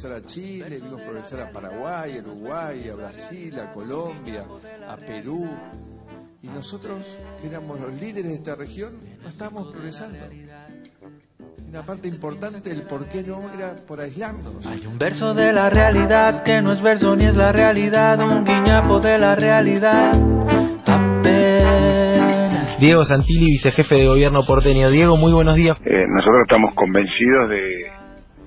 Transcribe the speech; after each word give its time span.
progresar 0.00 0.12
a 0.12 0.26
Chile, 0.26 0.80
vimos 0.82 1.00
progresar 1.00 1.40
a 1.40 1.50
Paraguay, 1.50 2.18
a 2.18 2.20
Uruguay, 2.20 2.88
a 2.88 2.94
Brasil, 2.94 3.58
a 3.58 3.72
Colombia, 3.72 4.44
a 4.88 4.96
Perú. 4.96 5.48
Y 6.42 6.48
nosotros, 6.48 7.18
que 7.40 7.48
éramos 7.48 7.80
los 7.80 7.92
líderes 7.94 8.30
de 8.30 8.34
esta 8.34 8.54
región, 8.54 8.92
no 9.22 9.28
estábamos 9.28 9.72
progresando. 9.72 10.18
Una 11.68 11.82
parte 11.82 12.06
importante 12.06 12.70
del 12.70 12.82
por 12.82 13.08
qué 13.08 13.22
no 13.24 13.52
era 13.52 13.74
por 13.74 14.00
aislarnos. 14.00 14.64
Hay 14.66 14.86
un 14.86 14.98
verso 14.98 15.34
de 15.34 15.52
la 15.52 15.68
realidad 15.68 16.44
que 16.44 16.62
no 16.62 16.72
es 16.72 16.80
verso 16.80 17.16
ni 17.16 17.24
es 17.24 17.36
la 17.36 17.50
realidad, 17.50 18.20
un 18.20 18.44
guiñapo 18.44 19.00
de 19.00 19.18
la 19.18 19.34
realidad. 19.34 20.12
Diego 22.78 23.04
Santilli, 23.04 23.50
vicejefe 23.50 23.96
de 23.96 24.06
gobierno 24.06 24.46
porteño. 24.46 24.90
Diego, 24.90 25.16
muy 25.16 25.32
buenos 25.32 25.56
días. 25.56 25.76
Eh, 25.84 26.04
nosotros 26.06 26.42
estamos 26.42 26.72
convencidos 26.76 27.48
de, 27.48 27.97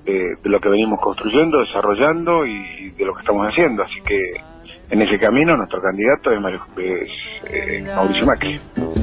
de, 0.04 0.36
de 0.42 0.48
lo 0.50 0.60
que 0.60 0.68
venimos 0.68 1.00
construyendo, 1.00 1.60
desarrollando 1.60 2.44
y 2.46 2.90
de 2.90 3.04
lo 3.04 3.14
que 3.14 3.20
estamos 3.20 3.46
haciendo. 3.46 3.82
Así 3.82 4.00
que 4.04 4.18
en 4.90 5.02
ese 5.02 5.18
camino 5.18 5.56
nuestro 5.56 5.80
candidato 5.80 6.30
es, 6.30 6.40
Mario- 6.40 6.66
es, 6.76 7.08
eh, 7.50 7.84
Mauricio 7.94 8.26
Macri. 8.26 8.60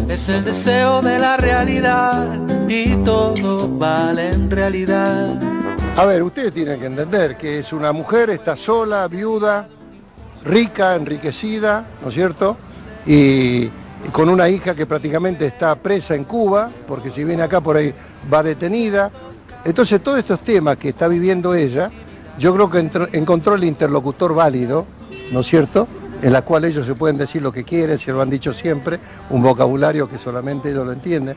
Es 0.07 0.29
el 0.29 0.43
deseo 0.43 1.01
de 1.01 1.19
la 1.19 1.37
realidad 1.37 2.27
y 2.67 2.95
todo 3.03 3.67
vale 3.77 4.29
en 4.29 4.49
realidad. 4.51 5.35
A 5.97 6.05
ver, 6.05 6.23
ustedes 6.23 6.53
tienen 6.53 6.79
que 6.79 6.85
entender 6.85 7.37
que 7.37 7.59
es 7.59 7.73
una 7.73 7.91
mujer, 7.91 8.29
está 8.29 8.55
sola, 8.55 9.07
viuda, 9.07 9.67
rica, 10.45 10.95
enriquecida, 10.95 11.85
¿no 12.01 12.09
es 12.09 12.13
cierto? 12.13 12.57
Y, 13.05 13.63
y 13.65 13.71
con 14.11 14.29
una 14.29 14.47
hija 14.47 14.75
que 14.75 14.85
prácticamente 14.85 15.45
está 15.45 15.75
presa 15.75 16.15
en 16.15 16.23
Cuba, 16.23 16.69
porque 16.87 17.09
si 17.11 17.23
viene 17.23 17.41
acá 17.43 17.59
por 17.61 17.75
ahí 17.77 17.93
va 18.31 18.43
detenida. 18.43 19.11
Entonces 19.65 20.01
todos 20.01 20.19
estos 20.19 20.39
temas 20.41 20.77
que 20.77 20.89
está 20.89 21.07
viviendo 21.07 21.53
ella, 21.53 21.91
yo 22.37 22.53
creo 22.53 22.69
que 22.69 22.89
encontró 23.17 23.55
el 23.55 23.63
interlocutor 23.63 24.33
válido, 24.33 24.85
¿no 25.31 25.41
es 25.41 25.47
cierto? 25.47 25.87
En 26.21 26.33
la 26.33 26.41
cual 26.41 26.65
ellos 26.65 26.85
se 26.85 26.95
pueden 26.95 27.17
decir 27.17 27.41
lo 27.41 27.51
que 27.51 27.63
quieren, 27.63 27.97
se 27.97 28.11
lo 28.11 28.21
han 28.21 28.29
dicho 28.29 28.53
siempre, 28.53 28.99
un 29.29 29.41
vocabulario 29.41 30.09
que 30.09 30.17
solamente 30.17 30.69
ellos 30.69 30.85
lo 30.85 30.93
entienden. 30.93 31.35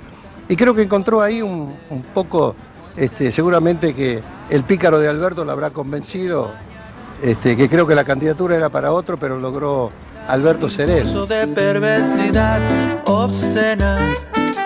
Y 0.48 0.56
creo 0.56 0.74
que 0.74 0.82
encontró 0.82 1.22
ahí 1.22 1.42
un, 1.42 1.74
poco, 2.14 2.54
este, 2.96 3.32
seguramente 3.32 3.94
que 3.94 4.20
el 4.50 4.64
pícaro 4.64 4.98
de 4.98 5.08
Alberto 5.08 5.44
la 5.44 5.52
habrá 5.52 5.70
convencido, 5.70 6.50
este, 7.22 7.56
que 7.56 7.68
creo 7.68 7.86
que 7.86 7.94
la 7.94 8.04
candidatura 8.04 8.56
era 8.56 8.68
para 8.68 8.92
otro, 8.92 9.16
pero 9.16 9.38
logró 9.38 9.90
Alberto 10.28 10.68
ser 10.68 10.90
él. 10.90 11.06
Eso 11.06 11.26
de 11.26 11.46
perversidad 11.48 12.60
obscena. 13.06 13.98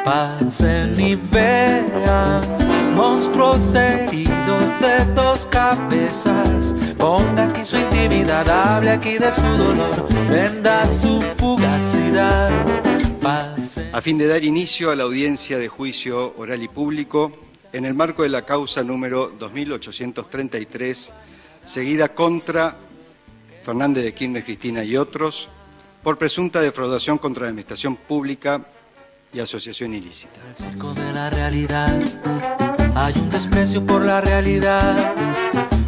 Pasen 0.04 1.00
y 1.00 1.16
vean 1.16 2.85
monstruos 2.96 3.74
heridos 3.74 4.80
de 4.80 5.04
dos 5.14 5.46
cabezas. 5.46 6.74
Ponga 6.96 7.48
aquí 7.48 7.64
su 7.64 7.76
intimidad, 7.76 8.48
hable 8.48 8.90
aquí 8.90 9.18
de 9.18 9.30
su 9.30 9.42
dolor, 9.42 10.08
venda 10.28 10.86
su 10.88 11.20
fugacidad. 11.36 12.50
Pasen. 13.20 13.90
a 13.92 14.00
fin 14.00 14.18
de 14.18 14.26
dar 14.26 14.42
inicio 14.44 14.90
a 14.90 14.96
la 14.96 15.02
audiencia 15.02 15.58
de 15.58 15.68
juicio 15.68 16.34
oral 16.36 16.62
y 16.62 16.68
público 16.68 17.32
en 17.72 17.84
el 17.84 17.94
marco 17.94 18.22
de 18.22 18.28
la 18.28 18.44
causa 18.44 18.82
número 18.82 19.32
2833, 19.38 21.12
seguida 21.64 22.08
contra 22.08 22.76
Fernández 23.62 24.04
de 24.04 24.14
Kirchner 24.14 24.44
Cristina 24.44 24.84
y 24.84 24.96
otros, 24.96 25.48
por 26.02 26.16
presunta 26.16 26.60
defraudación 26.60 27.18
contra 27.18 27.42
la 27.42 27.48
administración 27.48 27.96
pública 27.96 28.64
y 29.32 29.40
asociación 29.40 29.92
ilícita. 29.92 30.40
el 30.48 30.54
circo 30.54 30.94
de 30.94 31.12
la 31.12 31.28
realidad. 31.28 32.85
Hay 32.98 33.12
un 33.20 33.28
desprecio 33.28 33.84
por 33.84 34.02
la 34.02 34.22
realidad, 34.22 34.96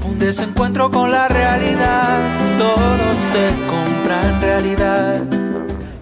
un 0.07 0.19
desencuentro 0.19 0.91
con 0.91 1.11
la 1.11 1.27
realidad. 1.27 2.21
Todo 2.59 3.15
se 3.15 3.49
compra 3.67 4.29
en 4.29 4.43
realidad. 4.43 5.27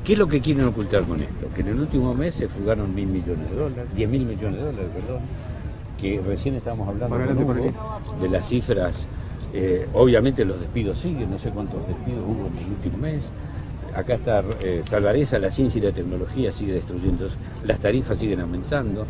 ¿Qué 0.04 0.14
es 0.14 0.18
lo 0.18 0.27
que 0.27 0.40
quieren 0.40 0.64
ocultar 0.64 1.04
con 1.04 1.20
esto? 1.20 1.46
Que 1.55 1.61
en 1.61 1.68
el 1.68 1.78
último 1.78 2.12
mes 2.12 2.34
se 2.34 2.48
fugaron 2.48 2.92
mil 2.92 3.06
millones 3.06 3.48
de 3.48 3.56
dólares, 3.56 3.84
diez 3.95 4.11
mil 4.11 4.27
millones 4.27 4.56
de 4.56 4.64
dólares, 4.66 4.90
perdón, 4.92 5.20
que 6.00 6.20
recién 6.27 6.56
estábamos 6.56 6.89
hablando 6.89 7.46
con 7.46 7.61
Hugo 7.61 8.00
de 8.20 8.28
las 8.28 8.48
cifras. 8.48 8.96
eh, 9.55 9.86
obviamente 9.95 10.45
los 10.45 10.58
despidos 10.58 10.98
siguen, 10.98 11.30
no 11.30 11.39
sé 11.39 11.50
cuántos 11.50 11.86
despidos 11.86 12.24
hubo 12.27 12.48
en 12.48 12.58
el 12.58 12.70
último 12.72 12.98
mes. 12.98 13.30
Acá 13.95 14.14
está 14.14 14.42
eh, 14.61 14.83
Salvareza, 14.84 15.39
la 15.39 15.52
ciencia 15.52 15.78
y 15.78 15.83
la 15.83 15.92
tecnología 15.92 16.50
sigue 16.50 16.72
destruyendo, 16.72 17.28
las 17.64 17.78
tarifas 17.78 18.18
siguen 18.18 18.40
aumentando. 18.40 19.06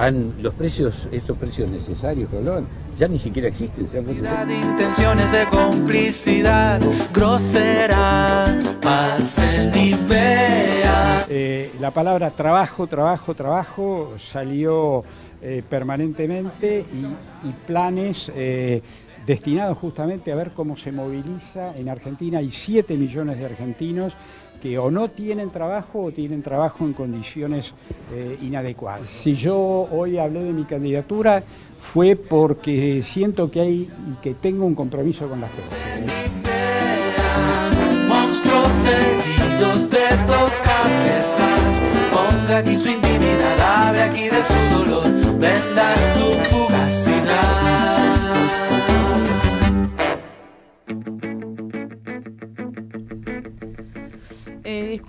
Han, 0.00 0.32
los 0.40 0.54
precios, 0.54 1.10
estos 1.12 1.36
precios 1.36 1.70
necesarios 1.70 2.30
que 2.30 2.38
hablaban, 2.38 2.66
ya 2.98 3.06
ni 3.06 3.18
siquiera 3.18 3.48
existen. 3.48 3.86
¿se 3.86 4.00
de 4.00 4.56
intenciones 4.56 5.30
de 5.30 5.44
complicidad 5.44 6.80
grosera. 7.12 8.58
Pasen 8.80 9.76
y 9.76 9.92
vean. 10.08 11.24
Eh, 11.28 11.72
la 11.80 11.90
palabra 11.90 12.30
trabajo, 12.30 12.86
trabajo, 12.86 13.34
trabajo 13.34 14.14
salió 14.16 15.04
eh, 15.42 15.62
permanentemente 15.68 16.86
y, 16.94 17.46
y 17.46 17.52
planes 17.66 18.32
eh, 18.34 18.80
destinados 19.26 19.76
justamente 19.76 20.32
a 20.32 20.34
ver 20.34 20.52
cómo 20.52 20.78
se 20.78 20.92
moviliza. 20.92 21.76
En 21.76 21.90
Argentina 21.90 22.38
hay 22.38 22.50
7 22.50 22.96
millones 22.96 23.38
de 23.38 23.44
argentinos 23.44 24.14
que 24.60 24.78
o 24.78 24.90
no 24.90 25.08
tienen 25.08 25.50
trabajo 25.50 26.04
o 26.04 26.12
tienen 26.12 26.42
trabajo 26.42 26.84
en 26.84 26.92
condiciones 26.92 27.72
eh, 28.12 28.38
inadecuadas. 28.42 29.08
Si 29.08 29.34
yo 29.34 29.58
hoy 29.90 30.18
hablé 30.18 30.44
de 30.44 30.52
mi 30.52 30.64
candidatura 30.64 31.42
fue 31.80 32.14
porque 32.14 33.02
siento 33.02 33.50
que 33.50 33.60
hay 33.60 33.90
y 34.12 34.16
que 34.20 34.34
tengo 34.34 34.66
un 34.66 34.74
compromiso 34.74 35.28
con 35.28 35.40
la 35.40 35.48
gente. 35.48 36.20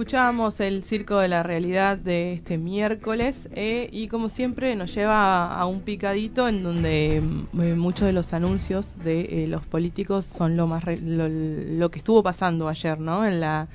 Escuchábamos 0.01 0.59
el 0.62 0.84
Circo 0.84 1.19
de 1.19 1.28
la 1.28 1.44
Realidad 1.44 1.95
de 1.95 2.34
este 2.34 2.57
miércoles 2.57 3.47
eh, 3.53 3.88
y 3.91 4.07
como 4.07 4.29
siempre 4.29 4.75
nos 4.75 4.95
lleva 4.95 5.53
a 5.53 5.67
un 5.67 5.81
picadito 5.81 6.47
en 6.47 6.63
donde 6.63 7.22
mm, 7.22 7.62
eh, 7.62 7.75
muchos 7.75 8.07
de 8.07 8.12
los 8.12 8.34
anuncios 8.34 8.97
de 9.03 9.44
eh, 9.44 9.47
los 9.47 9.63
políticos 9.63 10.25
son 10.25 10.57
lo 10.57 10.66
más 10.66 10.85
lo, 11.03 11.91
que 11.91 12.00
estuvo 12.00 12.23
pasando 12.23 12.67
ayer, 12.67 13.00
¿no? 13.00 13.28
En 13.28 13.39
la 13.41 13.67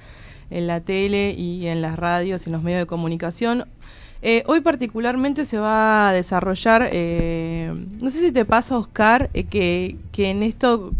en 0.51 0.67
la 0.67 0.81
tele 0.81 1.31
y 1.31 1.69
en 1.69 1.81
las 1.81 1.97
radios 1.97 2.45
y 2.45 2.51
en 2.51 2.55
los 2.55 2.63
medios 2.65 2.81
de 2.81 2.87
comunicación. 2.87 3.67
Hoy 4.47 4.61
particularmente 4.63 5.45
se 5.45 5.59
va 5.59 6.09
a 6.09 6.13
desarrollar, 6.13 6.91
no 6.91 8.11
sé 8.11 8.19
si 8.19 8.33
te 8.33 8.45
pasa, 8.45 8.77
Oscar, 8.77 9.31
que, 9.31 9.97
que 10.11 10.31
en 10.31 10.43
esto 10.43 10.91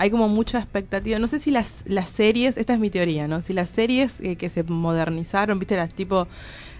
hay 0.00 0.10
como 0.10 0.28
mucha 0.28 0.58
expectativa. 0.58 1.18
No 1.18 1.26
sé 1.26 1.38
si 1.40 1.50
las, 1.50 1.82
las 1.84 2.08
series, 2.08 2.56
esta 2.56 2.72
es 2.72 2.80
mi 2.80 2.88
teoría, 2.88 3.28
¿no? 3.28 3.42
Si 3.42 3.52
las 3.52 3.68
series 3.68 4.18
eh, 4.22 4.36
que 4.36 4.48
se 4.48 4.62
modernizaron, 4.62 5.58
viste, 5.58 5.76
las 5.76 5.92
tipo, 5.92 6.26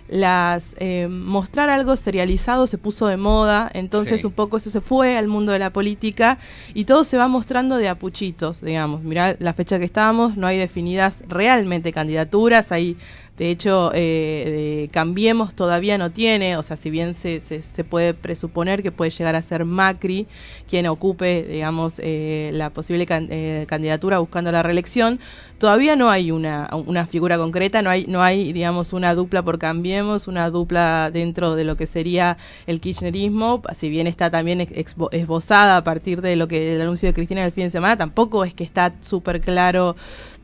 las 0.08 0.64
eh, 0.78 1.06
mostrar 1.08 1.68
algo 1.68 1.96
serializado 1.96 2.66
se 2.66 2.78
puso 2.78 3.06
de 3.08 3.18
moda, 3.18 3.70
entonces 3.74 4.22
Sí. 4.22 4.26
un 4.26 4.32
poco 4.32 4.56
eso 4.56 4.70
se 4.70 4.80
fue 4.80 5.18
al 5.18 5.28
mundo 5.28 5.52
de 5.52 5.58
la 5.58 5.70
política 5.70 6.38
y 6.72 6.86
todo 6.86 7.04
se 7.04 7.18
va 7.18 7.28
mostrando 7.28 7.76
de 7.76 7.88
apuchitos, 7.90 8.62
digamos. 8.62 9.02
Mirá 9.02 9.36
la 9.38 9.52
fecha 9.52 9.78
que 9.78 9.84
estamos, 9.84 10.38
no 10.38 10.46
hay 10.46 10.56
definidas 10.56 11.22
realmente 11.28 11.92
candidaturas, 11.92 12.72
hay 12.72 12.96
de 13.40 13.50
hecho, 13.50 13.90
eh, 13.94 14.90
Cambiemos 14.92 15.54
todavía 15.54 15.96
no 15.96 16.10
tiene, 16.10 16.58
o 16.58 16.62
sea, 16.62 16.76
si 16.76 16.90
bien 16.90 17.14
se, 17.14 17.40
se, 17.40 17.84
puede 17.84 18.12
presuponer 18.12 18.82
que 18.82 18.92
puede 18.92 19.10
llegar 19.10 19.34
a 19.34 19.40
ser 19.40 19.64
Macri 19.64 20.26
quien 20.68 20.86
ocupe, 20.86 21.44
digamos, 21.44 21.94
eh, 21.96 22.50
la 22.52 22.68
posible 22.68 23.06
can- 23.06 23.28
eh, 23.30 23.64
candidatura 23.66 24.18
buscando 24.18 24.52
la 24.52 24.62
reelección, 24.62 25.20
todavía 25.56 25.96
no 25.96 26.10
hay 26.10 26.32
una, 26.32 26.68
una 26.84 27.06
figura 27.06 27.38
concreta, 27.38 27.80
no 27.80 27.88
hay, 27.88 28.04
no 28.06 28.22
hay, 28.22 28.52
digamos, 28.52 28.92
una 28.92 29.14
dupla 29.14 29.42
por 29.42 29.58
Cambiemos, 29.58 30.28
una 30.28 30.50
dupla 30.50 31.10
dentro 31.10 31.54
de 31.54 31.64
lo 31.64 31.78
que 31.78 31.86
sería 31.86 32.36
el 32.66 32.78
kirchnerismo, 32.78 33.62
si 33.74 33.88
bien 33.88 34.06
está 34.06 34.28
también 34.30 34.68
esbozada 35.12 35.78
a 35.78 35.82
partir 35.84 36.20
de 36.20 36.36
lo 36.36 36.46
que 36.46 36.74
el 36.74 36.82
anuncio 36.82 37.08
de 37.08 37.14
Cristina 37.14 37.42
el 37.42 37.52
fin 37.52 37.64
de 37.64 37.70
semana, 37.70 37.96
tampoco 37.96 38.44
es 38.44 38.52
que 38.52 38.64
está 38.64 38.92
súper 39.00 39.40
claro 39.40 39.96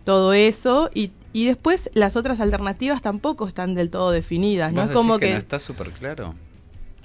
todo 0.04 0.32
eso 0.32 0.88
y, 0.94 1.10
y 1.36 1.46
después 1.46 1.90
las 1.94 2.16
otras 2.16 2.40
alternativas 2.40 3.02
tampoco 3.02 3.46
están 3.46 3.74
del 3.74 3.90
todo 3.90 4.10
definidas, 4.10 4.72
no 4.72 4.80
¿Vos 4.82 4.90
es 4.90 4.96
como 4.96 5.18
que, 5.18 5.32
no 5.32 5.36
está 5.36 5.58
súper 5.58 5.90
claro? 5.92 6.34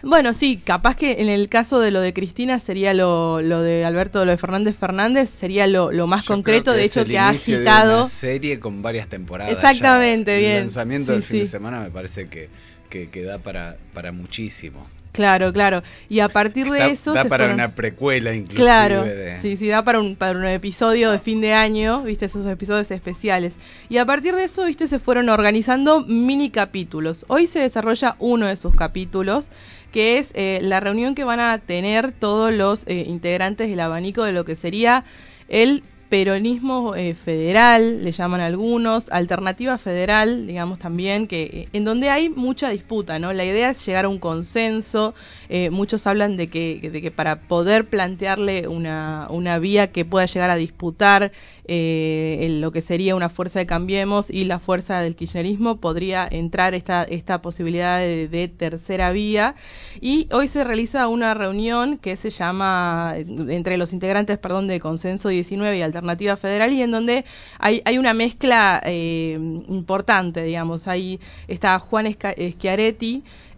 bueno, 0.04 0.34
sí, 0.34 0.58
capaz 0.58 0.96
que 0.96 1.22
en 1.22 1.30
el 1.30 1.48
caso 1.50 1.80
de 1.80 1.92
lo 1.92 2.02
de 2.02 2.12
Cristina 2.14 2.60
sería 2.60 2.94
lo, 2.94 3.42
lo 3.42 3.62
de 3.62 3.86
Alberto, 3.86 4.26
lo 4.26 4.32
de 4.32 4.38
Fernández 4.38 4.76
Fernández 4.78 5.30
sería 5.30 5.68
lo, 5.68 5.92
lo 5.92 6.08
más 6.08 6.24
Yo 6.24 6.34
concreto, 6.36 6.74
de 6.74 6.86
hecho 6.86 7.06
que 7.06 7.20
ha 7.20 7.30
inicio 7.30 7.60
de 7.60 7.70
agitado. 7.70 8.00
una 8.00 8.10
serie 8.10 8.60
con 8.60 8.82
varias 8.82 9.08
temporadas. 9.10 9.54
Exactamente, 9.54 10.32
ya. 10.32 10.38
bien. 10.40 10.52
El 10.54 10.60
lanzamiento 10.64 11.12
Sí, 11.12 11.12
del 11.12 11.24
fin 11.24 11.40
de 11.40 11.46
semana 11.46 11.80
me 11.82 11.92
parece 11.92 12.30
que, 12.30 12.50
que, 12.90 13.10
que 13.10 13.22
da 13.24 13.38
para, 13.40 13.78
para 13.94 14.12
muchísimo. 14.12 14.88
Claro, 15.12 15.52
claro. 15.52 15.84
Y 16.08 16.22
a 16.22 16.30
partir 16.30 16.70
de 16.70 16.80
Da- 16.80 16.88
eso... 16.88 17.14
da 17.14 17.24
se 17.24 17.30
para 17.30 17.44
fueron- 17.46 17.56
una 17.56 17.76
precuela 17.76 18.34
inclusive. 18.34 18.62
Claro, 18.64 19.04
de- 19.04 19.40
sí, 19.42 19.58
sí, 19.58 19.68
da 19.68 19.84
para 19.84 20.00
un, 20.00 20.16
para 20.16 20.38
un 20.40 20.46
episodio 20.46 21.12
de 21.12 21.20
fin 21.20 21.42
de 21.42 21.54
año, 21.54 22.02
viste, 22.02 22.26
esos 22.26 22.46
episodios 22.48 22.90
especiales. 22.92 23.56
Y 23.90 23.98
a 23.98 24.06
partir 24.06 24.36
de 24.36 24.46
eso, 24.46 24.64
viste, 24.66 24.88
se 24.88 25.00
fueron 25.00 25.28
organizando 25.28 26.02
mini 26.06 26.50
capítulos. 26.50 27.26
Hoy 27.28 27.48
se 27.48 27.60
desarrolla 27.60 28.16
uno 28.20 28.48
de 28.48 28.56
sus 28.56 28.74
capítulos, 28.76 29.48
que 29.92 30.18
es 30.18 30.30
eh, 30.34 30.60
la 30.64 30.80
reunión 30.80 31.14
que 31.16 31.26
van 31.26 31.42
a 31.42 31.58
tener 31.58 32.14
todos 32.14 32.54
los 32.54 32.88
eh, 32.88 33.04
integrantes 33.08 33.70
del 33.70 33.82
abanico 33.82 34.24
de 34.24 34.32
lo 34.32 34.46
que 34.46 34.56
sería 34.56 35.04
el 35.50 35.84
peronismo 36.12 36.94
eh, 36.94 37.14
federal, 37.16 38.04
le 38.04 38.12
llaman 38.12 38.42
algunos, 38.42 39.10
alternativa 39.12 39.78
federal, 39.78 40.46
digamos 40.46 40.78
también, 40.78 41.26
que 41.26 41.44
eh, 41.44 41.68
en 41.72 41.86
donde 41.86 42.10
hay 42.10 42.28
mucha 42.28 42.68
disputa, 42.68 43.18
¿no? 43.18 43.32
La 43.32 43.46
idea 43.46 43.70
es 43.70 43.86
llegar 43.86 44.04
a 44.04 44.10
un 44.10 44.20
consenso, 44.20 45.14
eh, 45.48 45.70
muchos 45.70 46.06
hablan 46.08 46.36
de 46.36 46.50
que, 46.50 46.90
de 46.92 47.02
que 47.02 47.12
para 47.12 47.38
poder 47.40 47.86
plantearle 47.86 48.68
una, 48.68 49.28
una 49.30 49.58
vía 49.58 49.94
que 49.94 50.04
pueda 50.04 50.26
llegar 50.26 50.50
a 50.50 50.58
disputar 50.58 51.32
eh, 51.66 52.38
en 52.42 52.62
lo 52.62 52.72
que 52.72 52.82
sería 52.82 53.16
una 53.16 53.30
fuerza 53.30 53.60
de 53.60 53.66
Cambiemos 53.66 54.30
y 54.30 54.46
la 54.46 54.60
fuerza 54.60 55.00
del 55.00 55.16
kirchnerismo, 55.16 55.78
podría 55.78 56.28
entrar 56.30 56.74
esta, 56.74 57.04
esta 57.04 57.42
posibilidad 57.42 58.00
de, 58.00 58.28
de 58.28 58.48
tercera 58.48 59.12
vía. 59.12 59.56
Y 60.00 60.28
hoy 60.32 60.48
se 60.48 60.64
realiza 60.64 61.08
una 61.08 61.34
reunión 61.34 61.98
que 61.98 62.16
se 62.18 62.30
llama, 62.30 63.14
eh, 63.18 63.26
entre 63.50 63.78
los 63.78 63.94
integrantes, 63.94 64.38
perdón, 64.38 64.68
de 64.68 64.80
Consenso 64.80 65.30
19 65.30 65.78
y 65.78 65.82
Alternativa 65.82 66.36
Federal, 66.38 66.72
y 66.74 66.82
en 66.82 66.92
donde 66.92 67.26
hay, 67.60 67.82
hay 67.86 67.98
una 67.98 68.14
mezcla 68.14 68.82
eh, 68.86 69.38
importante, 69.68 70.44
digamos. 70.44 70.88
Ahí 70.88 71.20
está 71.48 71.78
Juan 71.80 72.06
Esca- 72.06 72.34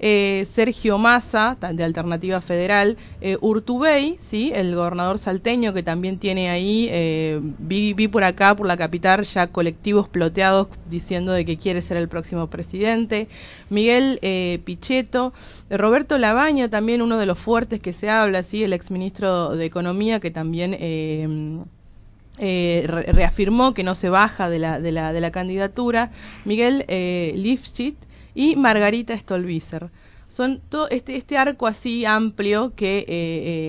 eh, 0.06 0.46
Sergio 0.52 0.98
Massa, 0.98 1.56
de 1.72 1.82
Alternativa 1.82 2.42
Federal, 2.42 2.98
eh, 3.22 3.38
Urtubey, 3.40 4.18
¿sí? 4.22 4.52
el 4.54 4.76
gobernador 4.76 5.18
salteño 5.18 5.74
que 5.74 5.82
también 5.82 6.18
tiene 6.20 6.50
ahí, 6.50 6.90
eh, 6.92 7.40
vi, 7.42 7.94
por 8.10 8.26
acá, 8.26 8.54
por 8.54 8.68
la 8.68 8.76
capital, 8.76 9.24
ya 9.24 9.48
colectivos 9.48 10.10
ploteados 10.10 10.68
diciendo 10.90 11.32
de 11.32 11.46
que 11.46 11.56
quiere 11.56 11.82
ser 11.82 11.96
el 11.96 12.10
próximo 12.10 12.48
presidente, 12.48 13.30
Miguel 13.70 14.20
eh, 14.24 14.60
Pichetto, 14.66 15.32
Roberto 15.70 16.18
Labaña, 16.18 16.68
también 16.68 17.02
uno 17.02 17.18
de 17.18 17.26
los 17.26 17.40
fuertes 17.40 17.80
que 17.80 17.94
se 17.94 18.10
habla, 18.10 18.44
¿sí? 18.44 18.62
el 18.62 18.74
exministro 18.74 19.56
de 19.56 19.64
Economía 19.64 20.20
que 20.20 20.32
también... 20.32 20.74
re- 22.38 23.04
reafirmó 23.14 23.74
que 23.74 23.84
no 23.84 23.94
se 23.96 24.10
baja 24.10 24.50
de 24.50 24.58
la, 24.60 24.80
de 24.82 24.92
la, 24.92 25.14
de 25.14 25.22
la 25.22 25.30
candidatura, 25.32 26.10
Miguel 26.46 26.84
eh, 26.90 27.32
y 28.36 28.56
Margarita 28.56 29.18
Stolbizer. 29.18 29.90
Son 30.30 30.62
todo 30.68 30.90
este, 30.90 31.16
este 31.16 31.38
arco 31.38 31.68
así 31.68 32.06
amplio 32.06 32.74
que 32.76 33.00
eh, 33.00 33.06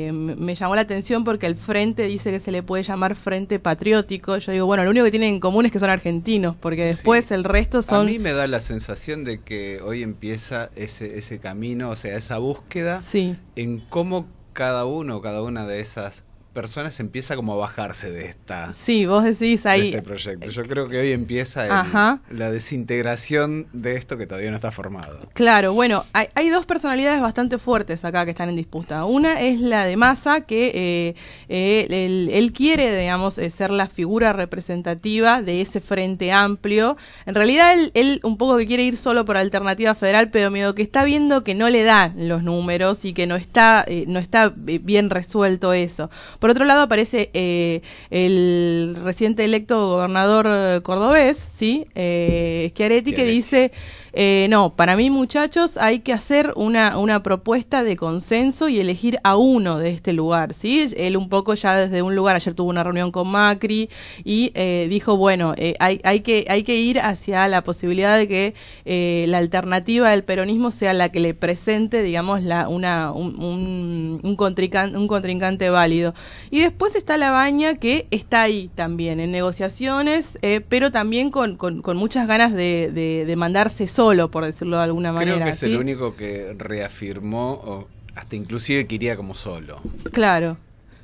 eh, 0.09 0.13
me 0.13 0.55
llamó 0.55 0.75
la 0.75 0.81
atención 0.81 1.23
porque 1.23 1.45
el 1.45 1.57
frente 1.57 2.05
dice 2.05 2.31
que 2.31 2.41
se 2.41 2.51
le 2.51 2.63
puede 2.63 2.83
llamar 2.83 3.17
frente 3.17 3.59
patriótico. 3.59 4.39
Yo 4.39 4.51
digo, 4.51 4.65
bueno, 4.65 4.83
lo 4.83 4.89
único 4.91 5.05
que 5.05 5.11
tienen 5.11 5.35
en 5.35 5.41
común 5.41 5.67
es 5.67 5.73
que 5.73 5.79
son 5.79 5.91
argentinos, 5.91 6.57
porque 6.59 6.85
después 6.85 7.31
el 7.33 7.45
resto 7.45 7.83
son... 7.83 8.07
A 8.09 8.11
mí 8.11 8.19
me 8.19 8.33
da 8.33 8.47
la 8.47 8.61
sensación 8.61 9.25
de 9.25 9.43
que 9.43 9.83
hoy 9.83 10.03
empieza 10.03 10.71
ese, 10.75 11.19
ese 11.19 11.39
camino, 11.39 11.91
o 11.91 11.97
sea, 11.97 12.17
esa 12.17 12.39
búsqueda 12.39 13.03
Sí. 13.03 13.37
en 13.57 13.81
cómo 13.91 14.27
cada 14.55 14.87
uno, 14.87 15.21
cada 15.21 15.43
una 15.43 15.67
de 15.67 15.81
esas 15.81 16.25
personas 16.55 16.99
empieza 17.01 17.37
como 17.37 17.53
a 17.53 17.57
bajarse 17.57 18.11
de 18.11 18.27
esta 18.27 18.73
Sí, 18.73 19.05
vos 19.07 19.25
decís 19.25 19.65
de 19.65 19.69
ahí... 19.71 19.87
este 19.89 20.01
proyecto. 20.03 20.49
Yo 20.49 20.63
creo 20.63 20.89
que 20.89 20.99
hoy 21.01 21.13
empieza 21.13 21.67
el- 21.67 22.21
la 22.39 22.51
desintegración 22.51 23.67
de 23.73 23.97
esto 23.97 24.17
que 24.17 24.27
todavía 24.27 24.51
no 24.51 24.57
está 24.57 24.71
formado. 24.71 25.29
Claro, 25.35 25.73
bueno, 25.75 26.05
hay, 26.13 26.29
hay 26.35 26.49
dos 26.51 26.65
personalidades 26.65 27.21
bastante 27.21 27.59
fuertes 27.59 28.05
acá 28.05 28.25
que 28.25 28.31
están 28.31 28.49
en 28.49 28.57
disputa. 28.57 29.05
Una 29.05 29.41
es 29.41 29.61
la 29.61 29.85
de 29.85 29.97
Massa, 29.97 30.43
que 30.43 30.71
eh, 30.75 31.15
eh, 31.49 31.87
él, 31.91 32.31
él 32.33 32.53
quiere, 32.53 32.97
digamos, 32.99 33.37
eh, 33.39 33.51
ser 33.51 33.71
la 33.71 33.89
figura 33.89 34.33
representativa 34.33 35.43
de 35.43 35.61
ese 35.61 35.81
frente 35.81 36.31
amplio. 36.33 36.97
En 37.27 37.35
realidad, 37.35 37.73
él, 37.75 37.91
él 37.95 38.21
un 38.23 38.37
poco 38.39 38.57
que 38.57 38.67
quiere 38.67 38.85
ir 38.85 38.97
solo 38.97 39.25
por 39.25 39.37
alternativa 39.37 39.95
federal, 39.95 40.31
pero 40.31 40.51
medio 40.51 40.75
que 40.75 40.83
está 40.83 41.05
viendo 41.05 41.43
que 41.43 41.55
no 41.55 41.69
le 41.69 41.83
dan 41.83 42.15
los 42.29 42.43
números 42.43 43.05
y 43.05 43.13
que 43.13 43.27
no 43.27 43.37
está, 43.37 43.85
eh, 43.89 44.05
no 44.07 44.19
está 44.21 44.53
bien 44.55 45.11
resuelto 45.11 45.73
eso. 45.73 46.11
Por 46.45 46.51
otro 46.51 46.67
lado, 46.67 46.83
aparece 46.83 47.31
eh, 47.33 47.81
el 48.11 48.99
reciente 49.03 49.47
electo 49.47 49.89
gobernador 49.89 50.47
eh, 50.47 50.81
cordobés, 50.83 51.39
¿sí? 51.39 51.87
Eh, 51.95 52.69
Schiaretti, 52.75 53.15
que 53.15 53.25
dice, 53.25 53.73
eh, 54.17 54.47
no, 54.49 54.77
para 54.77 54.97
mí 54.97 55.11
muchachos 55.11 55.77
hay 55.77 55.99
que 56.01 56.13
hacer 56.13 56.53
una, 56.55 56.99
una 56.99 57.23
propuesta 57.25 57.83
de 57.83 57.97
consenso 57.97 58.69
y 58.69 58.79
elegir 58.79 59.19
a 59.25 59.37
uno 59.37 59.79
de 59.79 59.91
este 59.91 60.13
lugar, 60.13 60.55
¿sí? 60.55 60.89
Él 60.97 61.17
un 61.17 61.29
poco 61.29 61.55
ya 61.55 61.75
desde 61.75 62.01
un 62.01 62.15
lugar, 62.15 62.37
ayer 62.37 62.55
tuvo 62.55 62.71
una 62.71 62.85
reunión 62.85 63.11
con 63.11 63.27
Macri 63.27 63.91
y 64.23 64.53
eh, 64.55 64.87
dijo, 64.89 65.17
bueno, 65.17 65.53
eh, 65.57 65.75
hay, 65.81 66.01
hay, 66.05 66.21
que, 66.21 66.45
hay 66.49 66.63
que 66.63 66.77
ir 66.77 67.01
hacia 67.01 67.49
la 67.49 67.65
posibilidad 67.65 68.17
de 68.17 68.29
que 68.29 68.55
eh, 68.85 69.27
la 69.29 69.39
alternativa 69.39 70.11
del 70.11 70.23
peronismo 70.23 70.71
sea 70.71 70.93
la 70.93 71.09
que 71.09 71.19
le 71.19 71.35
presente, 71.35 72.05
digamos, 72.05 72.45
la, 72.45 72.69
una, 72.69 73.11
un, 73.11 73.43
un, 73.43 74.21
un 74.23 74.37
contrincante, 74.37 75.71
válido. 75.71 76.15
Y 76.53 76.61
después 76.61 76.95
está 76.95 77.17
la 77.17 77.33
baña 77.33 77.75
que 77.75 78.07
está 78.13 78.43
ahí 78.43 78.71
también, 78.77 79.19
en 79.19 79.33
negociaciones, 79.33 80.39
pero 80.69 80.93
también 80.93 81.31
con, 81.31 81.57
con, 81.57 81.97
muchas 81.97 82.29
ganas 82.29 82.53
de, 82.53 82.91
de, 82.93 83.25
de 83.25 83.37
mandarse 83.37 83.89
solo, 83.89 84.04
por 84.31 84.45
decirlo 84.45 84.77
de 84.77 84.85
alguna 84.85 85.13
manera. 85.13 85.37
Creo 85.37 85.45
que 85.47 85.51
es 85.53 85.59
¿sí? 85.61 85.67
el 85.67 85.77
único 85.77 86.17
que 86.17 86.55
reafirmó, 86.59 87.53
o 87.53 87.89
hasta 88.15 88.37
inclusive 88.37 88.87
que 88.87 88.95
iría 88.97 89.17
como 89.17 89.35
solo. 89.35 89.81
Claro, 90.13 90.57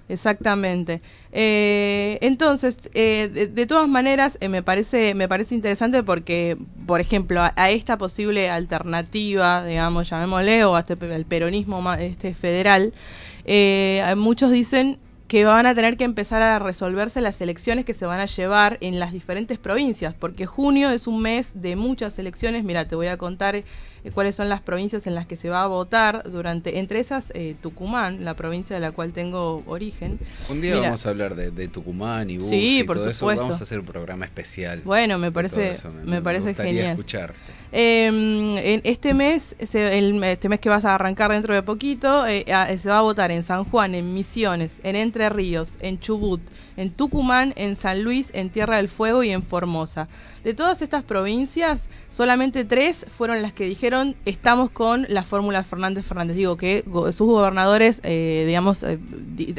exactamente. 0.08 1.00
Eh, 1.32 2.19
entonces, 2.20 2.76
eh, 2.94 3.31
de, 3.32 3.47
de 3.47 3.67
todas 3.67 3.88
maneras, 3.88 4.37
eh, 4.41 4.49
me 4.49 4.62
parece 4.62 5.14
me 5.14 5.29
parece 5.29 5.55
interesante 5.55 6.02
porque, 6.02 6.56
por 6.87 7.00
ejemplo, 7.00 7.41
a, 7.41 7.52
a 7.56 7.70
esta 7.70 7.97
posible 7.99 8.50
alternativa, 8.50 9.64
digamos, 9.64 10.08
llamémosle, 10.11 10.64
o 10.64 10.76
a 10.76 10.82
pe- 10.82 11.14
el 11.14 11.25
peronismo 11.25 11.93
este 11.94 12.35
federal, 12.35 12.93
eh, 13.44 14.02
muchos 14.17 14.50
dicen 14.50 14.99
que 15.30 15.44
van 15.44 15.64
a 15.64 15.76
tener 15.76 15.96
que 15.96 16.02
empezar 16.02 16.42
a 16.42 16.58
resolverse 16.58 17.20
las 17.20 17.40
elecciones 17.40 17.84
que 17.84 17.94
se 17.94 18.04
van 18.04 18.18
a 18.18 18.26
llevar 18.26 18.78
en 18.80 18.98
las 18.98 19.12
diferentes 19.12 19.58
provincias, 19.58 20.12
porque 20.12 20.44
junio 20.44 20.90
es 20.90 21.06
un 21.06 21.22
mes 21.22 21.52
de 21.54 21.76
muchas 21.76 22.18
elecciones. 22.18 22.64
Mira, 22.64 22.88
te 22.88 22.96
voy 22.96 23.06
a 23.06 23.16
contar 23.16 23.62
eh, 24.05 24.11
cuáles 24.11 24.37
son 24.37 24.49
las 24.49 24.61
provincias 24.61 25.06
en 25.06 25.14
las 25.14 25.26
que 25.26 25.37
se 25.37 25.49
va 25.49 25.62
a 25.62 25.67
votar 25.67 26.23
durante, 26.31 26.79
entre 26.79 27.00
esas 27.00 27.31
eh, 27.35 27.55
Tucumán, 27.62 28.25
la 28.25 28.35
provincia 28.35 28.75
de 28.76 28.81
la 28.81 28.93
cual 28.93 29.12
tengo 29.12 29.62
origen. 29.67 30.19
Un 30.49 30.61
día 30.61 30.75
Mira, 30.75 30.87
vamos 30.88 31.05
a 31.06 31.08
hablar 31.11 31.35
de, 31.35 31.50
de 31.50 31.69
Tucumán 31.69 32.31
y 32.31 32.37
Bus 32.38 32.49
Sí, 32.49 32.81
y 32.81 32.85
por 32.85 32.97
todo 32.97 33.11
eso. 33.11 33.19
supuesto. 33.21 33.42
Vamos 33.42 33.61
a 33.61 33.62
hacer 33.64 33.78
un 33.80 33.87
programa 33.87 34.25
especial. 34.25 34.83
Bueno, 34.85 35.19
me 35.19 35.30
parece- 35.33 35.71
eso. 35.71 35.90
me 36.04 36.21
parece 36.23 36.49
gustaría 36.49 36.73
genial. 36.73 36.90
escucharte. 36.92 37.38
Eh, 37.73 38.07
en 38.07 38.80
este 38.85 39.14
mes, 39.14 39.54
se- 39.64 39.97
el- 39.99 40.23
este 40.25 40.49
mes 40.49 40.59
que 40.61 40.69
vas 40.69 40.85
a 40.85 40.95
arrancar 40.95 41.30
dentro 41.30 41.54
de 41.54 41.62
poquito, 41.62 42.26
eh, 42.26 42.45
a- 42.52 42.76
se 42.76 42.88
va 42.88 42.99
a 42.99 43.02
votar 43.02 43.30
en 43.30 43.42
San 43.42 43.64
Juan, 43.64 43.95
en 43.95 44.12
Misiones, 44.12 44.80
en 44.83 44.97
Entre 44.97 45.28
Ríos, 45.28 45.76
en 45.80 46.00
Chubut, 46.00 46.40
en 46.76 46.90
Tucumán, 46.90 47.52
en 47.57 47.76
San 47.76 48.02
Luis, 48.02 48.30
en 48.33 48.50
Tierra 48.50 48.76
del 48.78 48.88
Fuego 48.88 49.23
y 49.23 49.30
en 49.30 49.42
Formosa. 49.42 50.09
De 50.44 50.54
todas 50.54 50.80
estas 50.80 51.02
provincias, 51.02 51.82
solamente 52.09 52.64
tres 52.64 53.04
fueron 53.16 53.42
las 53.42 53.52
que 53.52 53.64
dijeron 53.64 54.16
estamos 54.25 54.70
con 54.70 55.04
la 55.09 55.23
fórmula 55.23 55.62
Fernández 55.64 56.06
Fernández. 56.06 56.37
Digo 56.37 56.56
que 56.56 56.82
sus 57.12 57.26
gobernadores, 57.26 58.00
eh, 58.04 58.44
digamos, 58.47 58.82
eh, 58.82 58.99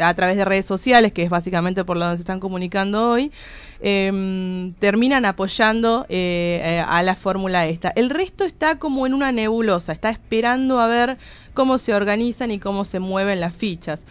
a 0.01 0.13
través 0.15 0.37
de 0.37 0.45
redes 0.45 0.65
sociales, 0.65 1.13
que 1.13 1.21
es 1.21 1.29
básicamente 1.29 1.85
por 1.85 1.99
donde 1.99 2.17
se 2.17 2.23
están 2.23 2.39
comunicando 2.39 3.11
hoy, 3.11 3.31
eh, 3.79 4.71
terminan 4.79 5.25
apoyando 5.25 6.05
eh, 6.09 6.83
a 6.87 7.03
la 7.03 7.15
fórmula 7.15 7.67
esta. 7.67 7.91
El 7.95 8.09
resto 8.09 8.43
está 8.43 8.79
como 8.79 9.05
en 9.05 9.13
una 9.13 9.31
nebulosa, 9.31 9.91
está 9.93 10.09
esperando 10.09 10.79
a 10.79 10.87
ver 10.87 11.17
cómo 11.53 11.77
se 11.77 11.93
organizan 11.93 12.51
y 12.51 12.59
cómo 12.59 12.85
se 12.85 12.99
mueven 12.99 13.39
las 13.39 13.53
fichas. 13.53 14.01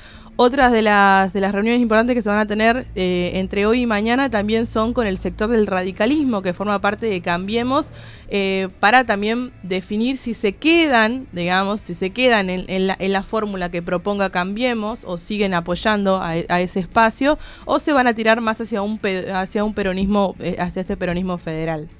Otras 0.42 0.72
de 0.72 0.80
las, 0.80 1.34
de 1.34 1.42
las 1.42 1.52
reuniones 1.52 1.82
importantes 1.82 2.14
que 2.16 2.22
se 2.22 2.30
van 2.30 2.38
a 2.38 2.46
tener 2.46 2.86
eh, 2.94 3.32
entre 3.34 3.66
hoy 3.66 3.82
y 3.82 3.86
mañana 3.86 4.30
también 4.30 4.66
son 4.66 4.94
con 4.94 5.06
el 5.06 5.18
sector 5.18 5.50
del 5.50 5.66
radicalismo, 5.66 6.40
que 6.40 6.54
forma 6.54 6.78
parte 6.78 7.04
de 7.04 7.20
Cambiemos, 7.20 7.90
eh, 8.30 8.70
para 8.80 9.04
también 9.04 9.52
definir 9.62 10.16
si 10.16 10.32
se 10.32 10.54
quedan, 10.54 11.26
digamos, 11.32 11.82
si 11.82 11.92
se 11.92 12.08
quedan 12.08 12.48
en, 12.48 12.64
en 12.68 12.86
la, 12.86 12.96
en 12.98 13.12
la 13.12 13.22
fórmula 13.22 13.70
que 13.70 13.82
proponga 13.82 14.30
Cambiemos 14.30 15.04
o 15.04 15.18
siguen 15.18 15.52
apoyando 15.52 16.22
a, 16.22 16.38
ese 16.38 16.80
espacio, 16.80 17.38
o 17.66 17.78
se 17.78 17.92
van 17.92 18.06
a 18.06 18.14
tirar 18.14 18.40
más 18.40 18.58
hacia 18.62 18.80
un, 18.80 18.98
hacia 19.34 19.62
un 19.62 19.74
peronismo, 19.74 20.36
eh, 20.38 20.56
hacia 20.58 20.80
este 20.80 20.96
peronismo 20.96 21.36
federal. 21.36 21.90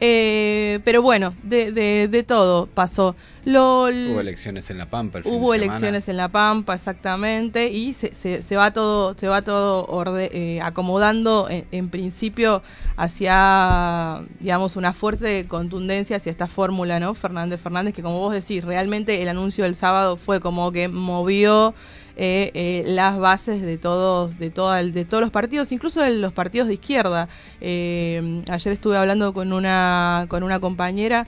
Eh, 0.00 0.80
pero 0.84 1.00
bueno, 1.02 1.34
de, 1.42 1.72
de, 1.72 2.08
de 2.08 2.22
todo 2.22 2.66
pasó. 2.66 3.16
Lo, 3.46 3.82
Hubo 3.84 4.20
elecciones 4.20 4.68
en 4.70 4.78
La 4.78 4.90
Pampa 4.90 5.18
el 5.18 5.24
fin 5.24 5.32
Hubo 5.34 5.52
de 5.52 5.58
elecciones 5.58 6.08
en 6.08 6.16
La 6.16 6.28
Pampa, 6.28 6.74
exactamente, 6.74 7.68
y 7.68 7.94
se, 7.94 8.12
se, 8.12 8.42
se 8.42 8.56
va 8.56 8.72
todo, 8.72 9.14
se 9.16 9.28
va 9.28 9.42
todo 9.42 9.86
orde- 9.86 10.30
eh, 10.32 10.60
acomodando 10.60 11.46
en, 11.48 11.64
en 11.70 11.88
principio 11.88 12.62
hacia, 12.96 14.22
digamos, 14.40 14.76
una 14.76 14.92
fuerte 14.92 15.46
contundencia 15.46 16.16
hacia 16.16 16.30
esta 16.30 16.46
fórmula, 16.46 17.00
¿no? 17.00 17.14
Fernández 17.14 17.60
Fernández, 17.60 17.94
que 17.94 18.02
como 18.02 18.18
vos 18.18 18.32
decís, 18.32 18.64
realmente 18.64 19.22
el 19.22 19.28
anuncio 19.28 19.64
del 19.64 19.74
sábado 19.76 20.16
fue 20.16 20.40
como 20.40 20.72
que 20.72 20.88
movió 20.88 21.74
eh, 22.16 22.50
eh, 22.54 22.82
las 22.86 23.18
bases 23.18 23.60
de 23.62 23.76
todos, 23.78 24.38
de 24.38 24.50
toda 24.50 24.80
el- 24.80 24.92
de 24.92 25.04
todos 25.04 25.20
los 25.20 25.30
partidos, 25.30 25.70
incluso 25.72 26.00
de 26.00 26.10
los 26.14 26.32
partidos 26.32 26.68
de 26.68 26.74
izquierda. 26.74 27.28
Eh, 27.60 28.42
ayer 28.50 28.72
estuve 28.72 28.96
hablando 28.96 29.32
con 29.34 29.52
una, 29.52 30.26
con 30.28 30.42
una 30.42 30.58
compañera 30.60 31.26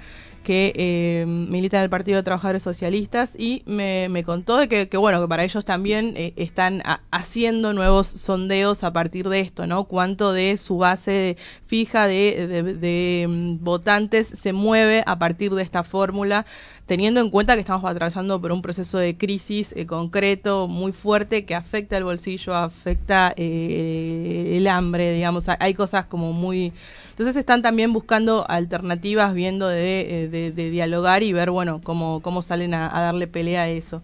que 0.49 0.73
eh, 0.77 1.27
milita 1.27 1.77
en 1.77 1.83
el 1.83 1.91
Partido 1.91 2.17
de 2.17 2.23
Trabajadores 2.23 2.63
Socialistas 2.63 3.35
y 3.39 3.63
me, 3.67 4.09
contó 4.25 4.57
de 4.57 4.67
que, 4.89 4.97
bueno, 4.97 5.21
que 5.21 5.29
para 5.29 5.45
ellos 5.45 5.63
también 5.67 6.15
eh, 6.17 6.33
están 6.37 6.83
haciendo 7.11 7.75
nuevos 7.75 8.07
sondeos 8.07 8.83
a 8.83 8.91
partir 8.95 9.29
de 9.29 9.41
esto, 9.41 9.67
¿no? 9.67 9.85
Cuánto 9.85 10.33
de 10.33 10.57
su 10.57 10.79
base 10.79 11.37
fija 11.67 12.07
de, 12.07 12.47
de- 12.47 12.63
de, 12.63 13.27
mm, 13.29 13.63
votantes 13.63 14.27
se 14.29 14.55
mueve 14.55 15.03
a 15.07 15.19
partir 15.19 15.53
de 15.53 15.63
esta 15.63 15.83
fórmula, 15.83 16.47
teniendo 16.87 17.21
en 17.21 17.29
cuenta 17.29 17.53
que 17.53 17.61
estamos 17.61 17.85
atravesando 17.85 18.41
por 18.41 18.51
un 18.51 18.63
proceso 18.63 18.97
de 18.97 19.19
crisis 19.19 19.75
eh, 19.77 19.85
concreto 19.85 20.67
muy 20.67 20.93
fuerte 20.93 21.45
que 21.45 21.57
afecta 21.57 21.99
el 21.99 22.05
bolsillo, 22.05 22.55
afecta 22.55 23.35
eh, 23.37 24.55
el 24.57 24.67
hambre, 24.67 25.13
digamos, 25.13 25.45
hay 25.61 25.75
cosas 25.75 26.07
como 26.07 26.33
muy... 26.33 26.73
Entonces 27.19 27.35
están 27.35 27.63
también 27.63 27.93
buscando 27.93 28.49
alternativas, 28.49 29.35
viendo 29.35 29.67
de, 29.67 30.23
eh, 30.23 30.29
de- 30.29 30.53
de 30.53 30.71
dialogar 30.71 31.25
y 31.25 31.33
ver, 31.33 31.51
bueno, 31.51 31.81
cómo, 31.83 32.23
cómo 32.23 32.43
salen 32.43 32.75
a, 32.75 32.97
a 32.97 33.01
darle 33.01 33.27
pelea 33.27 33.63
a 33.63 33.69
eso. 33.69 34.03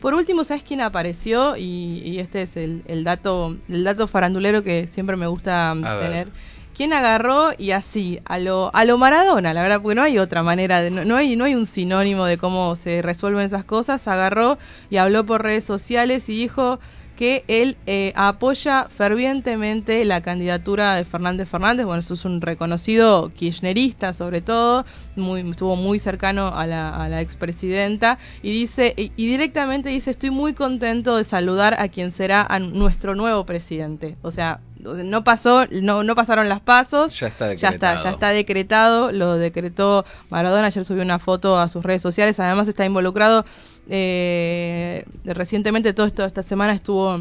Por 0.00 0.14
último, 0.14 0.44
¿sabes 0.44 0.62
quién 0.62 0.80
apareció? 0.80 1.56
Y, 1.56 2.02
y 2.04 2.20
este 2.20 2.42
es 2.42 2.56
el, 2.56 2.82
el 2.86 3.02
dato 3.02 3.56
el 3.68 3.82
dato 3.82 4.06
farandulero 4.06 4.62
que 4.62 4.86
siempre 4.86 5.16
me 5.16 5.26
gusta 5.26 5.72
A 5.72 5.74
ver. 5.74 5.98
tener. 6.08 6.28
¿Quién 6.76 6.92
agarró 6.92 7.50
y 7.58 7.72
así, 7.72 8.20
a 8.24 8.38
lo, 8.38 8.70
a 8.72 8.84
lo 8.84 8.96
Maradona, 8.96 9.52
la 9.52 9.62
verdad, 9.62 9.80
porque 9.82 9.96
no 9.96 10.02
hay 10.04 10.18
otra 10.20 10.44
manera, 10.44 10.82
de, 10.82 10.92
no, 10.92 11.04
no 11.04 11.16
hay, 11.16 11.34
no 11.34 11.46
hay 11.46 11.56
un 11.56 11.66
sinónimo 11.66 12.26
de 12.26 12.38
cómo 12.38 12.76
se 12.76 13.02
resuelven 13.02 13.42
esas 13.44 13.64
cosas, 13.64 14.06
agarró 14.06 14.56
y 14.88 14.98
habló 14.98 15.26
por 15.26 15.42
redes 15.42 15.64
sociales 15.64 16.28
y 16.28 16.36
dijo 16.36 16.78
que 17.16 17.44
él 17.48 17.76
eh, 17.86 18.12
apoya 18.14 18.86
fervientemente 18.88 20.04
la 20.04 20.20
candidatura 20.20 20.94
de 20.94 21.04
Fernández 21.04 21.48
Fernández, 21.48 21.86
bueno, 21.86 22.00
eso 22.00 22.14
es 22.14 22.24
un 22.24 22.40
reconocido 22.40 23.32
kirchnerista 23.34 24.12
sobre 24.12 24.42
todo, 24.42 24.84
muy, 25.16 25.48
estuvo 25.50 25.74
muy 25.76 25.98
cercano 25.98 26.48
a 26.48 26.66
la, 26.66 26.90
a 27.02 27.08
la 27.08 27.20
expresidenta, 27.22 28.18
y 28.42 28.50
dice, 28.52 28.94
y, 28.96 29.12
y 29.16 29.26
directamente 29.26 29.88
dice, 29.88 30.10
estoy 30.10 30.30
muy 30.30 30.52
contento 30.54 31.16
de 31.16 31.24
saludar 31.24 31.80
a 31.80 31.88
quien 31.88 32.12
será 32.12 32.46
a 32.48 32.58
nuestro 32.58 33.14
nuevo 33.14 33.44
presidente. 33.46 34.16
O 34.22 34.30
sea, 34.30 34.60
no 34.78 35.24
pasó, 35.24 35.66
no, 35.70 36.04
no 36.04 36.14
pasaron 36.14 36.48
las 36.48 36.60
pasos, 36.60 37.18
Ya 37.18 37.28
está 37.28 37.54
ya 37.54 37.70
está, 37.70 37.70
decretado. 37.70 38.04
ya 38.04 38.10
está 38.10 38.28
decretado, 38.30 39.12
lo 39.12 39.36
decretó 39.36 40.04
Maradona, 40.30 40.66
ayer 40.66 40.84
subió 40.84 41.02
una 41.02 41.18
foto 41.18 41.58
a 41.58 41.68
sus 41.68 41.82
redes 41.82 42.02
sociales, 42.02 42.38
además 42.38 42.68
está 42.68 42.84
involucrado, 42.84 43.44
eh, 43.88 45.04
recientemente 45.24 45.92
todo 45.92 46.06
esto, 46.06 46.24
esta 46.24 46.42
semana 46.42 46.72
estuvo 46.72 47.20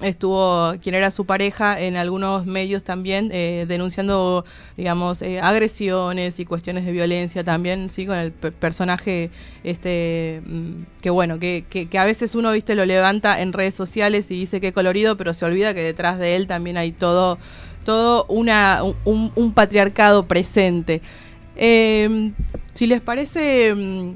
estuvo 0.00 0.72
quien 0.82 0.96
era 0.96 1.12
su 1.12 1.26
pareja 1.26 1.80
en 1.80 1.96
algunos 1.96 2.44
medios 2.44 2.82
también 2.82 3.30
eh, 3.32 3.66
denunciando 3.68 4.44
digamos 4.76 5.22
eh, 5.22 5.38
agresiones 5.40 6.40
y 6.40 6.44
cuestiones 6.44 6.84
de 6.84 6.90
violencia 6.90 7.44
también 7.44 7.88
sí 7.88 8.04
con 8.04 8.18
el 8.18 8.32
pe- 8.32 8.50
personaje 8.50 9.30
este 9.62 10.42
mm, 10.44 10.72
que 11.00 11.10
bueno 11.10 11.38
que, 11.38 11.66
que, 11.70 11.98
a 11.98 12.04
veces 12.04 12.34
uno 12.34 12.50
viste 12.50 12.74
lo 12.74 12.84
levanta 12.84 13.40
en 13.40 13.52
redes 13.52 13.76
sociales 13.76 14.28
y 14.32 14.40
dice 14.40 14.60
que 14.60 14.72
colorido 14.72 15.16
pero 15.16 15.34
se 15.34 15.44
olvida 15.44 15.72
que 15.72 15.82
detrás 15.82 16.18
de 16.18 16.34
él 16.34 16.48
también 16.48 16.78
hay 16.78 16.90
todo 16.90 17.38
todo 17.84 18.24
una 18.28 18.82
un, 19.04 19.52
patriarcado 19.54 20.26
presente. 20.26 21.02
Eh, 21.56 22.32
si 22.74 22.86
les 22.86 23.00
parece 23.00 23.74
mm, 23.74 24.12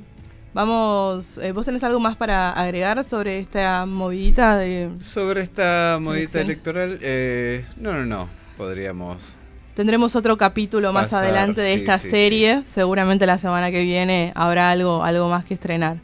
Vamos, 0.57 1.37
eh, 1.37 1.53
¿vos 1.53 1.67
tenés 1.67 1.85
algo 1.85 2.01
más 2.01 2.17
para 2.17 2.51
agregar 2.51 3.05
sobre 3.05 3.41
esta 3.41 3.85
movidita 3.85 4.57
de... 4.57 4.91
Sobre 5.01 5.43
esta 5.43 5.97
Elección. 5.97 6.45
electoral, 6.45 6.99
eh, 7.03 7.67
no, 7.77 7.93
no, 7.93 8.07
no, 8.07 8.29
podríamos... 8.57 9.37
Tendremos 9.75 10.17
otro 10.17 10.39
capítulo 10.39 10.95
más 10.95 11.13
adelante 11.13 11.61
de 11.61 11.75
sí, 11.75 11.81
esta 11.81 11.99
sí, 11.99 12.09
serie. 12.09 12.63
Seguramente 12.65 13.27
la 13.27 13.37
semana 13.37 13.71
que 13.71 13.83
viene 13.83 14.33
habrá 14.35 14.71
algo, 14.71 15.05
algo 15.05 15.29
más 15.29 15.45
que 15.45 15.53
estrenar. 15.53 15.99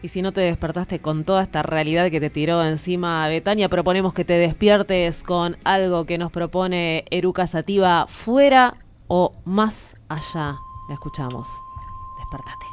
Y 0.00 0.06
si 0.06 0.22
no 0.22 0.30
te 0.30 0.42
despertaste 0.42 1.00
con 1.00 1.24
toda 1.24 1.42
esta 1.42 1.64
realidad 1.64 2.08
que 2.08 2.20
te 2.20 2.30
tiró 2.30 2.64
encima 2.64 3.26
Betania, 3.26 3.68
proponemos 3.68 4.14
que 4.14 4.24
te 4.24 4.34
despiertes 4.34 5.24
con 5.24 5.56
algo 5.64 6.04
que 6.04 6.18
nos 6.18 6.30
propone 6.30 7.04
Eruca 7.10 7.48
Sativa 7.48 8.06
fuera 8.06 8.76
o 9.08 9.32
más 9.44 9.96
allá. 10.08 10.54
La 10.88 10.94
escuchamos. 10.94 11.48
Despertate. 12.20 12.67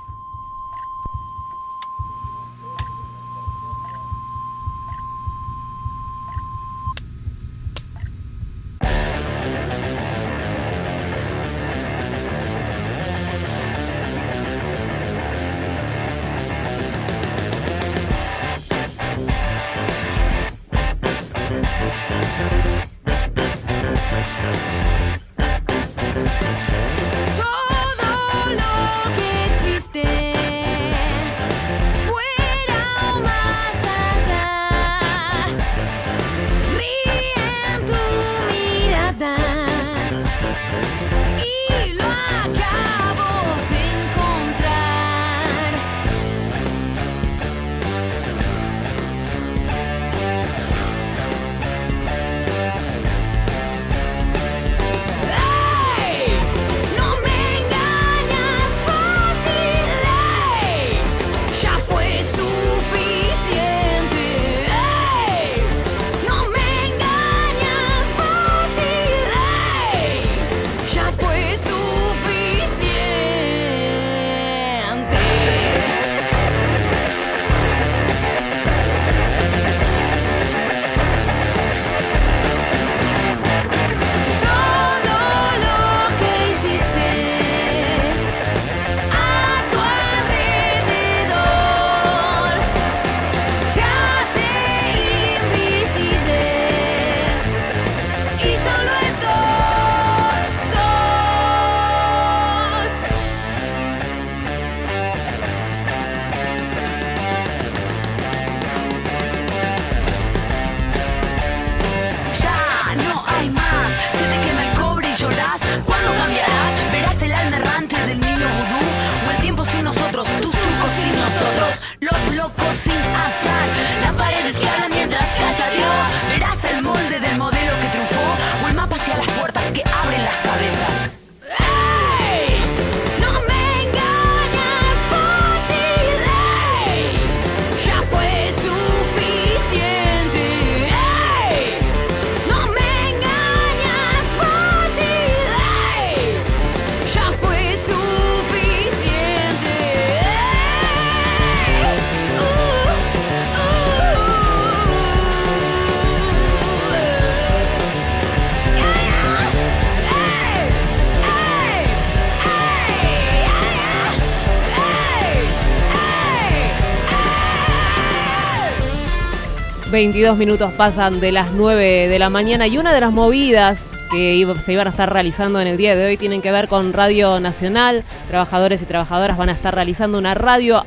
22 169.95 170.35
minutos 170.35 170.73
pasan 170.73 171.21
de 171.21 171.31
las 171.31 171.53
9 171.53 172.09
de 172.09 172.19
la 172.19 172.29
mañana 172.29 172.67
y 172.67 172.77
una 172.77 172.93
de 172.93 172.99
las 172.99 173.13
movidas 173.13 173.87
que 174.11 174.45
se 174.61 174.73
iban 174.73 174.87
a 174.87 174.89
estar 174.89 175.13
realizando 175.13 175.61
en 175.61 175.67
el 175.67 175.77
día 175.77 175.95
de 175.95 176.05
hoy 176.05 176.17
tienen 176.17 176.41
que 176.41 176.51
ver 176.51 176.67
con 176.67 176.91
Radio 176.91 177.39
Nacional. 177.39 178.03
Trabajadores 178.27 178.81
y 178.81 178.85
trabajadoras 178.85 179.37
van 179.37 179.47
a 179.47 179.53
estar 179.53 179.73
realizando 179.73 180.17
una 180.17 180.33
radio 180.33 180.83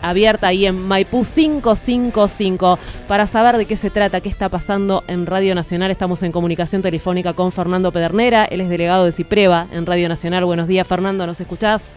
abierta 0.00 0.46
ahí 0.46 0.64
en 0.64 0.86
Maipú 0.86 1.24
555. 1.24 2.78
Para 3.08 3.26
saber 3.26 3.56
de 3.56 3.66
qué 3.66 3.76
se 3.76 3.90
trata, 3.90 4.20
qué 4.20 4.28
está 4.28 4.48
pasando 4.48 5.02
en 5.08 5.26
Radio 5.26 5.56
Nacional, 5.56 5.90
estamos 5.90 6.22
en 6.22 6.30
comunicación 6.30 6.82
telefónica 6.82 7.32
con 7.32 7.50
Fernando 7.50 7.90
Pedernera. 7.90 8.44
Él 8.44 8.60
es 8.60 8.68
delegado 8.68 9.06
de 9.06 9.10
Cipreva 9.10 9.66
en 9.72 9.86
Radio 9.86 10.08
Nacional. 10.08 10.44
Buenos 10.44 10.68
días, 10.68 10.86
Fernando, 10.86 11.26
¿nos 11.26 11.40
escuchás? 11.40 11.90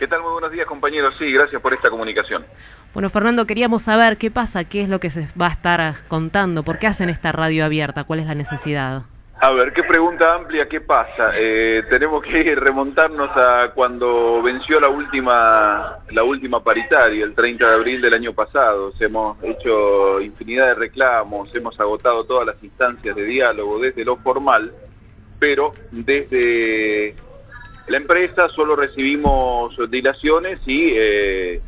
¿Qué 0.00 0.08
tal? 0.08 0.20
Muy 0.20 0.32
buenos 0.32 0.50
días, 0.50 0.66
compañeros. 0.66 1.14
Sí, 1.16 1.30
gracias 1.30 1.62
por 1.62 1.72
esta 1.72 1.90
comunicación. 1.90 2.44
Bueno, 2.94 3.10
Fernando, 3.10 3.44
queríamos 3.44 3.82
saber 3.82 4.18
qué 4.18 4.30
pasa, 4.30 4.62
qué 4.62 4.80
es 4.80 4.88
lo 4.88 5.00
que 5.00 5.10
se 5.10 5.26
va 5.40 5.48
a 5.48 5.50
estar 5.50 5.94
contando, 6.06 6.62
por 6.62 6.78
qué 6.78 6.86
hacen 6.86 7.10
esta 7.10 7.32
radio 7.32 7.64
abierta, 7.64 8.04
cuál 8.04 8.20
es 8.20 8.26
la 8.26 8.36
necesidad. 8.36 9.02
A 9.40 9.50
ver, 9.50 9.72
qué 9.72 9.82
pregunta 9.82 10.32
amplia, 10.36 10.68
¿qué 10.68 10.80
pasa? 10.80 11.32
Eh, 11.36 11.82
tenemos 11.90 12.22
que 12.22 12.54
remontarnos 12.54 13.30
a 13.36 13.72
cuando 13.74 14.40
venció 14.42 14.78
la 14.78 14.88
última, 14.88 15.98
la 16.12 16.22
última 16.22 16.62
paritaria, 16.62 17.24
el 17.24 17.34
30 17.34 17.68
de 17.68 17.74
abril 17.74 18.00
del 18.00 18.14
año 18.14 18.32
pasado. 18.32 18.92
Hemos 19.00 19.42
hecho 19.42 20.20
infinidad 20.20 20.68
de 20.68 20.74
reclamos, 20.74 21.52
hemos 21.52 21.78
agotado 21.80 22.22
todas 22.22 22.46
las 22.46 22.62
instancias 22.62 23.16
de 23.16 23.24
diálogo 23.24 23.80
desde 23.80 24.04
lo 24.04 24.18
formal, 24.18 24.72
pero 25.40 25.72
desde 25.90 27.16
la 27.88 27.96
empresa 27.96 28.48
solo 28.50 28.76
recibimos 28.76 29.74
dilaciones 29.90 30.60
y 30.64 30.92
eh, 30.94 31.60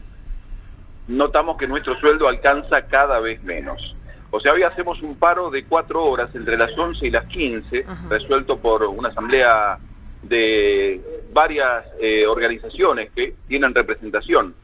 notamos 1.09 1.57
que 1.57 1.67
nuestro 1.67 1.99
sueldo 1.99 2.29
alcanza 2.29 2.83
cada 2.87 3.21
vez 3.21 3.43
menos. 3.43 3.95
O 4.31 4.41
sea, 4.41 4.53
hoy 4.53 4.63
hacemos 4.63 5.01
un 5.03 5.17
paro 5.17 5.51
de 5.51 5.65
cuatro 5.65 6.05
horas 6.05 6.35
entre 6.35 6.57
las 6.57 6.77
11 6.77 7.07
y 7.07 7.11
las 7.11 7.27
15, 7.27 7.87
resuelto 8.09 8.59
por 8.59 8.83
una 8.83 9.09
asamblea 9.09 9.79
de 10.23 11.01
varias 11.33 11.87
eh, 12.01 12.27
organizaciones 12.27 13.11
que 13.15 13.35
tienen 13.47 13.75
representación 13.75 14.55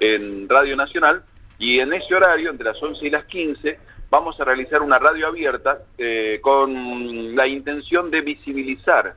en 0.00 0.48
Radio 0.48 0.76
Nacional 0.76 1.22
y 1.58 1.78
en 1.78 1.92
ese 1.92 2.14
horario, 2.14 2.50
entre 2.50 2.66
las 2.66 2.82
11 2.82 3.06
y 3.06 3.10
las 3.10 3.24
15, 3.26 3.78
vamos 4.10 4.38
a 4.40 4.44
realizar 4.44 4.82
una 4.82 4.98
radio 4.98 5.28
abierta 5.28 5.78
eh, 5.96 6.40
con 6.42 7.36
la 7.36 7.46
intención 7.46 8.10
de 8.10 8.20
visibilizar 8.20 9.14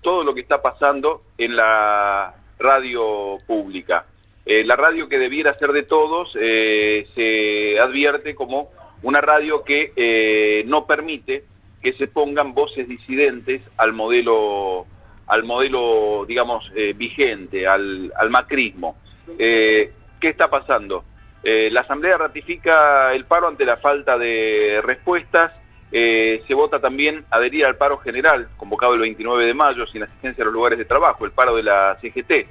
todo 0.00 0.22
lo 0.22 0.34
que 0.34 0.42
está 0.42 0.62
pasando 0.62 1.24
en 1.36 1.56
la 1.56 2.34
radio 2.58 3.38
pública. 3.46 4.06
Eh, 4.50 4.64
la 4.64 4.76
radio 4.76 5.10
que 5.10 5.18
debiera 5.18 5.52
ser 5.58 5.72
de 5.72 5.82
todos 5.82 6.34
eh, 6.40 7.06
se 7.14 7.78
advierte 7.78 8.34
como 8.34 8.70
una 9.02 9.20
radio 9.20 9.62
que 9.62 9.92
eh, 9.94 10.64
no 10.66 10.86
permite 10.86 11.44
que 11.82 11.92
se 11.92 12.08
pongan 12.08 12.54
voces 12.54 12.88
disidentes 12.88 13.60
al 13.76 13.92
modelo, 13.92 14.86
al 15.26 15.44
modelo 15.44 16.24
digamos, 16.26 16.72
vigente, 16.96 17.66
al, 17.66 18.10
al 18.16 18.30
macrismo. 18.30 18.96
¿Qué 19.36 19.92
está 20.22 20.48
pasando? 20.48 21.04
La 21.44 21.82
Asamblea 21.82 22.18
ratifica 22.18 23.14
el 23.14 23.26
paro 23.26 23.46
ante 23.46 23.64
la 23.64 23.76
falta 23.76 24.18
de 24.18 24.80
respuestas. 24.82 25.52
Se 25.88 26.54
vota 26.54 26.80
también 26.80 27.24
adherir 27.30 27.64
al 27.64 27.76
paro 27.76 27.98
general, 27.98 28.48
convocado 28.56 28.94
el 28.94 29.00
29 29.00 29.46
de 29.46 29.54
mayo, 29.54 29.86
sin 29.86 30.02
asistencia 30.02 30.42
a 30.42 30.46
los 30.46 30.54
lugares 30.54 30.78
de 30.78 30.84
trabajo, 30.84 31.24
el 31.24 31.30
paro 31.30 31.54
de 31.54 31.62
la 31.62 31.96
CGT. 32.00 32.48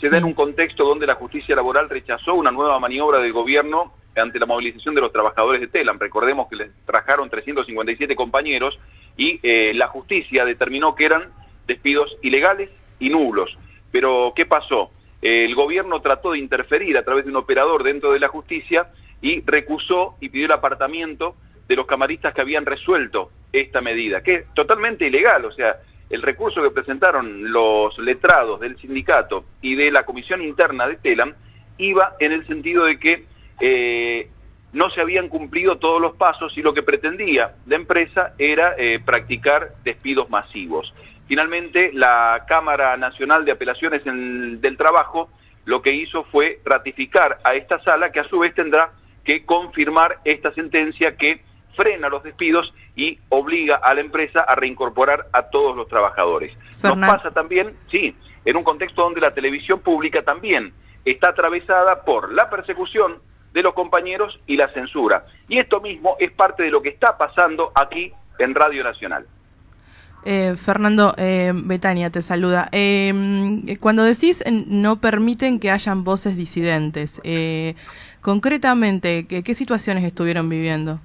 Se 0.00 0.10
da 0.10 0.18
en 0.18 0.24
un 0.24 0.34
contexto 0.34 0.84
donde 0.84 1.06
la 1.06 1.14
justicia 1.14 1.56
laboral 1.56 1.88
rechazó 1.88 2.34
una 2.34 2.50
nueva 2.50 2.78
maniobra 2.78 3.18
del 3.18 3.32
gobierno 3.32 3.94
ante 4.14 4.38
la 4.38 4.46
movilización 4.46 4.94
de 4.94 5.00
los 5.00 5.12
trabajadores 5.12 5.60
de 5.60 5.68
Telam. 5.68 5.98
Recordemos 5.98 6.48
que 6.48 6.56
les 6.56 6.70
trajeron 6.84 7.30
357 7.30 8.14
compañeros 8.14 8.78
y 9.16 9.40
eh, 9.42 9.72
la 9.74 9.88
justicia 9.88 10.44
determinó 10.44 10.94
que 10.94 11.06
eran 11.06 11.32
despidos 11.66 12.16
ilegales 12.22 12.70
y 12.98 13.08
nulos. 13.08 13.56
Pero, 13.90 14.32
¿qué 14.36 14.44
pasó? 14.46 14.90
Eh, 15.22 15.44
el 15.44 15.54
gobierno 15.54 16.00
trató 16.00 16.32
de 16.32 16.38
interferir 16.38 16.98
a 16.98 17.04
través 17.04 17.24
de 17.24 17.30
un 17.30 17.36
operador 17.36 17.82
dentro 17.82 18.12
de 18.12 18.20
la 18.20 18.28
justicia 18.28 18.88
y 19.22 19.42
recusó 19.46 20.16
y 20.20 20.28
pidió 20.28 20.46
el 20.46 20.52
apartamiento 20.52 21.36
de 21.68 21.76
los 21.76 21.86
camaristas 21.86 22.34
que 22.34 22.42
habían 22.42 22.66
resuelto 22.66 23.30
esta 23.52 23.80
medida, 23.80 24.22
que 24.22 24.34
es 24.34 24.54
totalmente 24.54 25.06
ilegal, 25.06 25.44
o 25.46 25.52
sea, 25.52 25.76
el 26.10 26.22
recurso 26.22 26.62
que 26.62 26.70
presentaron 26.70 27.52
los 27.52 27.98
letrados 27.98 28.60
del 28.60 28.76
sindicato 28.78 29.44
y 29.60 29.74
de 29.74 29.90
la 29.90 30.04
comisión 30.04 30.42
interna 30.42 30.86
de 30.86 30.96
Telam 30.96 31.34
iba 31.78 32.14
en 32.20 32.32
el 32.32 32.46
sentido 32.46 32.84
de 32.84 32.98
que 32.98 33.24
eh, 33.60 34.30
no 34.72 34.90
se 34.90 35.00
habían 35.00 35.28
cumplido 35.28 35.78
todos 35.78 36.00
los 36.00 36.16
pasos 36.16 36.56
y 36.56 36.62
lo 36.62 36.74
que 36.74 36.82
pretendía 36.82 37.56
la 37.66 37.76
empresa 37.76 38.34
era 38.38 38.74
eh, 38.78 39.00
practicar 39.04 39.70
despidos 39.84 40.30
masivos. 40.30 40.92
Finalmente, 41.26 41.90
la 41.92 42.44
Cámara 42.46 42.96
Nacional 42.96 43.44
de 43.44 43.52
Apelaciones 43.52 44.04
del 44.04 44.76
Trabajo 44.76 45.30
lo 45.64 45.82
que 45.82 45.92
hizo 45.92 46.24
fue 46.24 46.60
ratificar 46.64 47.38
a 47.42 47.54
esta 47.54 47.82
sala 47.82 48.12
que 48.12 48.20
a 48.20 48.28
su 48.28 48.38
vez 48.38 48.54
tendrá 48.54 48.92
que 49.24 49.44
confirmar 49.44 50.18
esta 50.24 50.52
sentencia 50.52 51.16
que 51.16 51.40
frena 51.76 52.08
los 52.08 52.22
despidos 52.22 52.72
y 52.96 53.18
obliga 53.28 53.76
a 53.76 53.94
la 53.94 54.00
empresa 54.00 54.40
a 54.40 54.54
reincorporar 54.54 55.26
a 55.32 55.42
todos 55.44 55.76
los 55.76 55.88
trabajadores. 55.88 56.56
Nos 56.82 56.98
pasa 56.98 57.30
también, 57.30 57.76
sí, 57.90 58.16
en 58.44 58.56
un 58.56 58.64
contexto 58.64 59.02
donde 59.02 59.20
la 59.20 59.34
televisión 59.34 59.80
pública 59.80 60.22
también 60.22 60.72
está 61.04 61.30
atravesada 61.30 62.02
por 62.04 62.32
la 62.32 62.50
persecución 62.50 63.18
de 63.52 63.62
los 63.62 63.74
compañeros 63.74 64.38
y 64.46 64.56
la 64.56 64.68
censura. 64.68 65.24
Y 65.48 65.58
esto 65.58 65.80
mismo 65.80 66.16
es 66.18 66.30
parte 66.32 66.62
de 66.64 66.70
lo 66.70 66.82
que 66.82 66.90
está 66.90 67.16
pasando 67.16 67.72
aquí 67.74 68.12
en 68.38 68.54
Radio 68.54 68.84
Nacional. 68.84 69.26
Eh, 70.24 70.56
Fernando, 70.56 71.14
eh, 71.16 71.52
Betania 71.54 72.10
te 72.10 72.20
saluda. 72.20 72.68
Eh, 72.72 73.76
cuando 73.80 74.02
decís 74.02 74.42
no 74.46 74.96
permiten 74.96 75.60
que 75.60 75.70
hayan 75.70 76.02
voces 76.02 76.36
disidentes, 76.36 77.20
eh, 77.22 77.76
concretamente, 78.20 79.26
¿qué, 79.26 79.44
¿qué 79.44 79.54
situaciones 79.54 80.02
estuvieron 80.02 80.48
viviendo? 80.48 81.00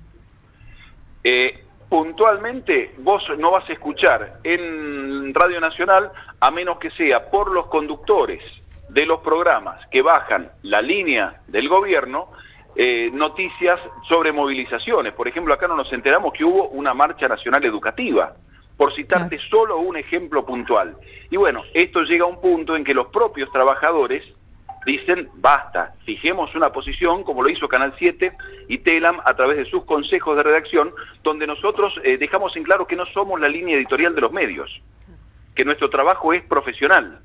Eh, 1.23 1.63
puntualmente 1.89 2.95
vos 2.99 3.23
no 3.37 3.51
vas 3.51 3.69
a 3.69 3.73
escuchar 3.73 4.39
en 4.43 5.33
Radio 5.33 5.59
Nacional 5.59 6.11
a 6.39 6.51
menos 6.51 6.79
que 6.79 6.89
sea 6.91 7.29
por 7.29 7.51
los 7.51 7.67
conductores 7.67 8.41
de 8.89 9.05
los 9.05 9.19
programas 9.21 9.85
que 9.87 10.01
bajan 10.01 10.51
la 10.63 10.81
línea 10.81 11.41
del 11.47 11.69
gobierno 11.69 12.29
eh, 12.75 13.09
noticias 13.13 13.79
sobre 14.07 14.31
movilizaciones. 14.31 15.13
Por 15.13 15.27
ejemplo, 15.27 15.53
acá 15.53 15.67
no 15.67 15.75
nos 15.75 15.91
enteramos 15.91 16.33
que 16.33 16.45
hubo 16.45 16.69
una 16.69 16.93
marcha 16.93 17.27
nacional 17.27 17.63
educativa, 17.65 18.33
por 18.77 18.95
citarte 18.95 19.37
solo 19.49 19.77
un 19.79 19.97
ejemplo 19.97 20.45
puntual. 20.45 20.95
Y 21.29 21.37
bueno, 21.37 21.63
esto 21.73 22.03
llega 22.03 22.23
a 22.23 22.27
un 22.27 22.39
punto 22.39 22.75
en 22.75 22.83
que 22.83 22.93
los 22.93 23.07
propios 23.07 23.51
trabajadores 23.51 24.23
dicen, 24.85 25.29
basta, 25.35 25.93
fijemos 26.05 26.55
una 26.55 26.71
posición, 26.71 27.23
como 27.23 27.43
lo 27.43 27.49
hizo 27.49 27.67
Canal 27.67 27.93
7 27.97 28.33
y 28.67 28.79
Telam 28.79 29.19
a 29.25 29.35
través 29.35 29.57
de 29.57 29.65
sus 29.65 29.85
consejos 29.85 30.35
de 30.35 30.43
redacción, 30.43 30.91
donde 31.23 31.47
nosotros 31.47 31.93
eh, 32.03 32.17
dejamos 32.17 32.55
en 32.55 32.63
claro 32.63 32.87
que 32.87 32.95
no 32.95 33.05
somos 33.07 33.39
la 33.39 33.47
línea 33.47 33.77
editorial 33.77 34.15
de 34.15 34.21
los 34.21 34.31
medios, 34.31 34.81
que 35.55 35.65
nuestro 35.65 35.89
trabajo 35.89 36.33
es 36.33 36.43
profesional, 36.43 37.19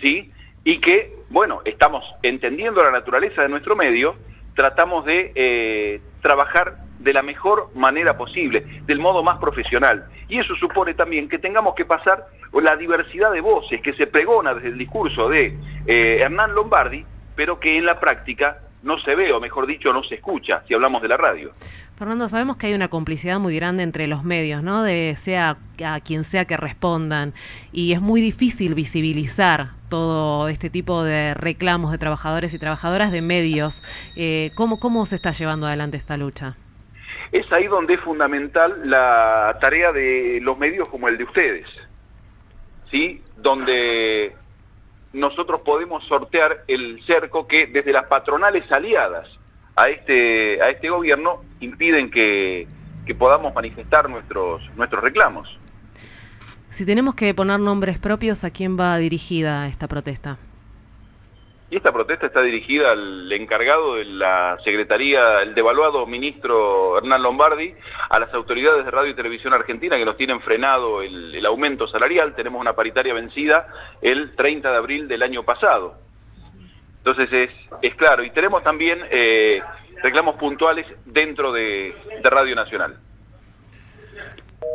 ¿sí? 0.00 0.30
Y 0.64 0.78
que, 0.78 1.14
bueno, 1.30 1.60
estamos 1.64 2.04
entendiendo 2.22 2.82
la 2.82 2.90
naturaleza 2.90 3.42
de 3.42 3.48
nuestro 3.48 3.76
medio, 3.76 4.16
tratamos 4.54 5.04
de 5.04 5.32
eh, 5.34 6.00
trabajar 6.20 6.87
de 6.98 7.12
la 7.12 7.22
mejor 7.22 7.70
manera 7.74 8.16
posible, 8.16 8.82
del 8.86 8.98
modo 8.98 9.22
más 9.22 9.38
profesional. 9.38 10.06
Y 10.28 10.38
eso 10.38 10.54
supone 10.56 10.94
también 10.94 11.28
que 11.28 11.38
tengamos 11.38 11.74
que 11.74 11.84
pasar 11.84 12.26
la 12.52 12.76
diversidad 12.76 13.32
de 13.32 13.40
voces 13.40 13.80
que 13.80 13.92
se 13.94 14.06
pregona 14.06 14.54
desde 14.54 14.68
el 14.68 14.78
discurso 14.78 15.28
de 15.28 15.56
eh, 15.86 16.18
Hernán 16.20 16.54
Lombardi, 16.54 17.04
pero 17.36 17.60
que 17.60 17.76
en 17.76 17.86
la 17.86 18.00
práctica 18.00 18.58
no 18.82 18.98
se 18.98 19.14
ve, 19.14 19.32
o 19.32 19.40
mejor 19.40 19.66
dicho, 19.66 19.92
no 19.92 20.02
se 20.04 20.16
escucha, 20.16 20.62
si 20.66 20.74
hablamos 20.74 21.02
de 21.02 21.08
la 21.08 21.16
radio. 21.16 21.52
Fernando, 21.96 22.28
sabemos 22.28 22.56
que 22.56 22.68
hay 22.68 22.74
una 22.74 22.88
complicidad 22.88 23.40
muy 23.40 23.56
grande 23.56 23.82
entre 23.82 24.06
los 24.06 24.22
medios, 24.22 24.62
¿no? 24.62 24.84
De 24.84 25.16
sea 25.20 25.56
a 25.84 26.00
quien 26.00 26.22
sea 26.22 26.44
que 26.44 26.56
respondan. 26.56 27.34
Y 27.72 27.92
es 27.92 28.00
muy 28.00 28.20
difícil 28.20 28.76
visibilizar 28.76 29.70
todo 29.88 30.48
este 30.48 30.70
tipo 30.70 31.02
de 31.02 31.34
reclamos 31.34 31.90
de 31.90 31.98
trabajadores 31.98 32.54
y 32.54 32.58
trabajadoras 32.58 33.10
de 33.10 33.20
medios. 33.20 33.82
Eh, 34.14 34.52
¿cómo, 34.54 34.78
¿Cómo 34.78 35.06
se 35.06 35.16
está 35.16 35.32
llevando 35.32 35.66
adelante 35.66 35.96
esta 35.96 36.16
lucha? 36.16 36.56
Es 37.32 37.50
ahí 37.52 37.66
donde 37.66 37.94
es 37.94 38.00
fundamental 38.00 38.82
la 38.84 39.58
tarea 39.60 39.92
de 39.92 40.40
los 40.42 40.58
medios 40.58 40.88
como 40.88 41.08
el 41.08 41.18
de 41.18 41.24
ustedes, 41.24 41.66
¿sí? 42.90 43.22
Donde 43.36 44.34
nosotros 45.12 45.60
podemos 45.60 46.04
sortear 46.06 46.64
el 46.68 47.02
cerco 47.04 47.46
que 47.46 47.66
desde 47.66 47.92
las 47.92 48.06
patronales 48.06 48.70
aliadas 48.72 49.28
a 49.76 49.88
este, 49.88 50.62
a 50.62 50.70
este 50.70 50.90
gobierno 50.90 51.44
impiden 51.60 52.10
que, 52.10 52.66
que 53.06 53.14
podamos 53.14 53.54
manifestar 53.54 54.08
nuestros, 54.08 54.62
nuestros 54.76 55.02
reclamos. 55.02 55.48
Si 56.70 56.84
tenemos 56.84 57.14
que 57.14 57.32
poner 57.34 57.58
nombres 57.60 57.98
propios, 57.98 58.44
¿a 58.44 58.50
quién 58.50 58.78
va 58.78 58.98
dirigida 58.98 59.66
esta 59.66 59.88
protesta? 59.88 60.38
Y 61.70 61.76
esta 61.76 61.92
protesta 61.92 62.26
está 62.26 62.40
dirigida 62.40 62.92
al 62.92 63.30
encargado 63.30 63.96
de 63.96 64.06
la 64.06 64.56
Secretaría, 64.64 65.42
el 65.42 65.54
devaluado 65.54 66.06
ministro 66.06 66.96
Hernán 66.96 67.22
Lombardi, 67.22 67.74
a 68.08 68.18
las 68.18 68.32
autoridades 68.32 68.86
de 68.86 68.90
Radio 68.90 69.10
y 69.10 69.14
Televisión 69.14 69.52
Argentina 69.52 69.98
que 69.98 70.06
nos 70.06 70.16
tienen 70.16 70.40
frenado 70.40 71.02
el, 71.02 71.44
aumento 71.44 71.86
salarial. 71.86 72.34
Tenemos 72.34 72.58
una 72.58 72.72
paritaria 72.72 73.12
vencida 73.12 73.68
el 74.00 74.34
30 74.34 74.70
de 74.70 74.76
abril 74.76 75.08
del 75.08 75.22
año 75.22 75.42
pasado. 75.42 75.96
Entonces 76.98 77.30
es, 77.32 77.50
es 77.82 77.94
claro. 77.96 78.24
Y 78.24 78.30
tenemos 78.30 78.62
también 78.62 79.00
eh, 79.10 79.60
reclamos 80.02 80.36
puntuales 80.36 80.86
dentro 81.04 81.52
de, 81.52 81.94
de 82.22 82.30
Radio 82.30 82.56
Nacional. 82.56 82.96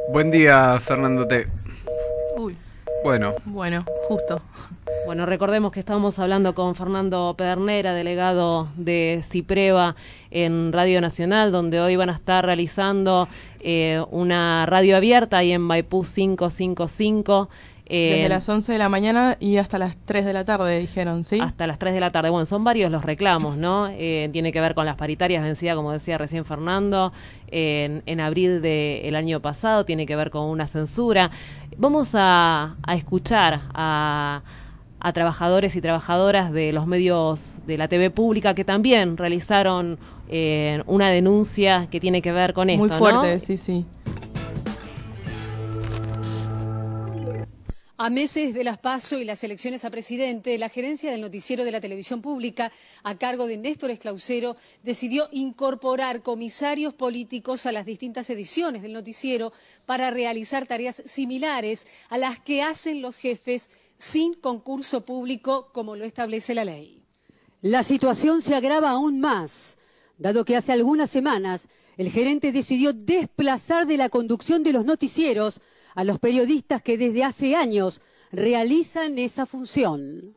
Buen 0.09 0.29
día, 0.29 0.79
Fernando 0.79 1.27
T. 1.27 1.62
Bueno, 3.03 3.33
bueno, 3.45 3.85
justo. 4.07 4.41
Bueno, 5.05 5.25
recordemos 5.25 5.73
que 5.73 5.81
estábamos 5.81 6.17
hablando 6.19 6.55
con 6.55 6.73
Fernando 6.73 7.35
Pedernera, 7.37 7.93
delegado 7.93 8.69
de 8.77 9.21
Cipreva 9.23 9.97
en 10.31 10.71
Radio 10.71 11.01
Nacional, 11.01 11.51
donde 11.51 11.81
hoy 11.81 11.97
van 11.97 12.09
a 12.09 12.13
estar 12.13 12.45
realizando 12.45 13.27
eh, 13.59 14.01
una 14.11 14.65
radio 14.65 14.95
abierta 14.95 15.39
ahí 15.39 15.51
en 15.51 15.61
Maipú 15.61 16.03
555. 16.03 17.49
Eh, 17.95 18.15
Desde 18.15 18.29
las 18.29 18.49
11 18.49 18.71
de 18.71 18.77
la 18.79 18.89
mañana 18.89 19.37
y 19.39 19.57
hasta 19.57 19.77
las 19.77 19.95
3 20.05 20.25
de 20.25 20.33
la 20.33 20.43
tarde, 20.45 20.79
dijeron, 20.79 21.25
¿sí? 21.25 21.39
hasta 21.39 21.67
las 21.67 21.77
3 21.77 21.93
de 21.93 21.99
la 21.99 22.11
tarde. 22.11 22.31
Bueno, 22.31 22.47
son 22.47 22.63
varios 22.63 22.91
los 22.91 23.05
reclamos, 23.05 23.55
¿no? 23.55 23.87
Eh, 23.91 24.29
tiene 24.33 24.51
que 24.51 24.59
ver 24.59 24.73
con 24.73 24.85
las 24.87 24.95
paritarias 24.95 25.43
vencidas, 25.43 25.75
como 25.75 25.91
decía 25.91 26.17
recién 26.17 26.43
Fernando, 26.43 27.13
en, 27.51 28.01
en 28.07 28.19
abril 28.19 28.61
del 28.63 29.15
año 29.15 29.41
pasado, 29.41 29.85
tiene 29.85 30.05
que 30.07 30.15
ver 30.15 30.31
con 30.31 30.45
una 30.45 30.65
censura. 30.65 31.29
Vamos 31.77 32.15
a, 32.15 32.75
a 32.81 32.95
escuchar 32.95 33.61
a, 33.75 34.41
a 34.99 35.13
trabajadores 35.13 35.75
y 35.75 35.81
trabajadoras 35.81 36.51
de 36.51 36.73
los 36.73 36.87
medios 36.87 37.59
de 37.67 37.77
la 37.77 37.87
TV 37.87 38.09
pública 38.09 38.55
que 38.55 38.63
también 38.65 39.17
realizaron 39.17 39.99
eh, 40.29 40.81
una 40.87 41.09
denuncia 41.09 41.87
que 41.91 41.99
tiene 41.99 42.21
que 42.23 42.31
ver 42.31 42.53
con 42.53 42.69
esto, 42.69 42.79
Muy 42.79 42.89
¿no? 42.89 42.97
fuerte, 42.97 43.39
sí, 43.39 43.57
sí. 43.57 43.85
A 48.05 48.09
meses 48.09 48.53
de 48.53 48.65
las 48.65 48.79
PASO 48.79 49.17
y 49.17 49.23
las 49.23 49.45
elecciones 49.45 49.85
a 49.85 49.89
presidente, 49.89 50.57
la 50.57 50.67
gerencia 50.67 51.09
del 51.09 51.21
noticiero 51.21 51.63
de 51.63 51.71
la 51.71 51.79
televisión 51.79 52.21
pública, 52.21 52.69
a 53.01 53.17
cargo 53.17 53.47
de 53.47 53.55
Néstor 53.55 53.91
Esclausero, 53.91 54.57
decidió 54.83 55.29
incorporar 55.31 56.21
comisarios 56.21 56.93
políticos 56.93 57.65
a 57.65 57.71
las 57.71 57.85
distintas 57.85 58.29
ediciones 58.29 58.81
del 58.81 58.91
noticiero 58.91 59.53
para 59.85 60.11
realizar 60.11 60.67
tareas 60.67 61.01
similares 61.05 61.87
a 62.09 62.17
las 62.17 62.41
que 62.41 62.61
hacen 62.61 63.01
los 63.01 63.15
jefes 63.15 63.69
sin 63.95 64.33
concurso 64.33 65.05
público, 65.05 65.69
como 65.71 65.95
lo 65.95 66.03
establece 66.03 66.53
la 66.53 66.65
ley. 66.65 67.05
La 67.61 67.83
situación 67.83 68.41
se 68.41 68.53
agrava 68.53 68.89
aún 68.89 69.21
más, 69.21 69.77
dado 70.17 70.43
que 70.43 70.57
hace 70.57 70.73
algunas 70.73 71.09
semanas 71.09 71.69
el 71.95 72.11
gerente 72.11 72.51
decidió 72.51 72.91
desplazar 72.91 73.87
de 73.87 73.95
la 73.95 74.09
conducción 74.09 74.61
de 74.61 74.73
los 74.73 74.83
noticieros 74.83 75.61
a 75.95 76.03
los 76.03 76.19
periodistas 76.19 76.81
que 76.81 76.97
desde 76.97 77.23
hace 77.23 77.55
años 77.55 78.01
realizan 78.31 79.19
esa 79.19 79.45
función. 79.45 80.35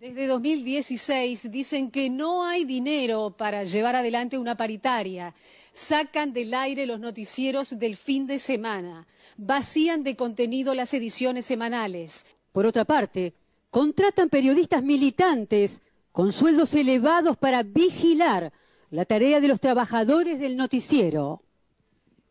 Desde 0.00 0.26
2016 0.26 1.50
dicen 1.50 1.90
que 1.90 2.10
no 2.10 2.44
hay 2.44 2.64
dinero 2.64 3.34
para 3.36 3.64
llevar 3.64 3.94
adelante 3.94 4.38
una 4.38 4.56
paritaria. 4.56 5.34
Sacan 5.72 6.32
del 6.32 6.52
aire 6.54 6.86
los 6.86 6.98
noticieros 6.98 7.78
del 7.78 7.96
fin 7.96 8.26
de 8.26 8.38
semana. 8.38 9.06
Vacían 9.36 10.02
de 10.02 10.16
contenido 10.16 10.74
las 10.74 10.92
ediciones 10.92 11.46
semanales. 11.46 12.26
Por 12.50 12.66
otra 12.66 12.84
parte, 12.84 13.34
contratan 13.70 14.28
periodistas 14.28 14.82
militantes 14.82 15.82
con 16.10 16.32
sueldos 16.32 16.74
elevados 16.74 17.36
para 17.36 17.62
vigilar 17.62 18.52
la 18.90 19.04
tarea 19.04 19.40
de 19.40 19.48
los 19.48 19.60
trabajadores 19.60 20.38
del 20.38 20.56
noticiero. 20.56 21.42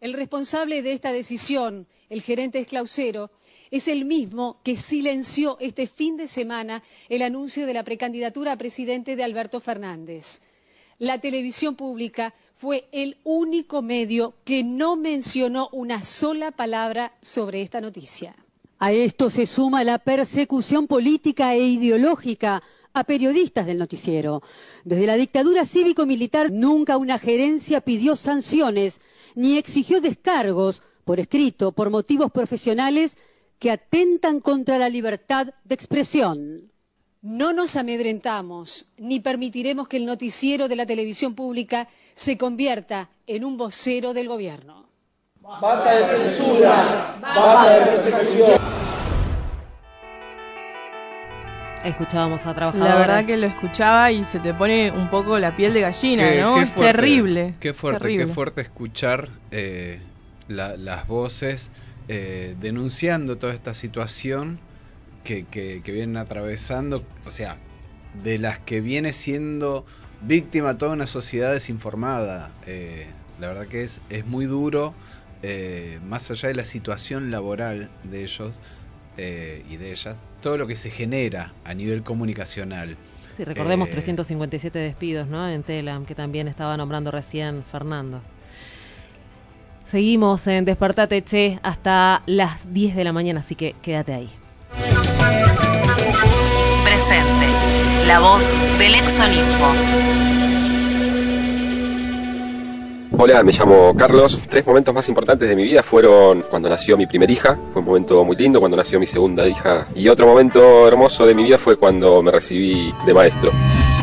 El 0.01 0.13
responsable 0.13 0.81
de 0.81 0.93
esta 0.93 1.13
decisión, 1.13 1.85
el 2.09 2.23
gerente 2.23 2.57
Esclausero, 2.57 3.29
es 3.69 3.87
el 3.87 4.03
mismo 4.03 4.59
que 4.63 4.75
silenció 4.75 5.57
este 5.59 5.85
fin 5.85 6.17
de 6.17 6.27
semana 6.27 6.81
el 7.07 7.21
anuncio 7.21 7.67
de 7.67 7.75
la 7.75 7.83
precandidatura 7.83 8.53
a 8.53 8.57
presidente 8.57 9.15
de 9.15 9.23
Alberto 9.23 9.59
Fernández. 9.59 10.41
La 10.97 11.21
televisión 11.21 11.75
pública 11.75 12.33
fue 12.55 12.87
el 12.91 13.17
único 13.23 13.83
medio 13.83 14.33
que 14.43 14.63
no 14.63 14.95
mencionó 14.95 15.69
una 15.71 16.01
sola 16.01 16.49
palabra 16.49 17.13
sobre 17.21 17.61
esta 17.61 17.79
noticia. 17.79 18.35
A 18.79 18.91
esto 18.91 19.29
se 19.29 19.45
suma 19.45 19.83
la 19.83 19.99
persecución 19.99 20.87
política 20.87 21.53
e 21.53 21.59
ideológica 21.59 22.63
a 22.93 23.03
periodistas 23.03 23.67
del 23.67 23.77
noticiero. 23.77 24.41
Desde 24.83 25.05
la 25.05 25.15
dictadura 25.15 25.63
cívico-militar 25.63 26.51
nunca 26.51 26.97
una 26.97 27.19
gerencia 27.19 27.81
pidió 27.81 28.15
sanciones 28.15 28.99
ni 29.35 29.57
exigió 29.57 30.01
descargos 30.01 30.81
por 31.05 31.19
escrito 31.19 31.71
por 31.71 31.89
motivos 31.89 32.31
profesionales 32.31 33.17
que 33.59 33.71
atentan 33.71 34.39
contra 34.39 34.77
la 34.77 34.89
libertad 34.89 35.53
de 35.63 35.75
expresión. 35.75 36.71
No 37.21 37.53
nos 37.53 37.75
amedrentamos 37.75 38.87
ni 38.97 39.19
permitiremos 39.19 39.87
que 39.87 39.97
el 39.97 40.05
noticiero 40.05 40.67
de 40.67 40.75
la 40.75 40.85
televisión 40.85 41.35
pública 41.35 41.87
se 42.15 42.37
convierta 42.37 43.09
en 43.27 43.45
un 43.45 43.57
vocero 43.57 44.13
del 44.13 44.27
gobierno. 44.27 44.89
Basta 45.39 45.95
de 45.95 46.03
censura, 46.03 47.19
basta 47.21 47.73
de 47.73 47.85
persecución. 47.85 48.90
Escuchábamos 51.83 52.45
a 52.45 52.53
trabajadores. 52.53 52.89
La 52.93 52.99
verdad 52.99 53.25
que 53.25 53.37
lo 53.37 53.47
escuchaba 53.47 54.11
y 54.11 54.23
se 54.25 54.39
te 54.39 54.53
pone 54.53 54.91
un 54.91 55.09
poco 55.09 55.39
la 55.39 55.55
piel 55.55 55.73
de 55.73 55.81
gallina, 55.81 56.29
Qué- 56.29 56.41
¿no? 56.41 56.53
qué 56.55 56.61
es 56.61 56.75
terrible. 56.75 57.53
Qué 57.59 57.73
fuerte, 57.73 57.99
terrible. 58.01 58.25
qué 58.27 58.33
fuerte 58.33 58.61
escuchar 58.61 59.29
eh, 59.51 59.99
la- 60.47 60.77
las 60.77 61.07
voces 61.07 61.71
eh, 62.07 62.55
denunciando 62.59 63.37
toda 63.37 63.53
esta 63.53 63.73
situación 63.73 64.59
que, 65.23 65.45
que- 65.45 65.81
que 65.83 65.91
vienen 65.91 66.17
atravesando, 66.17 67.03
o 67.25 67.31
sea, 67.31 67.57
de 68.23 68.37
las 68.37 68.59
que 68.59 68.81
viene 68.81 69.13
siendo 69.13 69.85
víctima 70.21 70.77
toda 70.77 70.93
una 70.93 71.07
sociedad 71.07 71.51
desinformada. 71.51 72.51
Eh, 72.67 73.07
la 73.39 73.47
verdad 73.47 73.65
que 73.67 73.83
es, 73.83 74.01
es 74.09 74.25
muy 74.25 74.45
duro, 74.45 74.93
eh, 75.41 75.99
más 76.07 76.29
allá 76.29 76.49
de 76.49 76.55
la 76.55 76.65
situación 76.65 77.31
laboral 77.31 77.89
de 78.03 78.23
ellos 78.23 78.51
eh, 79.17 79.63
y 79.69 79.77
de 79.77 79.91
ellas, 79.91 80.17
todo 80.41 80.57
lo 80.57 80.67
que 80.67 80.75
se 80.75 80.89
genera 80.89 81.53
a 81.63 81.73
nivel 81.73 82.03
comunicacional. 82.03 82.97
Sí, 83.35 83.45
recordemos 83.45 83.87
Eh, 83.87 83.91
357 83.91 84.77
despidos, 84.77 85.27
¿no? 85.27 85.47
En 85.47 85.63
Telam, 85.63 86.05
que 86.05 86.15
también 86.15 86.47
estaba 86.47 86.75
nombrando 86.75 87.11
recién 87.11 87.63
Fernando. 87.71 88.21
Seguimos 89.85 90.47
en 90.47 90.65
Despertate 90.65 91.21
Che 91.23 91.59
hasta 91.63 92.21
las 92.25 92.73
10 92.73 92.95
de 92.95 93.03
la 93.03 93.13
mañana, 93.13 93.41
así 93.41 93.55
que 93.55 93.75
quédate 93.81 94.13
ahí. 94.13 94.29
Presente, 96.83 97.47
la 98.07 98.19
voz 98.19 98.53
del 98.77 98.95
ex 98.95 99.19
Olimpo. 99.19 100.30
Hola, 103.23 103.43
me 103.43 103.51
llamo 103.51 103.93
Carlos. 103.95 104.41
Tres 104.49 104.65
momentos 104.65 104.95
más 104.95 105.07
importantes 105.07 105.47
de 105.47 105.55
mi 105.55 105.61
vida 105.61 105.83
fueron 105.83 106.41
cuando 106.49 106.67
nació 106.67 106.97
mi 106.97 107.05
primera 107.05 107.31
hija, 107.31 107.55
fue 107.71 107.83
un 107.83 107.87
momento 107.87 108.25
muy 108.25 108.35
lindo, 108.35 108.59
cuando 108.59 108.75
nació 108.75 108.99
mi 108.99 109.05
segunda 109.05 109.47
hija. 109.47 109.85
Y 109.93 110.07
otro 110.07 110.25
momento 110.25 110.87
hermoso 110.87 111.27
de 111.27 111.35
mi 111.35 111.43
vida 111.43 111.59
fue 111.59 111.75
cuando 111.77 112.23
me 112.23 112.31
recibí 112.31 112.91
de 113.05 113.13
maestro. 113.13 113.51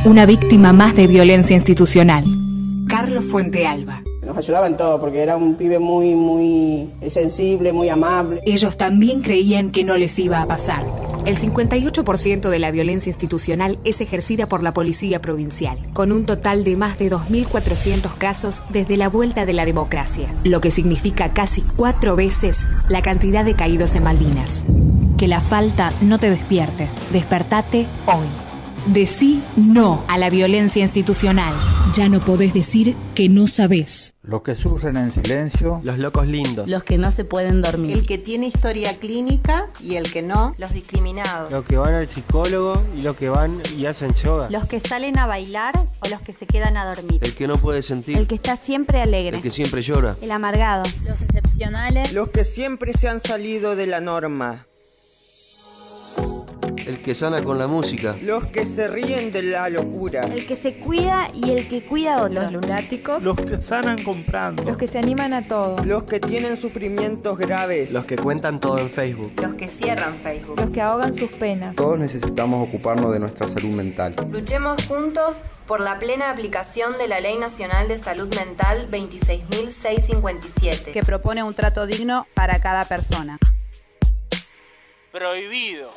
Una 0.04 0.24
víctima 0.24 0.72
más 0.72 0.94
de 0.94 1.08
violencia 1.08 1.56
institucional. 1.56 2.26
Carlos 2.86 3.24
Fuentealba. 3.24 4.02
Nos 4.28 4.36
ayudaba 4.36 4.66
en 4.66 4.76
todo 4.76 5.00
porque 5.00 5.22
era 5.22 5.38
un 5.38 5.54
pibe 5.54 5.78
muy, 5.78 6.14
muy 6.14 6.90
sensible, 7.08 7.72
muy 7.72 7.88
amable. 7.88 8.42
Ellos 8.44 8.76
también 8.76 9.22
creían 9.22 9.70
que 9.70 9.84
no 9.84 9.96
les 9.96 10.18
iba 10.18 10.42
a 10.42 10.46
pasar. 10.46 10.84
El 11.24 11.38
58% 11.38 12.50
de 12.50 12.58
la 12.58 12.70
violencia 12.70 13.08
institucional 13.08 13.78
es 13.84 14.02
ejercida 14.02 14.46
por 14.46 14.62
la 14.62 14.74
Policía 14.74 15.22
Provincial, 15.22 15.78
con 15.94 16.12
un 16.12 16.26
total 16.26 16.62
de 16.62 16.76
más 16.76 16.98
de 16.98 17.10
2.400 17.10 18.18
casos 18.18 18.62
desde 18.68 18.98
la 18.98 19.08
vuelta 19.08 19.46
de 19.46 19.54
la 19.54 19.64
democracia, 19.64 20.28
lo 20.44 20.60
que 20.60 20.70
significa 20.70 21.32
casi 21.32 21.62
cuatro 21.62 22.14
veces 22.14 22.66
la 22.90 23.00
cantidad 23.00 23.46
de 23.46 23.56
caídos 23.56 23.94
en 23.94 24.02
Malvinas. 24.02 24.62
Que 25.16 25.26
la 25.26 25.40
falta 25.40 25.90
no 26.02 26.18
te 26.18 26.28
despierte. 26.28 26.90
Despertate 27.12 27.86
hoy. 28.06 28.47
Decí 28.86 29.42
no 29.56 30.04
a 30.08 30.18
la 30.18 30.30
violencia 30.30 30.82
institucional. 30.82 31.52
Ya 31.94 32.08
no 32.08 32.20
podés 32.20 32.54
decir 32.54 32.94
que 33.14 33.28
no 33.28 33.46
sabés. 33.46 34.14
Los 34.22 34.42
que 34.42 34.54
sufren 34.54 34.96
en 34.96 35.10
silencio. 35.10 35.80
Los 35.82 35.98
locos 35.98 36.26
lindos. 36.26 36.68
Los 36.68 36.84
que 36.84 36.98
no 36.98 37.10
se 37.10 37.24
pueden 37.24 37.62
dormir. 37.62 37.98
El 37.98 38.06
que 38.06 38.18
tiene 38.18 38.46
historia 38.46 38.96
clínica 38.98 39.68
y 39.80 39.96
el 39.96 40.10
que 40.12 40.22
no. 40.22 40.54
Los 40.58 40.72
discriminados. 40.72 41.50
Los 41.50 41.64
que 41.64 41.76
van 41.76 41.94
al 41.94 42.08
psicólogo 42.08 42.82
y 42.96 43.02
los 43.02 43.16
que 43.16 43.28
van 43.28 43.60
y 43.76 43.86
hacen 43.86 44.14
yoga. 44.14 44.48
Los 44.50 44.66
que 44.66 44.80
salen 44.80 45.18
a 45.18 45.26
bailar 45.26 45.74
o 46.00 46.08
los 46.08 46.20
que 46.20 46.32
se 46.32 46.46
quedan 46.46 46.76
a 46.76 46.86
dormir. 46.94 47.20
El 47.22 47.34
que 47.34 47.48
no 47.48 47.56
puede 47.58 47.82
sentir. 47.82 48.18
El 48.18 48.26
que 48.26 48.34
está 48.34 48.56
siempre 48.56 49.00
alegre. 49.00 49.38
El 49.38 49.42
que 49.42 49.50
siempre 49.50 49.82
llora. 49.82 50.16
El 50.20 50.30
amargado. 50.30 50.84
Los 51.04 51.22
excepcionales. 51.22 52.12
Los 52.12 52.28
que 52.28 52.44
siempre 52.44 52.92
se 52.92 53.08
han 53.08 53.20
salido 53.20 53.76
de 53.76 53.86
la 53.86 54.00
norma. 54.00 54.67
El 56.88 56.98
que 57.00 57.14
sana 57.14 57.44
con 57.44 57.58
la 57.58 57.66
música, 57.66 58.16
los 58.22 58.46
que 58.46 58.64
se 58.64 58.88
ríen 58.88 59.30
de 59.30 59.42
la 59.42 59.68
locura, 59.68 60.22
el 60.22 60.46
que 60.46 60.56
se 60.56 60.76
cuida 60.76 61.30
y 61.34 61.50
el 61.50 61.68
que 61.68 61.82
cuida 61.82 62.14
a 62.14 62.22
otros, 62.22 62.32
los 62.32 62.52
lunáticos, 62.52 63.22
los 63.22 63.36
que 63.36 63.60
sanan 63.60 64.02
comprando, 64.02 64.64
los 64.64 64.78
que 64.78 64.86
se 64.86 64.98
animan 64.98 65.34
a 65.34 65.42
todo, 65.42 65.84
los 65.84 66.04
que 66.04 66.18
tienen 66.18 66.56
sufrimientos 66.56 67.36
graves, 67.36 67.92
los 67.92 68.06
que 68.06 68.16
cuentan 68.16 68.58
todo 68.58 68.78
en 68.78 68.88
Facebook, 68.88 69.32
los 69.40 69.54
que 69.54 69.68
cierran 69.68 70.14
Facebook, 70.14 70.58
los 70.58 70.70
que 70.70 70.80
ahogan 70.80 71.14
sus 71.14 71.30
penas. 71.32 71.76
Todos 71.76 71.98
necesitamos 71.98 72.66
ocuparnos 72.66 73.12
de 73.12 73.18
nuestra 73.18 73.46
salud 73.48 73.70
mental. 73.70 74.14
Luchemos 74.30 74.86
juntos 74.86 75.44
por 75.66 75.82
la 75.82 75.98
plena 75.98 76.30
aplicación 76.30 76.96
de 76.96 77.06
la 77.06 77.20
Ley 77.20 77.36
Nacional 77.36 77.88
de 77.88 77.98
Salud 77.98 78.34
Mental 78.34 78.90
26.657, 78.90 80.92
que 80.92 81.02
propone 81.02 81.42
un 81.42 81.52
trato 81.52 81.86
digno 81.86 82.26
para 82.32 82.60
cada 82.60 82.86
persona. 82.86 83.38
Prohibido. 85.12 85.90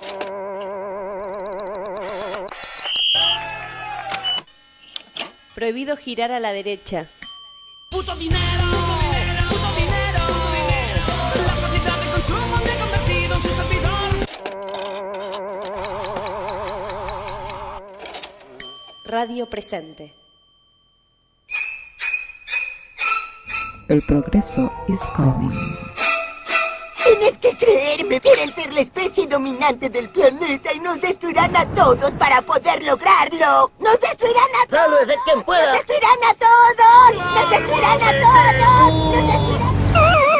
Prohibido 5.53 5.97
girar 5.97 6.31
a 6.31 6.39
la 6.39 6.53
derecha. 6.53 7.07
Puto 7.89 8.15
dinero, 8.15 8.39
puto 9.49 9.75
dinero, 9.75 10.27
puto 10.27 10.51
dinero. 10.53 11.03
La 11.45 11.55
sociedad 11.55 11.97
de 11.99 12.11
consumo 12.11 12.57
me 12.63 12.71
ha 12.71 12.79
convertido 12.79 13.35
en 13.35 13.43
su 13.43 13.49
servidor. 13.49 13.91
Radio 19.05 19.45
presente. 19.49 20.13
El 23.89 24.01
progreso 24.03 24.71
is 24.87 24.99
coming. 25.17 25.90
Tienes 27.21 27.39
que 27.39 27.55
creerme, 27.55 28.19
quieren 28.19 28.51
ser 28.55 28.73
la 28.73 28.81
especie 28.81 29.27
dominante 29.27 29.91
del 29.91 30.09
planeta 30.09 30.73
y 30.73 30.79
nos 30.79 30.99
destruirán 30.99 31.55
a 31.55 31.71
todos 31.75 32.11
para 32.15 32.41
poder 32.41 32.81
lograrlo. 32.81 33.71
¡Nos 33.77 34.01
destruirán 34.01 34.49
a 34.63 34.67
todos! 34.67 34.81
¡Sálvese 34.81 35.19
quien 35.25 35.43
pueda! 35.43 35.65
¡Nos 35.67 35.73
destruirán 35.73 36.17
a 36.23 36.33
todos! 36.33 37.35
¡Nos 37.35 37.49
destruirán 37.51 38.01
a 38.01 38.11
todos! 38.21 38.93
¡Nos 39.13 39.27
destruirán 39.27 39.61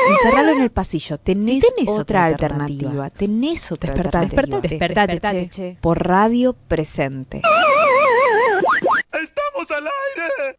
Encerralo 0.10 0.52
en 0.54 0.62
el 0.62 0.72
pasillo. 0.72 1.20
Tenés, 1.20 1.64
tenés 1.76 1.90
otra, 1.96 2.26
alternativa. 2.26 3.12
Tenés 3.12 3.72
otra 3.72 3.94
despertate, 3.94 4.26
alternativa. 4.26 4.62
Despertate, 4.62 5.12
despertate, 5.12 5.50
che. 5.50 5.78
Por 5.80 6.04
Radio 6.04 6.54
Presente. 6.68 7.44
¡Estamos 9.12 9.70
al 9.70 9.86
aire! 9.86 10.58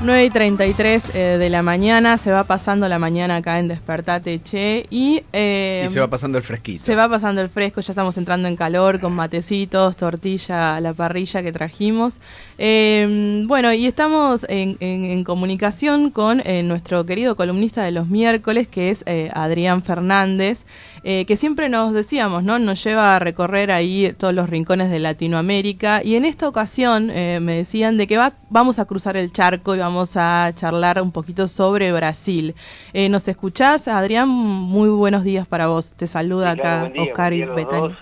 9 0.00 0.26
y 0.26 0.30
33 0.30 1.14
eh, 1.14 1.18
de 1.40 1.50
la 1.50 1.62
mañana, 1.62 2.18
se 2.18 2.30
va 2.30 2.44
pasando 2.44 2.88
la 2.88 3.00
mañana 3.00 3.36
acá 3.36 3.58
en 3.58 3.66
Despertate 3.66 4.40
Che 4.40 4.86
y... 4.90 5.24
Eh, 5.32 5.82
y 5.84 5.88
se 5.88 5.98
va 5.98 6.06
pasando 6.06 6.38
el 6.38 6.44
fresquito. 6.44 6.84
Se 6.84 6.94
va 6.94 7.08
pasando 7.08 7.40
el 7.40 7.48
fresco, 7.48 7.80
ya 7.80 7.90
estamos 7.90 8.16
entrando 8.16 8.46
en 8.46 8.54
calor 8.54 9.00
con 9.00 9.12
matecitos, 9.12 9.96
tortilla 9.96 10.76
a 10.76 10.80
la 10.80 10.94
parrilla 10.94 11.42
que 11.42 11.50
trajimos. 11.50 12.14
Eh, 12.58 13.42
bueno, 13.48 13.72
y 13.72 13.86
estamos 13.86 14.46
en, 14.48 14.76
en, 14.78 15.04
en 15.04 15.24
comunicación 15.24 16.10
con 16.10 16.42
eh, 16.46 16.62
nuestro 16.62 17.04
querido 17.04 17.34
columnista 17.34 17.82
de 17.82 17.90
los 17.90 18.06
miércoles, 18.06 18.68
que 18.68 18.90
es 18.90 19.04
Adrián 19.32 19.82
Fernández, 19.82 20.64
que 21.02 21.36
siempre 21.36 21.70
nos 21.70 21.94
decíamos, 21.94 22.44
¿no? 22.44 22.58
Nos 22.58 22.84
lleva 22.84 23.16
a 23.16 23.18
recorrer 23.18 23.70
ahí 23.70 24.14
todos 24.18 24.34
los 24.34 24.50
rincones 24.50 24.90
de 24.90 24.98
Latinoamérica 24.98 26.02
y 26.04 26.16
en 26.16 26.26
esta 26.26 26.46
ocasión 26.46 27.06
me 27.06 27.56
decían 27.56 27.96
de 27.96 28.06
que 28.06 28.18
va, 28.18 28.34
vamos 28.50 28.78
a 28.78 28.84
cruzar 28.84 29.16
el 29.16 29.32
charco 29.32 29.74
y 29.74 29.78
vamos 29.78 29.87
a 30.16 30.50
charlar 30.54 31.00
un 31.00 31.12
poquito 31.12 31.48
sobre 31.48 31.90
Brasil. 31.92 32.54
Eh, 32.92 33.08
¿Nos 33.08 33.26
escuchás, 33.28 33.88
Adrián? 33.88 34.28
Muy 34.28 34.88
buenos 34.90 35.24
días 35.24 35.46
para 35.46 35.66
vos. 35.68 35.94
Te 35.94 36.06
saluda 36.06 36.54
sí, 36.54 36.60
claro, 36.60 36.84
acá 36.86 36.92
día, 36.92 37.02
Oscar 37.04 37.32
y 37.32 37.42
y 37.42 37.44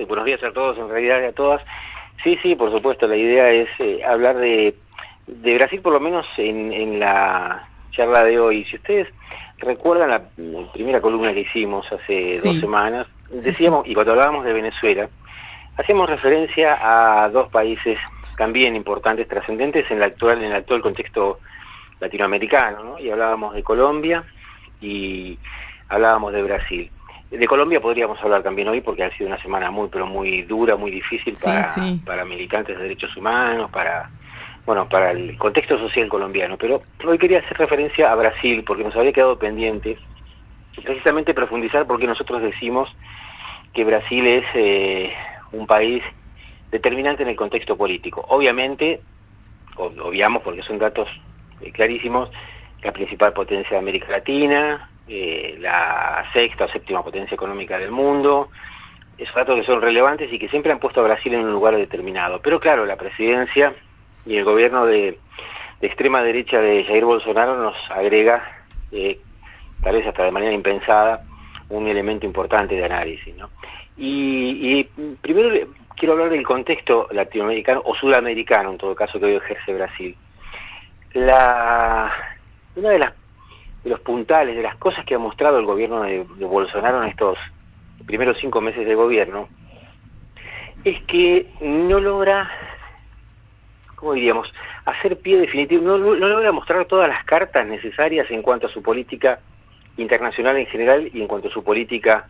buenos 0.04 0.24
días 0.24 0.42
a 0.42 0.52
todos, 0.52 0.76
en 0.78 0.88
realidad 0.88 1.24
a 1.24 1.32
todas. 1.32 1.62
Sí, 2.24 2.36
sí, 2.42 2.54
por 2.56 2.70
supuesto, 2.72 3.06
la 3.06 3.16
idea 3.16 3.50
es 3.50 3.68
eh, 3.78 4.02
hablar 4.04 4.36
de, 4.36 4.74
de 5.26 5.54
Brasil 5.54 5.80
por 5.80 5.92
lo 5.92 6.00
menos 6.00 6.26
en, 6.38 6.72
en 6.72 6.98
la 6.98 7.68
charla 7.92 8.24
de 8.24 8.38
hoy. 8.40 8.64
Si 8.64 8.76
ustedes 8.76 9.08
recuerdan 9.58 10.10
la, 10.10 10.22
la 10.36 10.72
primera 10.72 11.00
columna 11.00 11.32
que 11.32 11.40
hicimos 11.40 11.86
hace 11.92 12.40
Sí. 12.40 12.48
dos 12.48 12.60
semanas, 12.60 13.06
Sí, 13.30 13.40
decíamos, 13.40 13.86
y 13.88 13.94
cuando 13.94 14.12
hablábamos 14.12 14.44
de 14.44 14.52
Venezuela, 14.52 15.08
hacíamos 15.76 16.08
referencia 16.08 16.76
a 17.22 17.28
dos 17.28 17.48
países 17.48 17.98
también 18.36 18.76
importantes, 18.76 19.26
trascendentes 19.28 19.90
en, 19.90 19.98
la 19.98 20.06
actual, 20.06 20.38
en 20.38 20.50
el 20.50 20.56
actual 20.56 20.82
contexto 20.82 21.40
latinoamericano, 22.00 22.82
¿no? 22.84 22.98
Y 22.98 23.10
hablábamos 23.10 23.54
de 23.54 23.62
Colombia 23.62 24.24
y 24.80 25.38
hablábamos 25.88 26.32
de 26.32 26.42
Brasil. 26.42 26.90
De 27.30 27.46
Colombia 27.46 27.80
podríamos 27.80 28.22
hablar 28.22 28.42
también 28.42 28.68
hoy 28.68 28.80
porque 28.80 29.02
ha 29.02 29.10
sido 29.16 29.26
una 29.28 29.40
semana 29.42 29.70
muy, 29.70 29.88
pero 29.88 30.06
muy 30.06 30.42
dura, 30.42 30.76
muy 30.76 30.90
difícil 30.90 31.34
para, 31.42 31.72
sí. 31.74 32.00
para 32.04 32.24
militantes 32.24 32.76
de 32.76 32.82
derechos 32.84 33.16
humanos, 33.16 33.70
para, 33.70 34.10
bueno, 34.64 34.88
para 34.88 35.10
el 35.10 35.36
contexto 35.36 35.78
social 35.78 36.08
colombiano. 36.08 36.56
Pero 36.56 36.82
hoy 37.04 37.18
quería 37.18 37.40
hacer 37.40 37.56
referencia 37.58 38.12
a 38.12 38.14
Brasil 38.14 38.62
porque 38.64 38.84
nos 38.84 38.94
había 38.94 39.12
quedado 39.12 39.38
pendiente 39.38 39.98
precisamente 40.84 41.34
profundizar 41.34 41.86
porque 41.86 42.06
nosotros 42.06 42.42
decimos 42.42 42.94
que 43.72 43.84
Brasil 43.84 44.26
es 44.26 44.44
eh, 44.54 45.12
un 45.52 45.66
país 45.66 46.02
determinante 46.70 47.22
en 47.22 47.30
el 47.30 47.36
contexto 47.36 47.76
político. 47.76 48.24
Obviamente, 48.28 49.00
ob- 49.76 50.00
obviamos 50.00 50.42
porque 50.42 50.62
son 50.62 50.78
datos 50.78 51.08
clarísimos, 51.72 52.30
la 52.82 52.92
principal 52.92 53.32
potencia 53.32 53.70
de 53.70 53.78
América 53.78 54.10
Latina, 54.10 54.90
eh, 55.08 55.56
la 55.60 56.24
sexta 56.32 56.64
o 56.64 56.68
séptima 56.68 57.02
potencia 57.02 57.34
económica 57.34 57.78
del 57.78 57.90
mundo, 57.90 58.50
esos 59.18 59.34
datos 59.34 59.58
que 59.58 59.66
son 59.66 59.80
relevantes 59.80 60.32
y 60.32 60.38
que 60.38 60.48
siempre 60.48 60.72
han 60.72 60.78
puesto 60.78 61.00
a 61.00 61.04
Brasil 61.04 61.32
en 61.34 61.44
un 61.44 61.52
lugar 61.52 61.76
determinado. 61.76 62.40
Pero 62.40 62.60
claro, 62.60 62.84
la 62.84 62.96
presidencia 62.96 63.74
y 64.26 64.36
el 64.36 64.44
gobierno 64.44 64.84
de, 64.84 65.18
de 65.80 65.86
extrema 65.86 66.22
derecha 66.22 66.60
de 66.60 66.84
Jair 66.84 67.04
Bolsonaro 67.04 67.56
nos 67.56 67.76
agrega, 67.90 68.42
eh, 68.92 69.18
tal 69.82 69.94
vez 69.96 70.06
hasta 70.06 70.24
de 70.24 70.32
manera 70.32 70.52
impensada, 70.52 71.22
un 71.68 71.88
elemento 71.88 72.26
importante 72.26 72.74
de 72.74 72.84
análisis. 72.84 73.34
¿no? 73.36 73.50
Y, 73.96 74.78
y 74.78 75.14
primero 75.20 75.50
quiero 75.96 76.12
hablar 76.12 76.30
del 76.30 76.46
contexto 76.46 77.08
latinoamericano 77.10 77.82
o 77.84 77.94
sudamericano, 77.94 78.70
en 78.70 78.78
todo 78.78 78.94
caso, 78.94 79.18
que 79.18 79.26
hoy 79.26 79.34
ejerce 79.36 79.74
Brasil. 79.74 80.16
La, 81.16 82.12
una 82.74 82.90
de, 82.90 82.98
las, 82.98 83.14
de 83.82 83.88
los 83.88 84.00
puntales, 84.00 84.54
de 84.54 84.62
las 84.62 84.76
cosas 84.76 85.02
que 85.06 85.14
ha 85.14 85.18
mostrado 85.18 85.58
el 85.58 85.64
gobierno 85.64 86.02
de, 86.02 86.22
Bolsonaro 86.44 87.02
en 87.02 87.08
estos 87.08 87.38
primeros 88.04 88.36
cinco 88.38 88.60
meses 88.60 88.86
de 88.86 88.94
gobierno, 88.94 89.48
es 90.84 91.02
que 91.04 91.46
no 91.62 92.00
logra, 92.00 92.50
¿cómo 93.94 94.12
diríamos?, 94.12 94.52
hacer 94.84 95.18
pie 95.18 95.38
definitivo, 95.38 95.82
no, 95.82 95.96
no 95.96 96.28
logra 96.28 96.52
mostrar 96.52 96.84
todas 96.84 97.08
las 97.08 97.24
cartas 97.24 97.66
necesarias 97.66 98.30
en 98.30 98.42
cuanto 98.42 98.66
a 98.66 98.70
su 98.70 98.82
política 98.82 99.40
internacional 99.96 100.58
en 100.58 100.66
general 100.66 101.10
y 101.14 101.22
en 101.22 101.28
cuanto 101.28 101.48
a 101.48 101.50
su 101.50 101.64
política 101.64 102.28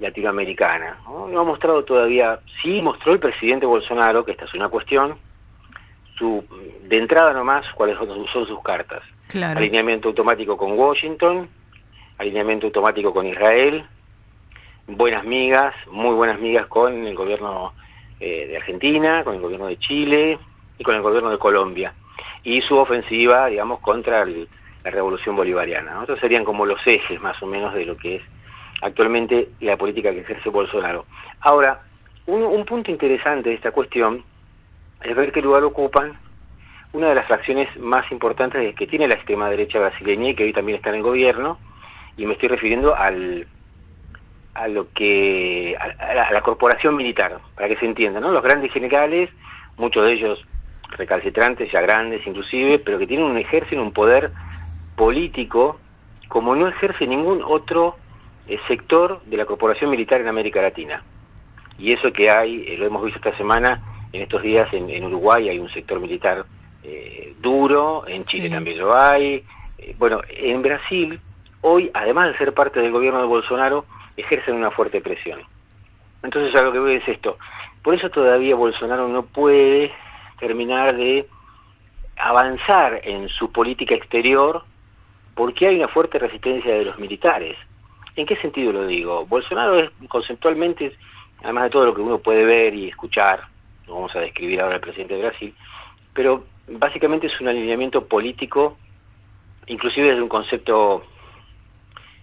latinoamericana. 0.00 0.98
No, 1.04 1.28
no 1.28 1.40
ha 1.42 1.44
mostrado 1.44 1.84
todavía, 1.84 2.40
sí 2.60 2.82
mostró 2.82 3.12
el 3.12 3.20
presidente 3.20 3.66
Bolsonaro, 3.66 4.24
que 4.24 4.32
esta 4.32 4.46
es 4.46 4.54
una 4.54 4.68
cuestión, 4.68 5.16
su 6.18 6.44
de 6.82 6.98
entrada 6.98 7.32
nomás, 7.32 7.66
cuáles 7.74 7.96
son, 7.98 8.08
sus- 8.08 8.30
son 8.30 8.46
sus 8.46 8.62
cartas. 8.62 9.02
Claro. 9.28 9.58
Alineamiento 9.58 10.08
automático 10.08 10.56
con 10.56 10.78
Washington, 10.78 11.48
alineamiento 12.18 12.66
automático 12.66 13.12
con 13.12 13.26
Israel, 13.26 13.84
buenas 14.86 15.24
migas, 15.24 15.74
muy 15.90 16.14
buenas 16.14 16.38
migas 16.40 16.66
con 16.66 17.06
el 17.06 17.14
gobierno 17.14 17.72
eh, 18.20 18.46
de 18.46 18.56
Argentina, 18.56 19.24
con 19.24 19.34
el 19.34 19.40
gobierno 19.40 19.66
de 19.66 19.78
Chile 19.78 20.38
y 20.78 20.84
con 20.84 20.94
el 20.94 21.02
gobierno 21.02 21.30
de 21.30 21.38
Colombia. 21.38 21.92
Y 22.44 22.62
su 22.62 22.76
ofensiva, 22.76 23.46
digamos, 23.48 23.80
contra 23.80 24.22
el- 24.22 24.48
la 24.84 24.90
revolución 24.90 25.34
bolivariana. 25.36 25.92
¿no? 25.94 26.00
Estos 26.02 26.20
serían 26.20 26.44
como 26.44 26.64
los 26.64 26.80
ejes 26.86 27.20
más 27.20 27.42
o 27.42 27.46
menos 27.46 27.74
de 27.74 27.84
lo 27.84 27.96
que 27.96 28.16
es 28.16 28.22
actualmente 28.80 29.48
la 29.60 29.76
política 29.76 30.12
que 30.12 30.20
ejerce 30.20 30.48
Bolsonaro. 30.48 31.04
Ahora, 31.40 31.80
un, 32.26 32.42
un 32.44 32.64
punto 32.64 32.90
interesante 32.90 33.48
de 33.50 33.56
esta 33.56 33.72
cuestión 33.72 34.22
es 35.02 35.16
ver 35.16 35.32
qué 35.32 35.42
lugar 35.42 35.64
ocupan 35.64 36.18
una 36.92 37.08
de 37.08 37.14
las 37.14 37.26
fracciones 37.26 37.68
más 37.78 38.10
importantes 38.10 38.74
que 38.74 38.86
tiene 38.86 39.08
la 39.08 39.14
extrema 39.14 39.50
derecha 39.50 39.78
brasileña 39.78 40.30
y 40.30 40.34
que 40.34 40.44
hoy 40.44 40.52
también 40.52 40.76
está 40.76 40.90
en 40.90 40.96
el 40.96 41.02
gobierno, 41.02 41.58
y 42.16 42.24
me 42.26 42.32
estoy 42.34 42.48
refiriendo 42.48 42.94
al 42.96 43.46
a 44.54 44.68
lo 44.68 44.90
que 44.94 45.76
a, 45.78 45.84
a 46.02 46.14
la, 46.14 46.22
a 46.24 46.32
la 46.32 46.40
corporación 46.40 46.96
militar, 46.96 47.38
para 47.54 47.68
que 47.68 47.76
se 47.76 47.84
entienda, 47.84 48.20
¿no? 48.20 48.30
Los 48.32 48.42
grandes 48.42 48.72
generales, 48.72 49.28
muchos 49.76 50.04
de 50.06 50.12
ellos 50.12 50.46
recalcitrantes, 50.92 51.70
ya 51.70 51.82
grandes 51.82 52.26
inclusive, 52.26 52.78
pero 52.78 52.98
que 52.98 53.06
tienen 53.06 53.26
un 53.26 53.36
ejercen 53.36 53.80
un 53.80 53.92
poder 53.92 54.30
político 54.96 55.78
como 56.28 56.56
no 56.56 56.68
ejerce 56.68 57.06
ningún 57.06 57.42
otro 57.44 57.96
eh, 58.48 58.58
sector 58.66 59.20
de 59.26 59.36
la 59.36 59.44
corporación 59.44 59.90
militar 59.90 60.20
en 60.20 60.28
América 60.28 60.62
Latina. 60.62 61.02
Y 61.78 61.92
eso 61.92 62.12
que 62.12 62.30
hay, 62.30 62.64
eh, 62.66 62.76
lo 62.78 62.86
hemos 62.86 63.04
visto 63.04 63.18
esta 63.18 63.36
semana, 63.36 63.82
en 64.16 64.22
estos 64.22 64.42
días 64.42 64.72
en, 64.72 64.90
en 64.90 65.04
Uruguay 65.04 65.48
hay 65.48 65.58
un 65.58 65.70
sector 65.70 66.00
militar 66.00 66.44
eh, 66.82 67.34
duro, 67.40 68.04
en 68.06 68.22
Chile 68.24 68.48
Sí. 68.48 68.54
también 68.54 68.78
lo 68.78 68.96
hay. 68.96 69.44
Eh, 69.78 69.94
bueno, 69.98 70.20
en 70.28 70.62
Brasil, 70.62 71.20
hoy, 71.60 71.90
además 71.92 72.32
de 72.32 72.38
ser 72.38 72.54
parte 72.54 72.80
del 72.80 72.92
gobierno 72.92 73.20
de 73.20 73.26
Bolsonaro, 73.26 73.84
ejercen 74.16 74.54
una 74.54 74.70
fuerte 74.70 75.00
presión. 75.00 75.40
Entonces 76.22 76.54
a 76.54 76.62
lo 76.62 76.72
que 76.72 76.78
voy 76.78 76.94
es 76.94 77.08
esto. 77.08 77.38
Por 77.82 77.94
eso 77.94 78.08
todavía 78.10 78.54
Bolsonaro 78.56 79.08
no 79.08 79.24
puede 79.26 79.92
terminar 80.40 80.96
de 80.96 81.26
avanzar 82.16 83.00
en 83.04 83.28
su 83.28 83.52
política 83.52 83.94
exterior 83.94 84.64
porque 85.34 85.66
hay 85.66 85.76
una 85.76 85.88
fuerte 85.88 86.18
resistencia 86.18 86.74
de 86.74 86.84
los 86.84 86.98
militares. 86.98 87.56
¿En 88.16 88.24
qué 88.24 88.36
sentido 88.36 88.72
lo 88.72 88.86
digo? 88.86 89.26
Bolsonaro 89.26 89.78
es 89.78 89.90
conceptualmente, 90.08 90.96
además 91.42 91.64
de 91.64 91.70
todo 91.70 91.84
lo 91.84 91.94
que 91.94 92.00
uno 92.00 92.18
puede 92.18 92.44
ver 92.46 92.74
y 92.74 92.88
escuchar, 92.88 93.42
lo 93.86 93.94
vamos 93.94 94.14
a 94.16 94.20
describir 94.20 94.60
ahora 94.60 94.76
el 94.76 94.80
presidente 94.80 95.14
de 95.14 95.22
Brasil, 95.22 95.54
pero 96.12 96.44
básicamente 96.68 97.26
es 97.26 97.40
un 97.40 97.48
alineamiento 97.48 98.06
político, 98.06 98.76
inclusive 99.66 100.08
desde 100.08 100.22
un 100.22 100.28
concepto 100.28 101.04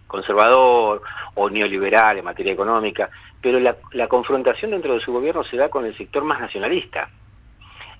conservador 0.08 1.02
o 1.36 1.50
neoliberal 1.50 2.18
en 2.18 2.26
materia 2.26 2.54
económica, 2.54 3.10
pero 3.42 3.60
la, 3.60 3.76
la 3.92 4.08
confrontación 4.08 4.72
dentro 4.72 4.94
de 4.94 5.02
su 5.02 5.12
gobierno 5.12 5.44
se 5.44 5.58
da 5.58 5.70
con 5.70 5.86
el 5.86 5.98
sector 5.98 6.24
más 6.24 6.40
nacionalista. 6.40 7.10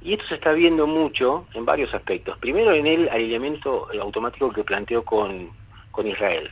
Y 0.02 0.14
esto 0.14 0.26
se 0.28 0.36
está 0.36 0.52
viendo 0.52 0.86
mucho 0.86 1.48
en 1.54 1.66
varios 1.66 1.94
aspectos. 1.94 2.38
Primero 2.38 2.74
en 2.74 2.86
el 2.86 3.10
alineamiento 3.10 3.88
automático 4.02 4.52
que 4.52 4.64
planteó 4.64 5.04
con, 5.04 5.50
con 5.92 6.06
Israel, 6.08 6.52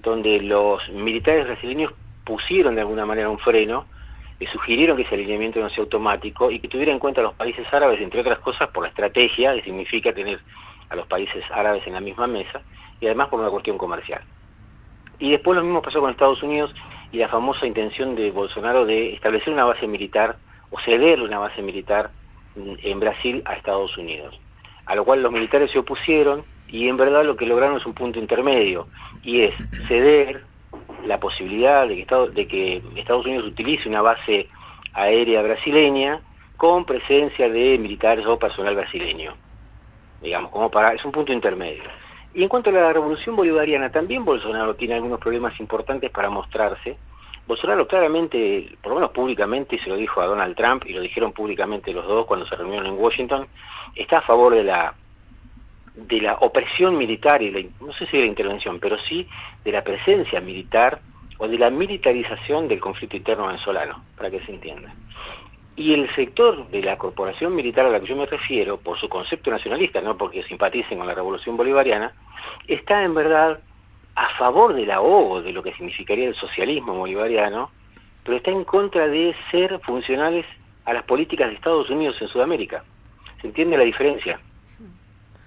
donde 0.00 0.40
los 0.40 0.88
militares 0.90 1.46
brasileños 1.46 1.92
pusieron 2.24 2.76
de 2.76 2.82
alguna 2.82 3.04
manera 3.04 3.30
un 3.30 3.38
freno, 3.38 3.86
le 4.40 4.46
sugirieron 4.48 4.96
que 4.96 5.02
ese 5.02 5.14
alineamiento 5.14 5.60
no 5.60 5.68
sea 5.68 5.82
automático 5.82 6.50
y 6.50 6.60
que 6.60 6.68
tuviera 6.68 6.92
en 6.92 6.98
cuenta 6.98 7.20
a 7.20 7.24
los 7.24 7.34
países 7.34 7.66
árabes, 7.72 8.00
entre 8.00 8.20
otras 8.20 8.38
cosas, 8.38 8.68
por 8.70 8.84
la 8.84 8.90
estrategia 8.90 9.54
que 9.54 9.62
significa 9.62 10.12
tener 10.12 10.40
a 10.90 10.96
los 10.96 11.06
países 11.06 11.44
árabes 11.50 11.86
en 11.86 11.94
la 11.94 12.00
misma 12.00 12.26
mesa 12.26 12.62
y 13.00 13.06
además 13.06 13.28
por 13.28 13.40
una 13.40 13.50
cuestión 13.50 13.78
comercial. 13.78 14.22
Y 15.18 15.32
después 15.32 15.56
lo 15.56 15.64
mismo 15.64 15.82
pasó 15.82 16.00
con 16.00 16.10
Estados 16.10 16.42
Unidos 16.42 16.72
y 17.10 17.18
la 17.18 17.28
famosa 17.28 17.66
intención 17.66 18.14
de 18.14 18.30
Bolsonaro 18.30 18.86
de 18.86 19.14
establecer 19.14 19.52
una 19.52 19.64
base 19.64 19.86
militar 19.86 20.36
o 20.70 20.78
cederle 20.80 21.24
una 21.24 21.38
base 21.38 21.62
militar 21.62 22.10
en 22.56 23.00
Brasil 23.00 23.42
a 23.44 23.54
Estados 23.54 23.96
Unidos. 23.96 24.38
A 24.86 24.94
lo 24.94 25.04
cual 25.04 25.22
los 25.22 25.32
militares 25.32 25.70
se 25.70 25.78
opusieron 25.78 26.44
y 26.68 26.88
en 26.88 26.96
verdad 26.96 27.24
lo 27.24 27.36
que 27.36 27.46
lograron 27.46 27.78
es 27.78 27.86
un 27.86 27.94
punto 27.94 28.18
intermedio 28.18 28.86
y 29.22 29.42
es 29.42 29.54
ceder 29.88 30.44
la 31.06 31.18
posibilidad 31.20 31.86
de 31.86 31.94
que, 31.94 32.00
Estados, 32.02 32.34
de 32.34 32.46
que 32.46 32.82
Estados 32.96 33.26
Unidos 33.26 33.46
utilice 33.46 33.88
una 33.88 34.02
base 34.02 34.48
aérea 34.92 35.42
brasileña 35.42 36.20
con 36.56 36.84
presencia 36.84 37.48
de 37.48 37.78
militares 37.78 38.26
o 38.26 38.38
personal 38.38 38.74
brasileño. 38.74 39.34
Digamos, 40.20 40.50
como 40.50 40.70
para, 40.70 40.94
es 40.94 41.04
un 41.04 41.12
punto 41.12 41.32
intermedio. 41.32 41.84
Y 42.34 42.42
en 42.42 42.48
cuanto 42.48 42.70
a 42.70 42.72
la 42.72 42.92
revolución 42.92 43.36
bolivariana, 43.36 43.90
también 43.90 44.24
Bolsonaro 44.24 44.74
tiene 44.74 44.94
algunos 44.94 45.20
problemas 45.20 45.58
importantes 45.60 46.10
para 46.10 46.30
mostrarse. 46.30 46.98
Bolsonaro 47.46 47.86
claramente, 47.86 48.76
por 48.82 48.90
lo 48.90 48.96
menos 48.96 49.10
públicamente, 49.12 49.78
se 49.78 49.88
lo 49.88 49.96
dijo 49.96 50.20
a 50.20 50.26
Donald 50.26 50.54
Trump 50.54 50.84
y 50.86 50.92
lo 50.92 51.00
dijeron 51.00 51.32
públicamente 51.32 51.92
los 51.92 52.06
dos 52.06 52.26
cuando 52.26 52.46
se 52.46 52.56
reunieron 52.56 52.86
en 52.86 52.98
Washington, 52.98 53.46
está 53.94 54.18
a 54.18 54.22
favor 54.22 54.54
de 54.54 54.64
la 54.64 54.94
de 56.06 56.20
la 56.20 56.34
opresión 56.34 56.96
militar 56.96 57.42
y 57.42 57.50
la, 57.50 57.68
no 57.80 57.92
sé 57.92 58.06
si 58.06 58.16
de 58.16 58.22
la 58.24 58.28
intervención, 58.28 58.78
pero 58.78 58.98
sí 58.98 59.26
de 59.64 59.72
la 59.72 59.82
presencia 59.82 60.40
militar 60.40 61.00
o 61.38 61.48
de 61.48 61.58
la 61.58 61.70
militarización 61.70 62.68
del 62.68 62.80
conflicto 62.80 63.16
interno 63.16 63.46
venezolano, 63.46 64.04
para 64.16 64.30
que 64.30 64.40
se 64.40 64.52
entienda. 64.52 64.94
Y 65.76 65.94
el 65.94 66.12
sector 66.14 66.68
de 66.70 66.82
la 66.82 66.98
corporación 66.98 67.54
militar 67.54 67.86
a 67.86 67.90
la 67.90 68.00
que 68.00 68.06
yo 68.06 68.16
me 68.16 68.26
refiero, 68.26 68.78
por 68.78 68.98
su 68.98 69.08
concepto 69.08 69.50
nacionalista, 69.50 70.00
no 70.00 70.16
porque 70.16 70.42
simpaticen 70.44 70.98
con 70.98 71.06
la 71.06 71.14
revolución 71.14 71.56
bolivariana, 71.56 72.12
está 72.66 73.04
en 73.04 73.14
verdad 73.14 73.60
a 74.16 74.28
favor 74.36 74.74
del 74.74 74.90
ahogo 74.90 75.42
de 75.42 75.52
lo 75.52 75.62
que 75.62 75.72
significaría 75.74 76.28
el 76.28 76.34
socialismo 76.34 76.94
bolivariano, 76.94 77.70
pero 78.24 78.36
está 78.36 78.50
en 78.50 78.64
contra 78.64 79.06
de 79.06 79.34
ser 79.50 79.78
funcionales 79.80 80.44
a 80.84 80.92
las 80.92 81.04
políticas 81.04 81.48
de 81.48 81.54
Estados 81.54 81.88
Unidos 81.90 82.20
en 82.20 82.28
Sudamérica. 82.28 82.82
¿Se 83.40 83.46
entiende 83.46 83.78
la 83.78 83.84
diferencia? 83.84 84.40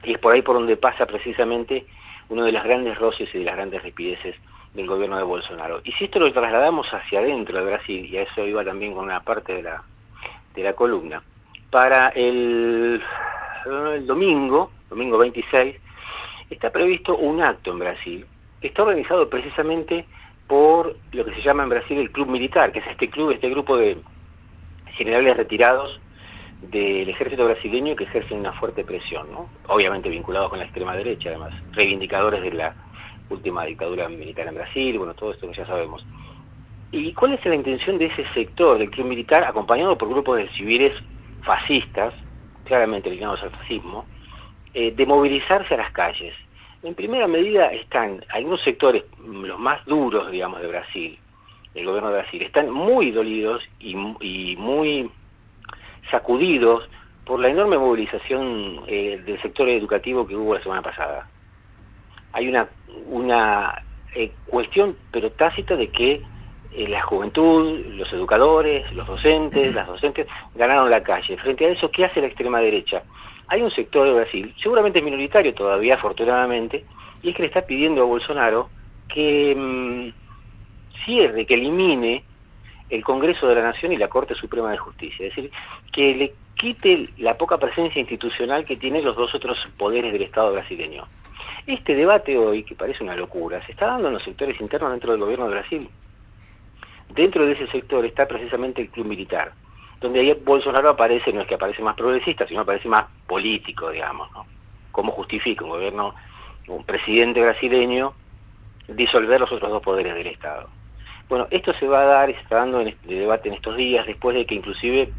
Y 0.04 0.14
es 0.14 0.20
por 0.20 0.34
ahí 0.34 0.42
por 0.42 0.56
donde 0.56 0.78
pasa 0.78 1.06
precisamente 1.06 1.86
uno 2.30 2.44
de 2.44 2.52
las 2.52 2.64
grandes 2.64 2.98
roces 2.98 3.30
y 3.34 3.40
de 3.40 3.46
las 3.46 3.56
grandes 3.56 3.84
ripideces 3.84 4.36
del 4.74 4.88
gobierno 4.88 5.18
de 5.18 5.24
Bolsonaro. 5.24 5.82
Y 5.84 5.92
si 5.94 6.06
esto 6.06 6.20
lo 6.20 6.32
trasladamos 6.32 6.92
hacia 6.94 7.20
adentro 7.20 7.58
de 7.58 7.66
Brasil, 7.66 8.06
y 8.06 8.18
a 8.18 8.24
eso 8.24 8.46
iba 8.46 8.64
también 8.64 8.94
con 8.94 9.06
una 9.06 9.20
parte 9.22 9.54
de 9.54 9.64
la, 9.64 9.84
de 10.56 10.64
la 10.64 10.74
columna, 10.74 11.22
para 11.70 12.10
el, 12.10 13.02
el 13.66 14.08
domingo, 14.08 14.72
domingo 14.90 15.18
26, 15.18 15.76
está 16.50 16.70
previsto 16.70 17.18
un 17.18 17.42
acto 17.42 17.72
en 17.72 17.80
Brasil 17.80 18.26
que 18.60 18.68
está 18.68 18.84
organizado 18.84 19.30
precisamente 19.30 20.06
por 20.48 20.96
lo 21.14 21.26
que 21.26 21.34
se 21.34 21.42
llama 21.42 21.64
en 21.64 21.70
Brasil 21.70 21.98
el 21.98 22.12
Club 22.12 22.28
Militar, 22.28 22.72
que 22.72 22.80
es 22.80 22.88
este 22.88 23.10
club, 23.10 23.32
este 23.32 23.50
grupo 23.50 23.78
de 23.78 23.98
generales 24.94 25.38
retirados 25.38 26.00
del 26.62 27.10
ejército 27.10 27.46
brasileño 27.46 27.96
que 27.96 28.04
ejercen 28.04 28.40
una 28.40 28.54
fuerte 28.54 28.84
presión, 28.84 29.32
¿no? 29.32 29.50
obviamente 29.68 30.10
vinculados 30.10 30.50
con 30.50 30.60
la 30.60 30.66
extrema 30.66 30.96
derecha, 30.96 31.30
además, 31.30 31.54
reivindicadores 31.72 32.42
de 32.42 32.52
la 32.52 32.76
última 33.30 33.66
dictadura 33.66 34.08
militar 34.10 34.48
en 34.48 34.56
Brasil, 34.56 34.98
bueno, 34.98 35.14
todo 35.16 35.32
esto 35.32 35.52
ya 35.52 35.66
sabemos. 35.66 36.06
¿Y 36.92 37.14
cuál 37.14 37.34
es 37.34 37.46
la 37.46 37.56
intención 37.56 37.98
de 37.98 38.08
ese 38.08 38.26
sector 38.34 38.78
del 38.78 38.92
club 38.92 39.08
militar, 39.08 39.44
acompañado 39.44 39.98
por 39.98 40.10
grupos 40.10 40.38
de 40.38 40.50
civiles 40.50 40.94
fascistas, 41.44 42.14
claramente 42.66 43.10
ligados 43.10 43.42
al 43.42 43.52
fascismo, 43.52 44.06
eh, 44.74 44.92
de 44.92 45.06
movilizarse 45.06 45.74
a 45.74 45.78
las 45.78 45.92
calles? 45.94 46.34
En 46.84 46.94
primera 46.94 47.28
medida 47.28 47.68
están 47.68 48.24
algunos 48.30 48.62
sectores, 48.62 49.04
los 49.26 49.58
más 49.58 49.84
duros, 49.86 50.30
digamos, 50.32 50.62
de 50.62 50.68
Brasil, 50.68 51.18
del 51.74 51.86
gobierno 51.86 52.10
de 52.10 52.22
Brasil, 52.22 52.42
están 52.42 52.70
muy 52.70 53.12
dolidos 53.12 53.64
y, 53.80 53.96
y 54.20 54.56
muy 54.58 55.10
sacudidos 56.10 56.90
por 57.26 57.40
la 57.40 57.50
enorme 57.50 57.78
movilización 57.78 58.82
eh, 58.88 59.22
del 59.26 59.42
sector 59.42 59.70
educativo 59.70 60.26
que 60.26 60.36
hubo 60.36 60.56
la 60.56 60.64
semana 60.64 60.82
pasada. 60.82 61.28
Hay 62.34 62.48
una, 62.48 62.68
una 63.08 63.84
eh, 64.16 64.32
cuestión, 64.48 64.98
pero 65.12 65.32
tácita, 65.32 65.76
de 65.76 65.90
que 65.90 66.22
eh, 66.74 66.88
la 66.88 67.02
juventud, 67.02 67.86
los 67.88 68.12
educadores, 68.14 68.92
los 68.94 69.06
docentes, 69.08 69.74
las 69.74 69.88
docentes 69.88 70.28
ganaron 70.56 70.90
la 70.90 71.04
calle. 71.04 71.38
Frente 71.38 71.66
a 71.66 71.70
eso, 71.70 71.92
¿qué 71.92 72.06
hace 72.06 72.22
la 72.22 72.28
extrema 72.28 72.60
derecha? 72.60 73.04
Hay 73.48 73.62
un 73.62 73.72
sector 73.72 74.08
de 74.08 74.14
Brasil, 74.14 74.54
seguramente 74.62 75.02
minoritario 75.02 75.54
todavía, 75.54 75.96
afortunadamente, 75.96 76.86
y 77.22 77.30
es 77.30 77.36
que 77.36 77.44
le 77.44 77.48
está 77.48 77.62
pidiendo 77.62 78.02
a 78.02 78.06
Bolsonaro 78.06 78.70
que 79.10 79.54
mmm, 79.56 80.10
cierre, 81.06 81.46
que 81.46 81.54
elimine 81.56 82.24
el 82.92 83.04
Congreso 83.04 83.48
de 83.48 83.56
la 83.56 83.64
Nación 83.64 83.94
y 83.94 83.98
la 83.98 84.10
Corte 84.10 84.36
Suprema 84.36 84.70
de 84.70 84.78
Justicia. 84.78 85.26
Es 85.26 85.36
decir, 85.36 85.52
que 85.92 86.14
le 86.14 86.34
quite 86.56 87.10
la 87.18 87.38
poca 87.38 87.58
presencia 87.58 88.00
institucional 88.00 88.66
que 88.66 88.76
tienen 88.76 89.04
los 89.04 89.16
dos 89.16 89.34
otros 89.34 89.66
poderes 89.78 90.12
del 90.12 90.22
Estado 90.22 90.52
brasileño. 90.52 91.08
Este 91.66 91.96
debate 91.96 92.38
hoy, 92.38 92.64
que 92.64 92.76
parece 92.76 93.04
una 93.04 93.16
locura, 93.16 93.66
se 93.66 93.72
está 93.72 93.88
dando 93.88 94.10
en 94.10 94.16
los 94.16 94.24
sectores 94.24 94.60
internos 94.60 94.92
dentro 94.92 95.12
del 95.12 95.22
gobierno 95.22 95.46
de 95.46 95.52
Brasil. 95.52 95.90
Dentro 97.10 97.46
de 97.46 97.54
ese 97.54 97.68
sector 97.68 98.06
está 98.06 98.28
precisamente 98.28 98.82
el 98.82 98.90
club 98.90 99.08
militar, 99.08 99.54
donde 100.00 100.20
ahí 100.20 100.34
Bolsonaro 100.34 100.90
aparece, 100.90 101.32
no 101.32 101.42
es 101.42 101.48
que 101.48 101.56
aparece 101.56 101.82
más 101.82 101.96
progresista, 101.96 102.46
sino 102.48 102.62
aparece 102.62 102.90
más 102.90 103.06
político, 103.26 103.90
digamos, 103.90 104.32
¿no? 104.34 104.46
¿Cómo 104.92 105.14
justifica 105.14 105.64
un 105.64 105.72
gobierno, 105.72 106.14
un 106.68 106.84
presidente 106.84 107.42
brasileño 107.42 108.14
disolver 108.88 109.40
los 109.40 109.52
otros 109.52 109.72
dos 109.72 109.82
poderes 109.82 110.14
del 110.14 110.28
Estado? 110.28 110.70
Bueno, 111.32 111.48
esto 111.50 111.74
se 111.76 111.88
va 111.88 112.02
a 112.02 112.06
dar 112.06 112.30
se 112.30 112.42
está 112.42 112.58
dando 112.58 112.82
en 112.82 112.90
este 112.90 113.16
debate 113.16 113.48
en 113.48 113.56
estos 113.56 113.78
días, 113.78 114.06
después 114.06 114.36
de 114.36 114.46
que 114.46 114.54
inclusive 114.54 115.14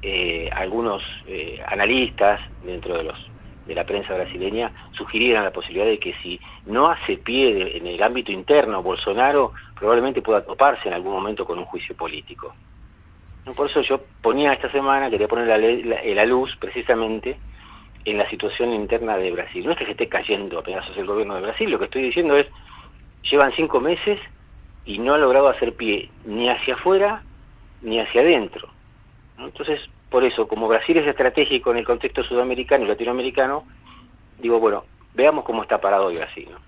eh, 0.00 0.48
algunos 0.52 1.02
eh, 1.26 1.60
analistas 1.66 2.40
dentro 2.62 2.96
de 2.96 3.02
los 3.02 3.30
de 3.66 3.74
la 3.74 3.82
prensa 3.82 4.14
brasileña 4.14 4.70
sugirieran 4.92 5.42
la 5.42 5.50
posibilidad 5.50 5.86
de 5.86 5.98
que 5.98 6.14
si 6.22 6.38
no 6.66 6.86
hace 6.86 7.16
pie 7.16 7.76
en 7.76 7.88
el 7.88 8.00
ámbito 8.04 8.30
interno 8.30 8.84
Bolsonaro, 8.84 9.52
probablemente 9.74 10.22
pueda 10.22 10.44
toparse 10.44 10.86
en 10.86 10.94
algún 10.94 11.14
momento 11.14 11.44
con 11.44 11.58
un 11.58 11.64
juicio 11.64 11.96
político. 11.96 12.54
Por 13.56 13.68
eso 13.68 13.80
yo 13.80 14.02
ponía 14.22 14.52
esta 14.52 14.70
semana, 14.70 15.10
quería 15.10 15.26
poner 15.26 15.48
la, 15.48 15.58
la, 15.58 16.04
la 16.04 16.24
luz 16.24 16.56
precisamente 16.60 17.36
en 18.04 18.16
la 18.16 18.30
situación 18.30 18.72
interna 18.72 19.16
de 19.16 19.32
Brasil. 19.32 19.66
No 19.66 19.72
es 19.72 19.78
que 19.78 19.86
se 19.86 19.90
esté 19.90 20.08
cayendo 20.08 20.60
a 20.60 20.62
pedazos 20.62 20.96
el 20.96 21.06
gobierno 21.06 21.34
de 21.34 21.40
Brasil, 21.40 21.68
lo 21.68 21.80
que 21.80 21.86
estoy 21.86 22.02
diciendo 22.02 22.36
es, 22.36 22.46
llevan 23.28 23.50
cinco 23.56 23.80
meses 23.80 24.20
y 24.86 24.98
no 24.98 25.14
ha 25.14 25.18
logrado 25.18 25.48
hacer 25.48 25.74
pie 25.74 26.10
ni 26.24 26.48
hacia 26.48 26.74
afuera 26.74 27.22
ni 27.82 28.00
hacia 28.00 28.22
adentro. 28.22 28.68
Entonces, 29.38 29.80
por 30.08 30.24
eso, 30.24 30.48
como 30.48 30.68
Brasil 30.68 30.96
es 30.96 31.06
estratégico 31.06 31.72
en 31.72 31.78
el 31.78 31.84
contexto 31.84 32.22
sudamericano 32.24 32.84
y 32.84 32.88
latinoamericano, 32.88 33.64
digo, 34.38 34.60
bueno, 34.60 34.84
veamos 35.14 35.44
cómo 35.44 35.62
está 35.62 35.80
parado 35.80 36.06
hoy 36.06 36.16
Brasil. 36.16 36.48
¿no? 36.50 36.58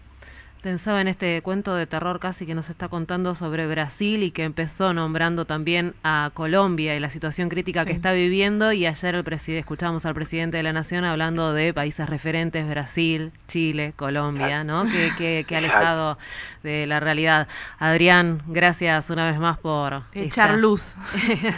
Pensaba 0.68 1.00
en 1.00 1.08
este 1.08 1.40
cuento 1.40 1.74
de 1.74 1.86
terror 1.86 2.20
casi 2.20 2.44
que 2.44 2.54
nos 2.54 2.68
está 2.68 2.88
contando 2.88 3.34
sobre 3.34 3.66
Brasil 3.66 4.22
y 4.22 4.32
que 4.32 4.44
empezó 4.44 4.92
nombrando 4.92 5.46
también 5.46 5.94
a 6.04 6.30
Colombia 6.34 6.94
y 6.94 7.00
la 7.00 7.08
situación 7.08 7.48
crítica 7.48 7.86
que 7.86 7.92
está 7.92 8.12
viviendo 8.12 8.70
y 8.74 8.84
ayer 8.84 9.14
el 9.14 9.24
presidente 9.24 9.60
escuchamos 9.60 10.04
al 10.04 10.12
presidente 10.12 10.58
de 10.58 10.62
la 10.62 10.74
nación 10.74 11.06
hablando 11.06 11.54
de 11.54 11.72
países 11.72 12.06
referentes 12.06 12.68
Brasil, 12.68 13.32
Chile, 13.46 13.94
Colombia, 13.96 14.62
¿no? 14.62 14.84
Que, 14.84 15.10
que, 15.16 15.46
que 15.48 15.56
alejado 15.56 16.18
de 16.62 16.86
la 16.86 17.00
realidad. 17.00 17.48
Adrián, 17.78 18.42
gracias 18.46 19.08
una 19.08 19.26
vez 19.30 19.38
más 19.40 19.56
por 19.56 20.02
echar 20.12 20.50
esta- 20.50 20.56
luz. 20.58 20.92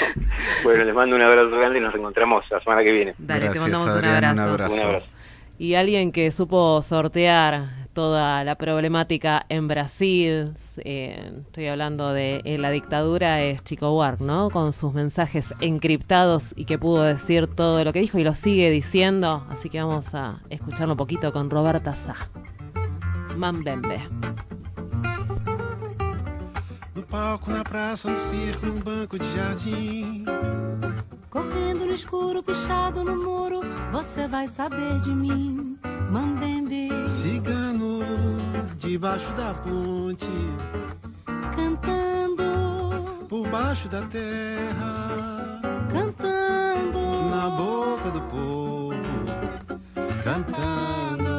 Bueno, 0.64 0.82
les 0.82 0.94
mando 0.94 1.14
un 1.14 1.20
abrazo 1.20 1.50
grande 1.50 1.78
y 1.78 1.82
nos 1.82 1.92
reencontramos 1.92 2.42
la 2.50 2.60
semana 2.60 2.82
que 2.82 2.92
viene. 2.92 3.14
Dale, 3.18 3.50
te 3.50 3.60
mandamos 3.60 3.86
un 3.90 4.02
Adrián, 4.02 4.32
un 4.32 4.38
abrazo. 4.40 4.50
abrazo. 4.50 4.74
Un 4.76 4.80
abrazo. 4.80 5.06
Y 5.58 5.74
alguien 5.74 6.10
que 6.10 6.30
supo 6.30 6.80
sortear 6.80 7.85
toda 7.96 8.44
la 8.44 8.56
problemática 8.56 9.46
en 9.48 9.68
Brasil, 9.68 10.52
eh, 10.84 11.32
estoy 11.46 11.66
hablando 11.68 12.12
de 12.12 12.42
eh, 12.44 12.58
la 12.58 12.70
dictadura, 12.70 13.40
es 13.40 13.64
Chico 13.64 13.90
Buarque, 13.90 14.22
¿no? 14.22 14.50
Con 14.50 14.74
sus 14.74 14.92
mensajes 14.92 15.54
encriptados 15.60 16.52
y 16.56 16.66
que 16.66 16.78
pudo 16.78 17.04
decir 17.04 17.46
todo 17.46 17.82
lo 17.84 17.94
que 17.94 18.00
dijo 18.00 18.18
y 18.18 18.24
lo 18.24 18.34
sigue 18.34 18.70
diciendo. 18.70 19.46
Así 19.48 19.70
que 19.70 19.82
vamos 19.82 20.14
a 20.14 20.42
escucharlo 20.50 20.92
un 20.92 20.98
poquito 20.98 21.32
con 21.32 21.48
Roberta 21.48 21.94
Sá. 21.94 22.16
Mambembe. 23.34 24.02
No 26.94 27.02
palco, 27.02 27.50
na 27.50 27.64
praça, 27.64 28.10
no 28.10 28.16
circo, 28.18 28.66
no 28.66 28.74
banco 28.84 29.16
de 29.16 29.24
jardim. 29.34 30.26
Correndo 31.30 31.86
no 31.86 31.92
escuro, 31.92 32.42
pichado 32.42 33.02
no 33.04 33.16
muro, 33.16 33.60
você 33.90 34.26
vai 34.26 34.48
saber 34.48 35.00
de 35.00 35.10
mim, 35.10 35.65
Mambembe. 36.20 36.88
Cigano, 37.10 37.98
debaixo 38.78 39.30
da 39.32 39.52
ponte. 39.52 40.26
Cantando, 41.54 43.26
Por 43.28 43.46
baixo 43.50 43.86
da 43.90 44.00
terra. 44.06 45.60
cantando, 45.92 47.28
Na 47.28 47.50
boca 47.50 48.10
do 48.10 48.20
povo. 48.22 48.94
Cantando. 50.24 51.36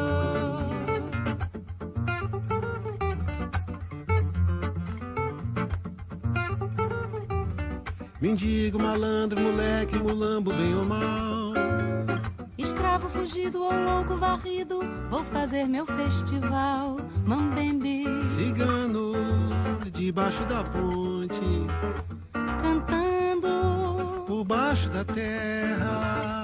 Mendigo, 8.20 8.78
malandro, 8.82 9.40
moleque, 9.40 9.96
mulambo, 9.98 10.52
bem 10.52 10.74
ou 10.74 10.84
mal. 10.84 11.37
Escravo 12.78 13.08
fugido 13.08 13.60
ou 13.60 13.72
louco 13.72 14.14
varrido, 14.16 14.78
vou 15.10 15.24
fazer 15.24 15.66
meu 15.66 15.84
festival, 15.84 16.98
Mambembe. 17.26 18.04
Cigano, 18.22 19.14
debaixo 19.90 20.44
da 20.44 20.62
ponte. 20.62 21.66
Cantando, 22.62 24.22
Por 24.28 24.44
baixo 24.44 24.88
da 24.90 25.04
terra. 25.04 26.37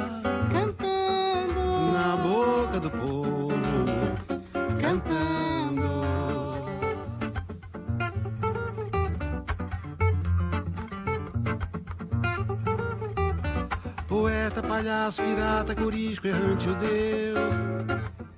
Palhaço, 14.85 15.23
pirata, 15.23 15.75
corisco, 15.75 16.27
errante, 16.27 16.65
judeu. 16.65 17.37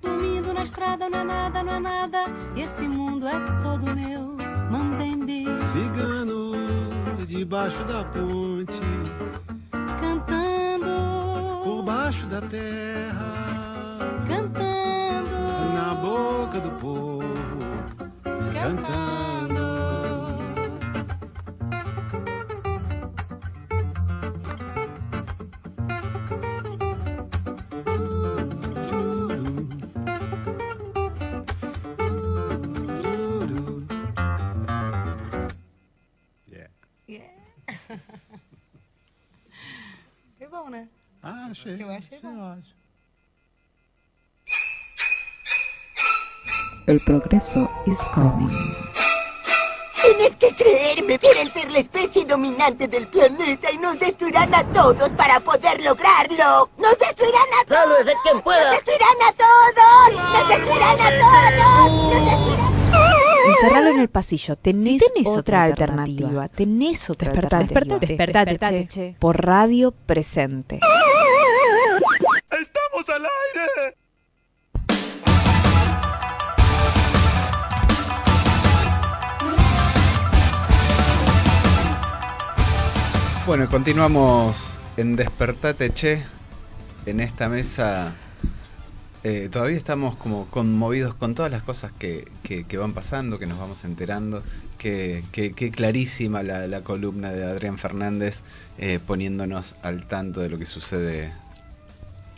Dormindo 0.01 0.55
na 0.55 0.63
estrada 0.63 1.09
não 1.09 1.19
é 1.19 1.25
nada, 1.25 1.63
não 1.65 1.73
é 1.73 1.81
nada. 1.81 2.25
Esse 2.57 2.87
mundo 2.87 3.27
é 3.27 3.35
todo 3.63 3.85
meu, 3.97 4.37
Mambembe. 4.71 5.45
Cigano, 5.73 6.53
debaixo 7.27 7.83
da 7.85 8.05
ponte. 8.05 8.81
Cantando, 10.01 11.65
Por 11.65 11.83
baixo 11.83 12.27
da 12.27 12.41
terra. 12.41 13.99
cantando, 14.29 15.75
Na 15.75 15.95
boca 15.97 16.61
do 16.61 16.71
povo. 16.81 17.27
Cantando. 18.53 19.06
Foi 40.39 40.47
bom, 40.49 40.71
né? 40.71 40.89
Ah, 41.23 41.49
achei. 41.51 41.83
Eu 41.83 41.91
achei 41.91 42.19
bom. 42.21 42.53
ótimo. 42.53 42.77
El 46.87 47.01
progreso 47.01 47.69
is 47.87 47.99
coming. 48.15 48.49
Tienes 50.01 50.37
que 50.37 50.55
creerme, 50.55 51.19
quieren 51.19 51.53
ser 51.53 51.69
la 51.73 51.81
especie 51.81 52.25
dominante 52.25 52.87
del 52.87 53.09
planeta 53.09 53.73
y 53.73 53.79
nos 53.79 53.99
destruirán 53.99 54.55
a 54.55 54.63
todos 54.73 55.11
para 55.17 55.41
poder 55.41 55.81
lograrlo. 55.81 56.71
¡Nos 56.79 56.97
destruirán 56.97 57.49
a 57.61 57.65
todos! 57.67 57.81
¡Sálvese 57.81 58.17
quien 58.23 58.41
pueda! 58.41 58.71
¡Nos 58.71 58.85
destruirán 58.85 59.17
a 59.21 59.33
todos! 59.33 60.33
¡Nos 60.33 60.49
destruirán 60.49 61.01
a 61.01 61.11
todos! 61.19 61.93
¡Nos 61.93 62.25
destruirán! 62.25 62.56
Encerralo 63.63 63.91
en 63.91 64.01
el 64.01 64.09
pasillo. 64.09 64.57
Tenés, 64.57 65.03
otra 65.27 65.65
alternativa. 65.65 66.49
Tenés 66.49 67.09
otra 67.11 67.31
Despertate, 67.33 67.57
alternativa. 67.65 67.99
despertate, 67.99 68.51
Despertate, 68.51 68.81
che. 68.83 68.89
che. 68.89 69.17
Por 69.19 69.45
radio 69.45 69.93
presente. 69.93 70.81
¡Estamos 72.51 73.09
al 73.09 73.25
aire! 73.25 73.97
Bueno, 83.47 83.69
continuamos 83.69 84.75
en 84.97 85.15
Despertate 85.15 85.93
Che, 85.93 86.25
en 87.07 87.21
esta 87.21 87.49
mesa. 87.49 88.15
Eh, 89.29 89.49
todavía 89.51 89.77
estamos 89.77 90.15
como 90.17 90.47
conmovidos 90.47 91.15
con 91.15 91.35
todas 91.35 91.51
las 91.51 91.63
cosas 91.63 91.91
que, 91.99 92.29
que- 92.43 92.65
que 92.65 92.77
van 92.79 92.93
pasando, 92.93 93.39
que 93.39 93.47
nos 93.47 93.59
vamos 93.59 93.85
enterando. 93.85 94.43
Que, 94.79 95.25
que- 95.33 95.71
clarísima 95.73 96.43
la, 96.43 96.67
la 96.69 96.83
columna 96.83 97.33
de 97.33 97.45
Adrián 97.45 97.77
Fernández 97.79 98.43
eh, 98.79 99.01
poniéndonos 99.05 99.75
al 99.83 100.07
tanto 100.07 100.41
de 100.43 100.49
lo 100.51 100.59
que 100.59 100.67
sucede 100.67 101.33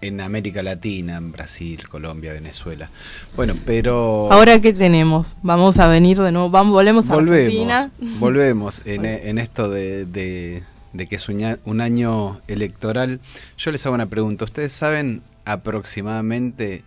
en 0.01 0.20
América 0.20 0.62
Latina, 0.62 1.16
en 1.16 1.32
Brasil, 1.32 1.89
Colombia, 1.89 2.32
Venezuela. 2.32 2.89
Bueno, 3.36 3.55
pero... 3.66 4.28
Ahora, 4.32 4.61
¿qué 4.61 4.72
tenemos? 4.72 5.34
Vamos 5.43 5.78
a 5.80 5.89
venir 5.89 6.16
de 6.18 6.30
nuevo, 6.30 6.49
vamos, 6.51 6.72
volvemos 6.72 7.11
a 7.11 7.14
volvemos, 7.14 7.36
Argentina. 7.43 7.91
volvemos 8.20 8.80
en, 8.84 9.05
en 9.05 9.39
esto 9.39 9.68
de, 9.68 10.07
de- 10.07 10.62
de 10.93 11.07
que 11.07 11.16
es 11.16 11.28
un 11.28 11.80
año 11.80 12.41
electoral. 12.49 13.20
Yo 13.59 13.72
les 13.72 13.84
hago 13.84 13.95
una 13.97 14.07
pregunta. 14.07 14.45
¿Ustedes 14.45 14.72
saben 14.72 15.20
aproximadamente 15.49 16.84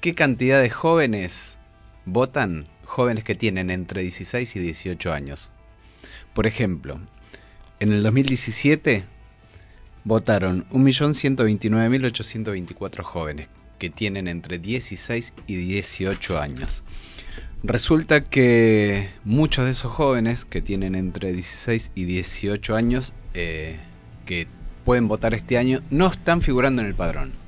qué 0.00 0.14
cantidad 0.14 0.62
de 0.62 0.70
jóvenes 0.70 1.58
votan? 2.06 2.68
Jóvenes 2.84 3.24
que 3.24 3.34
tienen 3.34 3.70
entre 3.70 4.00
16 4.02 4.56
y 4.56 4.60
18 4.60 5.12
años. 5.12 5.50
Por 6.32 6.46
ejemplo, 6.46 7.00
en 7.80 7.92
el 7.92 8.02
2017 8.02 9.04
votaron 10.04 10.66
1.129.824 10.70 13.02
jóvenes 13.02 13.48
que 13.78 13.90
tienen 13.90 14.28
entre 14.28 14.58
16 14.58 15.34
y 15.46 15.56
18 15.56 16.38
años. 16.38 16.84
Resulta 17.62 18.22
que 18.22 19.10
muchos 19.24 19.64
de 19.64 19.70
esos 19.72 19.90
jóvenes 19.90 20.44
que 20.44 20.62
tienen 20.62 20.94
entre 20.94 21.32
16 21.32 21.90
y 21.94 22.04
18 22.04 22.76
años 22.76 23.14
eh, 23.32 23.78
que 24.26 24.46
pueden 24.84 25.08
votar 25.08 25.32
este 25.34 25.58
año 25.58 25.82
no 25.90 26.06
están 26.08 26.42
figurando 26.42 26.82
en 26.82 26.88
el 26.88 26.94
padrón. 26.94 27.43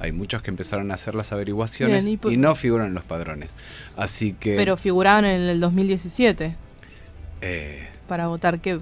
Hay 0.00 0.12
muchos 0.12 0.42
que 0.42 0.50
empezaron 0.50 0.90
a 0.90 0.94
hacer 0.94 1.14
las 1.14 1.32
averiguaciones 1.32 2.04
Bien, 2.04 2.18
y 2.28 2.36
no 2.36 2.54
figuran 2.56 2.88
en 2.88 2.94
los 2.94 3.04
padrones. 3.04 3.54
Así 3.96 4.32
que... 4.38 4.56
Pero 4.56 4.76
figuraban 4.76 5.24
en 5.24 5.40
el 5.42 5.60
2017 5.60 6.56
eh, 7.40 7.88
para 8.08 8.26
votar 8.26 8.60
qué. 8.60 8.80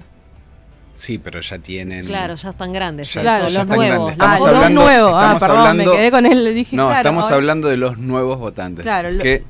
sí, 0.93 1.17
pero 1.19 1.39
ya 1.41 1.59
tienen... 1.59 2.05
Claro, 2.05 2.35
ya 2.35 2.49
están 2.49 2.73
grandes. 2.73 3.13
Ya- 3.13 3.21
Claro, 3.21 3.47
ya 3.47 3.59
los 3.59 3.63
están 3.63 3.77
nuevos. 3.77 4.17
grandes. 4.17 4.17
Ah, 4.19 4.35
Estamos 4.35 4.39
los 4.41 4.55
hablando, 4.55 4.81
nuevos. 4.83 5.13
Ah, 5.15 5.21
estamos 5.33 5.39
perdón, 5.41 5.57
hablando- 5.67 5.91
me 5.91 5.97
quedé 5.97 6.11
con 6.11 6.25
él, 6.25 6.43
le 6.43 6.53
dije, 6.53 6.75
No, 6.75 6.85
claro, 6.87 6.99
estamos 6.99 7.23
ahora- 7.25 7.35
hablando 7.35 7.67
de 7.67 7.77
los 7.77 7.97
nuevos 7.97 8.39
votantes. 8.39 8.83
Claro, 8.83 9.09
que, 9.21 9.43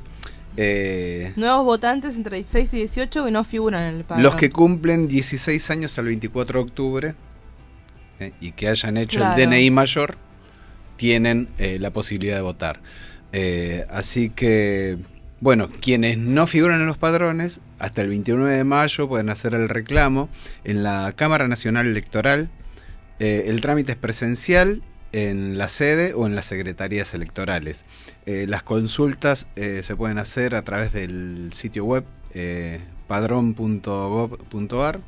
eh, 0.56 1.32
Nuevos 1.36 1.64
votantes 1.64 2.14
entre 2.16 2.36
16 2.36 2.72
y 2.74 2.76
18 2.78 3.24
que 3.24 3.30
no 3.30 3.42
figuran 3.42 3.82
en 3.84 3.94
el 3.96 4.04
padrón. 4.04 4.22
los 4.22 4.34
que 4.36 4.50
cumplen 4.50 5.08
16 5.08 5.70
años 5.70 5.98
al 5.98 6.04
24 6.04 6.60
de 6.60 6.64
octubre 6.64 7.14
eh, 8.20 8.32
y 8.40 8.52
que 8.52 8.68
hayan 8.68 8.96
hecho 8.96 9.18
Claro. 9.18 9.40
el 9.40 9.48
DNI 9.50 9.70
mayor 9.70 10.16
tienen 10.96 11.48
eh, 11.58 11.78
la 11.80 11.92
posibilidad 11.92 12.36
de 12.36 12.42
votar. 12.42 12.80
Eh, 13.32 13.86
así 13.90 14.30
que, 14.30 14.98
bueno, 15.40 15.68
quienes 15.68 16.18
no 16.18 16.46
figuran 16.46 16.80
en 16.80 16.86
los 16.86 16.98
padrones, 16.98 17.60
hasta 17.78 18.02
el 18.02 18.08
29 18.08 18.52
de 18.52 18.64
mayo 18.64 19.08
pueden 19.08 19.30
hacer 19.30 19.54
el 19.54 19.68
reclamo 19.68 20.28
en 20.64 20.82
la 20.82 21.12
Cámara 21.16 21.48
Nacional 21.48 21.86
Electoral. 21.86 22.48
Eh, 23.18 23.44
el 23.48 23.60
trámite 23.60 23.92
es 23.92 23.98
presencial 23.98 24.82
en 25.12 25.58
la 25.58 25.68
sede 25.68 26.12
o 26.14 26.26
en 26.26 26.34
las 26.34 26.46
secretarías 26.46 27.14
electorales. 27.14 27.84
Las 28.26 28.64
consultas 28.64 29.46
se 29.54 29.94
pueden 29.94 30.18
hacer 30.18 30.56
a 30.56 30.62
través 30.62 30.92
del 30.92 31.50
sitio 31.52 31.84
web 31.84 32.04
padrón.gov.ar 33.06 35.00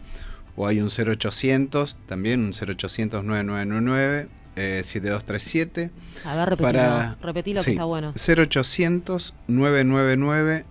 o 0.55 0.67
hay 0.69 0.81
un 0.81 0.91
0800 0.91 1.97
también, 2.07 2.45
un 2.45 2.53
0800 2.53 3.25
9999 3.25 4.29
eh, 4.57 4.83
7237. 4.85 5.91
A 6.25 6.37
ver, 6.37 6.49
repetilo, 6.51 6.73
para, 6.73 7.17
repetilo 7.21 7.63
que 7.63 7.71
está 7.71 7.85
bueno. 7.85 8.13
0800 8.17 9.35
999 9.47 10.65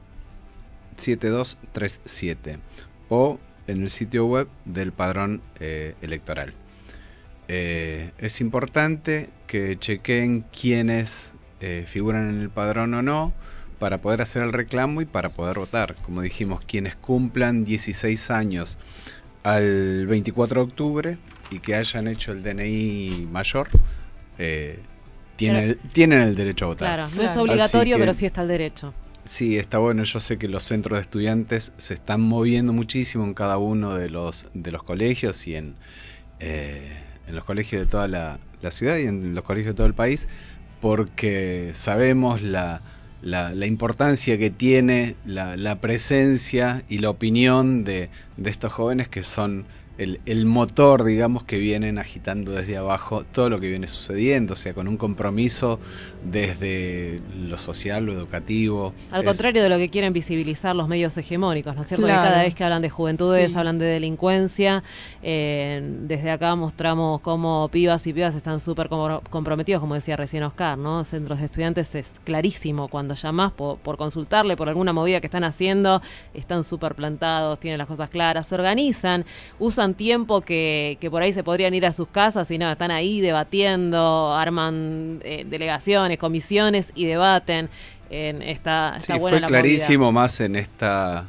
7237 0.98 2.60
o 3.10 3.40
en 3.68 3.84
el 3.84 3.90
sitio 3.90 4.26
web 4.26 4.48
del 4.66 4.92
padrón 4.92 5.42
eh, 5.60 5.96
electoral. 6.02 6.54
Eh, 7.48 8.12
es 8.18 8.42
importante 8.42 9.30
que 9.48 9.76
chequen 9.76 10.46
quiénes 10.52 11.34
eh, 11.62 11.86
figuran 11.88 12.30
en 12.30 12.42
el 12.42 12.50
padrón 12.50 12.94
o 12.96 13.02
no 13.02 13.34
para 13.80 14.02
poder 14.02 14.22
hacer 14.22 14.42
el 14.44 14.54
reclamo 14.54 15.02
y 15.02 15.06
para 15.06 15.30
poder 15.30 15.60
votar. 15.60 15.96
Como 15.96 16.22
dijimos, 16.22 16.64
quienes 16.66 16.96
cumplan 16.96 17.64
16 17.64 18.32
años 18.32 18.78
al 19.44 20.08
24 20.08 20.62
de 20.62 20.68
octubre 20.68 21.18
y 21.52 21.60
que 21.60 21.76
hayan 21.76 22.08
hecho 22.08 22.32
el 22.32 22.44
DNI 22.44 23.28
mayor, 23.32 23.70
eh, 24.38 24.80
tienen, 25.36 25.64
el, 25.64 25.78
tienen 25.78 26.22
el 26.22 26.36
derecho 26.36 26.66
a 26.66 26.68
votar. 26.70 26.88
Claro, 26.88 27.16
no 27.16 27.22
es 27.22 27.38
obligatorio, 27.38 27.98
que, 27.98 28.02
pero 28.02 28.14
sí 28.14 28.26
está 28.26 28.42
el 28.42 28.48
derecho. 28.48 28.94
Sí, 29.26 29.58
está 29.58 29.80
bueno. 29.80 30.04
Yo 30.04 30.20
sé 30.20 30.38
que 30.38 30.48
los 30.48 30.64
centros 30.64 30.98
de 30.98 31.02
estudiantes 31.02 31.74
se 31.78 31.96
están 31.96 32.22
moviendo 32.22 32.74
muchísimo 32.74 33.26
en 33.26 33.34
cada 33.34 33.58
uno 33.58 33.96
de 33.96 34.10
los, 34.10 34.46
de 34.54 34.72
los 34.72 34.84
colegios 34.84 35.48
y 35.48 35.56
en, 35.56 35.76
eh, 36.40 37.00
en 37.28 37.36
los 37.36 37.44
colegios 37.44 37.82
de 37.82 37.88
toda 37.88 38.08
la, 38.08 38.40
la, 38.62 38.72
ciudad 38.72 38.98
y 38.98 39.08
en 39.08 39.34
los 39.34 39.44
colegios 39.44 39.74
de 39.74 39.78
todo 39.78 39.88
el 39.88 39.96
país, 39.96 40.28
porque 40.80 41.72
sabemos 41.74 42.44
la, 42.44 42.82
la, 43.24 43.54
la 43.54 43.66
importancia 43.66 44.38
que 44.38 44.52
tiene 44.52 45.16
la, 45.26 45.58
la, 45.58 45.82
presencia 45.82 46.84
y 46.88 47.00
la 47.00 47.10
opinión 47.10 47.84
de, 47.84 48.10
de 48.38 48.50
estos 48.52 48.72
jóvenes 48.72 49.08
que 49.08 49.24
son 49.24 49.66
el, 49.98 50.20
el, 50.26 50.46
motor, 50.46 51.04
digamos, 51.04 51.44
que 51.44 51.58
vienen 51.58 51.98
agitando 51.98 52.52
desde 52.52 52.78
abajo 52.78 53.24
todo 53.24 53.50
lo 53.50 53.60
que 53.60 53.70
viene 53.70 53.88
sucediendo, 53.88 54.54
o 54.54 54.58
sea, 54.58 54.74
con 54.74 54.88
un 54.88 54.98
compromiso 54.98 55.80
desde 56.26 57.22
lo 57.36 57.58
social, 57.58 58.06
lo 58.06 58.14
educativo. 58.14 58.94
Al 59.12 59.22
es... 59.22 59.28
contrario 59.28 59.64
de 59.64 59.70
lo 59.70 59.78
que 59.78 59.90
quieren 59.90 60.14
visibilizar 60.14 60.76
los 60.76 60.88
medios 60.88 61.18
hegemónicos, 61.18 61.76
¿no 61.76 61.84
es 61.84 61.88
cierto? 61.88 62.06
Claro. 62.06 62.22
Que 62.22 62.30
cada 62.30 62.42
vez 62.44 62.56
que 62.56 62.64
hablan 62.64 62.82
de 62.82 62.90
juventudes, 62.90 63.52
sí. 63.52 63.58
hablan 63.58 63.78
de 63.78 63.86
delincuencia, 63.86 64.84
eh, 65.22 65.82
desde 66.02 66.32
acá 66.32 66.56
mostramos 66.56 67.22
cómo 67.22 67.70
pibas 67.72 68.06
y 68.08 68.14
pibas 68.14 68.36
están 68.36 68.60
súper 68.60 68.90
comprometidos, 68.90 69.82
como 69.82 69.96
decía 69.96 70.16
recién 70.16 70.44
Oscar, 70.44 70.78
¿no? 70.78 71.04
Centros 71.04 71.40
de 71.40 71.46
estudiantes 71.46 71.94
es 71.96 72.08
clarísimo, 72.24 72.88
cuando 72.88 73.14
llamás 73.14 73.52
por, 73.52 73.78
por 73.78 73.98
consultarle 73.98 74.56
por 74.56 74.70
alguna 74.70 74.94
movida 74.94 75.20
que 75.22 75.28
están 75.28 75.44
haciendo, 75.44 76.02
están 76.34 76.64
súper 76.64 76.96
plantados, 76.96 77.60
tienen 77.60 77.78
las 77.78 77.88
cosas 77.88 78.10
claras, 78.10 78.48
se 78.48 78.56
organizan, 78.56 79.26
usan 79.60 79.94
tiempo 79.94 80.42
que, 80.42 80.98
que, 81.00 81.10
por 81.10 81.22
ahí 81.22 81.34
se 81.34 81.44
podrían 81.44 81.74
ir 81.74 81.86
a 81.86 81.94
sus 81.94 82.08
casas 82.08 82.50
y 82.52 82.58
no, 82.58 82.72
están 82.72 82.92
ahí 82.92 83.22
debatiendo, 83.22 84.34
arman 84.34 85.20
eh, 85.24 85.46
delegaciones, 85.48 86.15
comisiones 86.18 86.92
y 86.96 87.06
debaten. 87.06 87.70
En 88.10 88.42
esta, 88.42 88.98
sí, 89.00 89.14
buena 89.14 89.20
fue 89.20 89.40
la 89.42 89.48
clarísimo 89.48 90.06
movida. 90.06 90.22
más 90.22 90.40
en 90.40 90.56
esta 90.56 91.26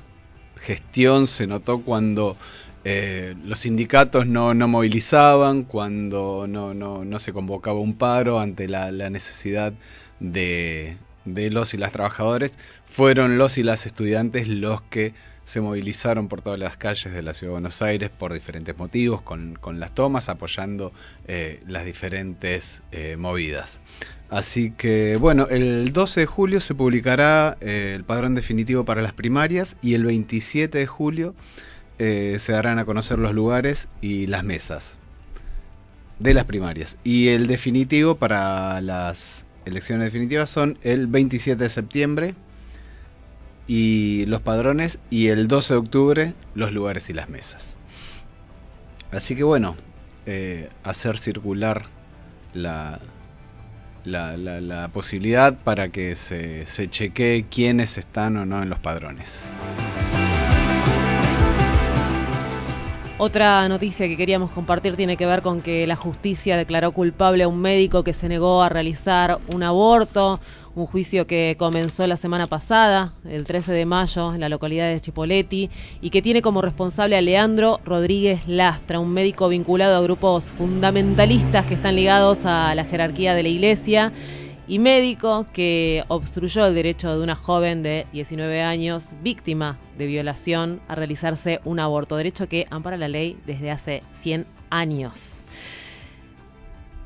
gestión, 0.57 1.27
se 1.27 1.47
notó 1.47 1.81
cuando 1.81 2.37
eh, 2.85 3.35
los 3.45 3.61
sindicatos 3.61 4.27
no, 4.27 4.53
no 4.53 4.69
movilizaban, 4.69 5.65
cuando 5.65 6.47
no, 6.49 6.75
no, 6.75 7.05
no, 7.05 7.19
se 7.19 7.33
convocaba 7.33 7.81
un 7.81 7.95
paro 7.95 8.39
ante 8.39 8.69
la, 8.69 8.93
la 8.93 9.11
necesidad 9.11 9.73
de, 10.21 10.99
de 11.25 11.51
los 11.51 11.75
y 11.75 11.79
las 11.79 11.93
trabajadores, 11.93 12.59
fueron 12.87 13.39
los 13.39 13.59
y 13.59 13.63
las 13.63 13.87
estudiantes 13.87 14.47
los 14.49 14.83
que 14.83 15.15
se 15.47 15.61
movilizaron 15.61 16.27
por 16.27 16.43
todas 16.43 16.59
las 16.59 16.77
calles 16.77 17.13
de 17.13 17.23
la 17.23 17.33
ciudad 17.33 17.51
de 17.51 17.53
Buenos 17.53 17.81
Aires 17.81 18.11
por 18.11 18.33
diferentes 18.33 18.77
motivos, 18.77 19.23
con, 19.23 19.55
con 19.55 19.79
las 19.79 19.95
tomas, 19.95 20.29
apoyando 20.29 20.93
eh, 21.29 21.63
las 21.69 21.85
diferentes 21.85 22.83
eh, 22.91 23.17
movidas. 23.17 23.79
Así 24.29 24.73
que, 24.73 25.17
bueno, 25.17 25.47
el 25.49 25.93
12 25.93 26.21
de 26.21 26.27
julio 26.27 26.61
se 26.61 26.75
publicará 26.75 27.57
eh, 27.61 27.93
el 27.95 28.05
padrón 28.05 28.35
definitivo 28.35 28.85
para 28.85 29.03
las 29.03 29.13
primarias 29.13 29.77
y 29.83 29.95
el 29.95 30.05
27 30.05 30.79
de 30.79 30.87
julio 30.87 31.35
se 31.99 32.53
darán 32.53 32.79
a 32.79 32.85
conocer 32.85 33.19
los 33.19 33.33
lugares 33.33 33.89
y 34.03 34.27
las 34.27 34.45
mesas 34.45 34.99
de 36.19 36.35
las 36.35 36.45
primarias. 36.45 36.97
Y 37.05 37.29
el 37.29 37.47
definitivo 37.47 38.17
para 38.17 38.81
las 38.81 39.47
elecciones 39.65 40.07
definitivas 40.07 40.51
son 40.51 40.79
el 40.83 41.07
27 41.07 41.63
de 41.63 41.71
septiembre 41.71 42.35
y 43.67 44.25
los 44.27 44.41
padrones 44.41 45.01
y 45.11 45.29
el 45.29 45.49
12 45.49 45.75
de 45.75 45.79
octubre 45.79 46.35
los 46.55 46.73
lugares 46.73 47.11
y 47.11 47.13
las 47.13 47.29
mesas. 47.29 47.75
Así 49.11 49.35
que 49.35 49.43
bueno, 49.43 49.77
eh, 50.25 50.71
hacer 50.85 51.19
circular 51.19 51.87
la, 52.53 53.01
la, 54.07 54.37
la, 54.37 54.61
la, 54.61 54.89
posibilidad 54.89 55.55
para 55.55 55.89
que 55.89 56.15
se, 56.15 56.65
se 56.67 56.89
chequee 56.89 57.47
quiénes 57.51 57.99
están 57.99 58.37
o 58.37 58.47
no 58.47 58.63
en 58.63 58.71
los 58.71 58.79
padrones. 58.79 59.53
Otra 63.19 63.67
noticia 63.67 64.09
que 64.09 64.17
queríamos 64.19 64.51
compartir 64.51 64.95
tiene 64.95 65.17
que 65.17 65.25
ver 65.25 65.41
con 65.41 65.63
que 65.63 65.87
la 65.87 65.97
justicia 65.97 66.59
declaró 66.59 66.93
culpable 66.93 67.45
a 67.45 67.49
un 67.49 67.59
médico 67.59 68.05
que 68.05 68.13
se 68.13 68.29
negó 68.29 68.63
a 68.63 68.69
realizar 68.69 69.39
un 69.55 69.63
aborto, 69.63 70.39
un 70.75 70.85
juicio 70.85 71.27
que 71.27 71.57
comenzó 71.59 72.07
la 72.07 72.19
semana 72.19 72.47
pasada, 72.47 73.15
el 73.27 73.47
13 73.47 73.73
de 73.73 73.87
mayo, 73.87 74.35
en 74.35 74.41
la 74.41 74.51
localidad 74.51 74.91
de 74.91 75.01
Chipoleti, 75.01 75.71
y 76.03 76.11
que 76.11 76.21
tiene 76.21 76.43
como 76.43 76.61
responsable 76.61 77.17
a 77.17 77.23
Leandro 77.23 77.81
Rodríguez 77.87 78.47
Lastra, 78.47 79.01
un 79.01 79.15
médico 79.15 79.49
vinculado 79.49 79.97
a 79.97 80.03
grupos 80.03 80.51
fundamentalistas 80.51 81.65
que 81.65 81.73
están 81.73 81.97
ligados 81.97 82.45
a 82.45 82.75
la 82.75 82.85
jerarquía 82.85 83.35
de 83.35 83.43
la 83.45 83.49
iglesia 83.49 84.13
y 84.69 84.79
médico 84.79 85.47
que 85.53 86.05
obstruyó 86.09 86.67
el 86.67 86.75
derecho 86.75 87.17
de 87.17 87.23
una 87.23 87.37
joven 87.37 87.83
de 87.83 88.07
19 88.13 88.63
años, 88.63 89.11
víctima 89.23 89.79
de 89.97 90.07
violación, 90.07 90.81
a 90.89 90.95
realizarse 90.95 91.61
un 91.65 91.79
aborto, 91.79 92.17
derecho 92.17 92.49
que 92.49 92.67
ampara 92.71 92.97
la 92.97 93.09
ley 93.09 93.39
desde 93.47 93.71
hace 93.71 94.03
100 94.13 94.47
años. 94.71 95.45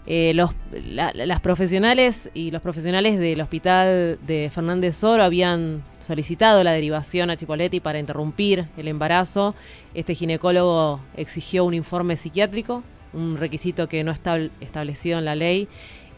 Eh, 0.07 0.33
los, 0.35 0.53
la, 0.73 1.13
las 1.15 1.41
profesionales 1.41 2.31
y 2.33 2.51
los 2.51 2.63
profesionales 2.63 3.19
del 3.19 3.41
hospital 3.43 4.19
de 4.27 4.51
Fernández 4.53 5.05
Oro 5.05 5.23
habían 5.23 5.85
solicitado 6.01 6.65
la 6.65 6.73
derivación 6.73 7.31
a 7.31 7.37
Chipoletti 7.37 7.81
para 7.81 7.99
interrumpir 7.99 8.67
el 8.79 8.89
embarazo. 8.89 9.55
Este 9.95 10.15
ginecólogo 10.15 11.01
exigió 11.17 11.65
un 11.65 11.75
informe 11.75 12.17
psiquiátrico, 12.17 12.83
un 13.13 13.37
requisito 13.37 13.89
que 13.89 14.03
no 14.03 14.11
está 14.11 14.39
establecido 14.61 15.19
en 15.19 15.27
la 15.27 15.35
ley 15.35 15.69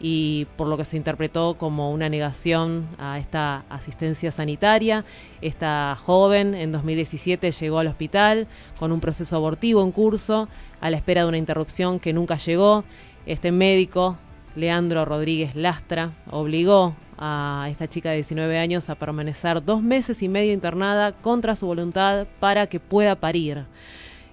y 0.05 0.47
por 0.57 0.67
lo 0.67 0.75
que 0.75 0.83
se 0.83 0.97
interpretó 0.97 1.53
como 1.57 1.89
una 1.89 2.09
negación 2.09 2.85
a 2.99 3.17
esta 3.19 3.63
asistencia 3.69 4.33
sanitaria. 4.33 5.05
Esta 5.41 5.95
joven 5.95 6.55
en 6.55 6.73
2017 6.73 7.51
llegó 7.51 7.79
al 7.79 7.87
hospital 7.87 8.47
con 8.77 8.91
un 8.91 8.99
proceso 8.99 9.37
abortivo 9.37 9.81
en 9.81 9.93
curso 9.93 10.49
a 10.81 10.89
la 10.89 10.97
espera 10.97 11.21
de 11.21 11.29
una 11.29 11.37
interrupción 11.37 12.01
que 12.01 12.11
nunca 12.11 12.35
llegó. 12.35 12.83
Este 13.25 13.53
médico, 13.53 14.17
Leandro 14.57 15.05
Rodríguez 15.05 15.55
Lastra, 15.55 16.11
obligó 16.29 16.95
a 17.17 17.67
esta 17.71 17.87
chica 17.87 18.09
de 18.09 18.17
19 18.17 18.59
años 18.59 18.89
a 18.89 18.95
permanecer 18.95 19.63
dos 19.63 19.81
meses 19.81 20.21
y 20.21 20.27
medio 20.27 20.51
internada 20.51 21.13
contra 21.13 21.55
su 21.55 21.65
voluntad 21.65 22.27
para 22.41 22.67
que 22.67 22.81
pueda 22.81 23.15
parir. 23.15 23.63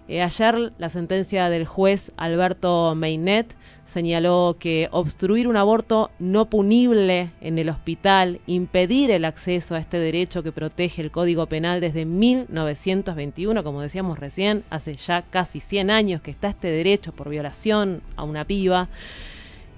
Eh, 0.09 0.21
ayer 0.21 0.73
la 0.79 0.89
sentencia 0.89 1.49
del 1.49 1.65
juez 1.65 2.11
Alberto 2.17 2.97
Meinet 2.97 3.55
señaló 3.91 4.57
que 4.59 4.89
obstruir 4.93 5.49
un 5.49 5.57
aborto 5.57 6.11
no 6.19 6.49
punible 6.49 7.31
en 7.41 7.59
el 7.59 7.69
hospital, 7.69 8.41
impedir 8.47 9.11
el 9.11 9.25
acceso 9.25 9.75
a 9.75 9.79
este 9.79 9.99
derecho 9.99 10.43
que 10.43 10.53
protege 10.53 11.03
el 11.03 11.11
Código 11.11 11.47
Penal 11.47 11.81
desde 11.81 12.05
1921, 12.05 13.65
como 13.65 13.83
decíamos 13.83 14.19
recién, 14.19 14.63
hace 14.71 14.95
ya 14.95 15.23
casi 15.23 15.61
100 15.61 15.91
años 15.91 16.23
que 16.23 16.31
está 16.31 16.49
este 16.49 16.69
derecho 16.69 17.13
por 17.13 17.29
violación 17.29 18.01
a 18.17 18.23
una 18.23 18.45
piba, 18.45 18.89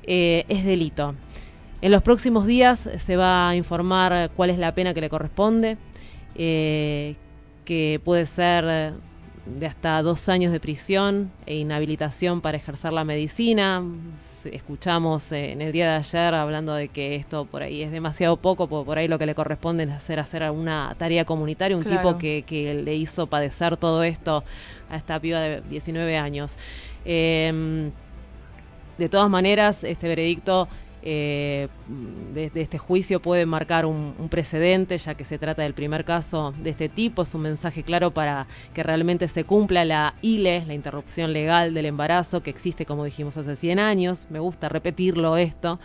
eh, 0.04 0.44
es 0.48 0.64
delito. 0.64 1.14
En 1.80 1.90
los 1.90 2.02
próximos 2.02 2.46
días 2.46 2.88
se 2.98 3.16
va 3.16 3.48
a 3.48 3.56
informar 3.56 4.30
cuál 4.36 4.50
es 4.50 4.58
la 4.58 4.74
pena 4.74 4.94
que 4.94 5.00
le 5.00 5.08
corresponde, 5.08 5.78
eh, 6.34 7.16
que 7.64 8.00
puede 8.04 8.26
ser 8.26 8.94
de 9.44 9.66
hasta 9.66 10.00
dos 10.02 10.28
años 10.28 10.52
de 10.52 10.60
prisión 10.60 11.32
e 11.46 11.56
inhabilitación 11.56 12.40
para 12.40 12.56
ejercer 12.56 12.92
la 12.92 13.02
medicina. 13.04 13.82
Escuchamos 14.44 15.32
eh, 15.32 15.50
en 15.52 15.60
el 15.62 15.72
día 15.72 15.90
de 15.90 15.96
ayer 15.96 16.34
hablando 16.34 16.74
de 16.74 16.88
que 16.88 17.16
esto 17.16 17.44
por 17.44 17.62
ahí 17.62 17.82
es 17.82 17.90
demasiado 17.90 18.36
poco, 18.36 18.68
porque 18.68 18.86
por 18.86 18.98
ahí 18.98 19.08
lo 19.08 19.18
que 19.18 19.26
le 19.26 19.34
corresponde 19.34 19.82
es 19.84 19.90
hacer, 19.90 20.20
hacer 20.20 20.48
una 20.50 20.94
tarea 20.96 21.24
comunitaria, 21.24 21.76
un 21.76 21.82
Claro. 21.82 21.98
tipo 22.00 22.18
que, 22.18 22.44
que 22.46 22.74
le 22.74 22.94
hizo 22.94 23.26
padecer 23.26 23.76
todo 23.76 24.04
esto 24.04 24.44
a 24.88 24.96
esta 24.96 25.18
piba 25.18 25.40
de 25.40 25.60
19 25.62 26.16
años. 26.16 26.56
Eh, 27.04 27.90
de 28.98 29.08
todas 29.08 29.28
maneras, 29.28 29.82
este 29.82 30.06
veredicto 30.06 30.68
eh, 31.02 31.68
de, 32.32 32.50
este 32.54 32.78
juicio 32.78 33.20
puede 33.20 33.44
marcar 33.46 33.86
un, 33.86 34.14
un 34.18 34.28
precedente, 34.28 34.96
ya 34.98 35.14
que 35.14 35.24
se 35.24 35.38
trata 35.38 35.62
del 35.62 35.74
primer 35.74 36.04
caso 36.04 36.54
de 36.62 36.70
este 36.70 36.88
tipo. 36.88 37.22
Es 37.22 37.34
un 37.34 37.42
mensaje 37.42 37.82
claro 37.82 38.12
para 38.12 38.46
que 38.74 38.82
realmente 38.82 39.28
se 39.28 39.44
cumpla 39.44 39.84
la 39.84 40.14
ILE, 40.22 40.64
la 40.66 40.74
interrupción 40.74 41.32
legal 41.32 41.74
del 41.74 41.86
embarazo, 41.86 42.42
que 42.42 42.50
existe, 42.50 42.86
como 42.86 43.04
dijimos, 43.04 43.36
hace 43.36 43.56
100 43.56 43.78
años. 43.78 44.26
Me 44.30 44.38
gusta 44.38 44.68
repetirlo 44.68 45.36
esto. 45.36 45.78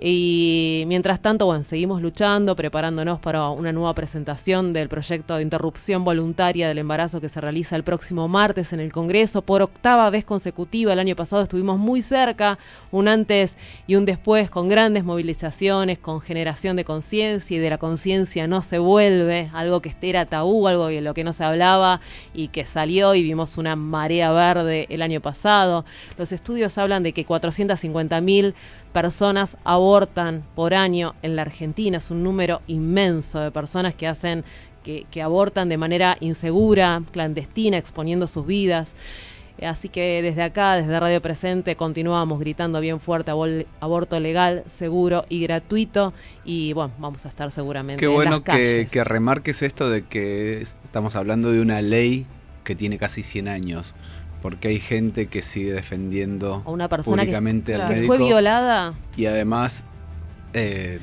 Y 0.00 0.84
mientras 0.86 1.20
tanto, 1.20 1.46
bueno, 1.46 1.64
seguimos 1.64 2.00
luchando, 2.00 2.54
preparándonos 2.56 3.18
para 3.18 3.50
una 3.50 3.72
nueva 3.72 3.94
presentación 3.94 4.72
del 4.72 4.88
proyecto 4.88 5.36
de 5.36 5.42
interrupción 5.42 6.04
voluntaria 6.04 6.68
del 6.68 6.78
embarazo 6.78 7.20
que 7.20 7.28
se 7.28 7.40
realiza 7.40 7.76
el 7.76 7.82
próximo 7.82 8.28
martes 8.28 8.72
en 8.72 8.80
el 8.80 8.92
Congreso 8.92 9.42
por 9.42 9.62
octava 9.62 10.08
vez 10.10 10.24
consecutiva. 10.24 10.92
El 10.92 11.00
año 11.00 11.16
pasado 11.16 11.42
estuvimos 11.42 11.78
muy 11.78 12.02
cerca, 12.02 12.58
un 12.92 13.08
antes 13.08 13.56
y 13.86 13.96
un 13.96 14.04
después, 14.04 14.50
con 14.50 14.68
grandes 14.68 15.04
movilizaciones, 15.04 15.98
con 15.98 16.20
generación 16.20 16.76
de 16.76 16.84
conciencia 16.84 17.56
y 17.56 17.60
de 17.60 17.70
la 17.70 17.78
conciencia 17.78 18.46
no 18.46 18.62
se 18.62 18.78
vuelve, 18.78 19.50
algo 19.52 19.82
que 19.82 19.92
era 20.00 20.26
tabú, 20.26 20.68
algo 20.68 20.86
de 20.86 21.00
lo 21.00 21.12
que 21.14 21.24
no 21.24 21.32
se 21.32 21.44
hablaba 21.44 22.00
y 22.32 22.48
que 22.48 22.64
salió 22.64 23.14
y 23.14 23.22
vimos 23.22 23.58
una 23.58 23.76
marea 23.76 24.30
verde 24.32 24.86
el 24.90 25.02
año 25.02 25.20
pasado. 25.20 25.84
Los 26.16 26.32
estudios 26.32 26.78
hablan 26.78 27.02
de 27.02 27.12
que 27.12 27.24
450 27.24 28.20
mil 28.20 28.54
personas 29.02 29.56
abortan 29.64 30.42
por 30.54 30.74
año 30.74 31.14
en 31.22 31.36
la 31.36 31.42
Argentina. 31.42 31.98
Es 31.98 32.10
un 32.10 32.22
número 32.22 32.60
inmenso 32.66 33.40
de 33.40 33.50
personas 33.50 33.94
que 33.94 34.06
hacen, 34.06 34.44
que, 34.84 35.06
que 35.10 35.22
abortan 35.22 35.68
de 35.68 35.76
manera 35.76 36.16
insegura, 36.20 37.02
clandestina, 37.12 37.76
exponiendo 37.78 38.26
sus 38.26 38.46
vidas. 38.46 38.94
Así 39.60 39.88
que 39.88 40.22
desde 40.22 40.42
acá, 40.44 40.74
desde 40.76 41.00
Radio 41.00 41.20
Presente, 41.20 41.74
continuamos 41.74 42.38
gritando 42.38 42.80
bien 42.80 43.00
fuerte 43.00 43.32
abol- 43.32 43.66
aborto 43.80 44.20
legal, 44.20 44.62
seguro 44.68 45.24
y 45.28 45.40
gratuito. 45.42 46.12
Y 46.44 46.72
bueno, 46.74 46.92
vamos 46.98 47.26
a 47.26 47.28
estar 47.28 47.50
seguramente 47.50 47.98
Qué 48.00 48.06
en 48.06 48.14
bueno 48.14 48.30
las 48.30 48.40
que, 48.40 48.44
calles. 48.52 48.90
que 48.92 49.02
remarques 49.04 49.62
esto 49.62 49.90
de 49.90 50.02
que 50.02 50.60
estamos 50.60 51.16
hablando 51.16 51.50
de 51.50 51.60
una 51.60 51.82
ley 51.82 52.24
que 52.64 52.74
tiene 52.76 52.98
casi 52.98 53.22
100 53.24 53.48
años. 53.48 53.94
Porque 54.42 54.68
hay 54.68 54.78
gente 54.78 55.26
que 55.26 55.42
sigue 55.42 55.72
defendiendo 55.72 56.62
A 56.64 56.70
una 56.70 56.88
persona 56.88 57.22
que, 57.22 57.26
públicamente 57.26 57.74
al 57.74 57.88
que 57.88 57.94
médico 57.94 58.16
fue 58.16 58.24
violada. 58.26 58.94
y 59.16 59.26
además 59.26 59.84
eh, 60.54 61.00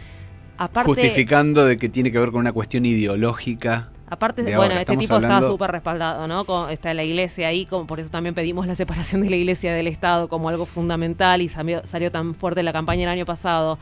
Aparte, 0.58 0.88
justificando 0.90 1.66
de 1.66 1.78
que 1.78 1.90
tiene 1.90 2.12
que 2.12 2.20
ver 2.20 2.32
con 2.32 2.40
una 2.40 2.54
cuestión 2.54 2.86
ideológica. 2.86 3.90
Aparte, 4.08 4.44
de 4.44 4.50
bueno, 4.56 4.62
ahora. 4.62 4.82
este 4.82 4.94
Estamos 4.94 5.04
tipo 5.06 5.16
está 5.16 5.26
hablando- 5.28 5.48
súper 5.50 5.72
respaldado, 5.72 6.28
¿no? 6.28 6.46
Con- 6.46 6.70
está 6.70 6.94
la 6.94 7.04
iglesia 7.04 7.48
ahí, 7.48 7.66
como, 7.66 7.88
por 7.88 8.00
eso 8.00 8.10
también 8.10 8.36
pedimos 8.36 8.68
la 8.68 8.76
separación 8.76 9.22
de 9.22 9.30
la 9.32 9.36
iglesia 9.36 9.74
del 9.74 9.88
Estado 9.88 10.30
como 10.30 10.48
algo 10.50 10.66
fundamental 10.66 11.42
y 11.42 11.50
salió, 11.50 11.82
salió 11.86 12.12
tan 12.12 12.36
fuerte 12.36 12.62
la 12.64 12.72
campaña 12.72 13.04
el 13.04 13.10
año 13.10 13.26
pasado. 13.26 13.80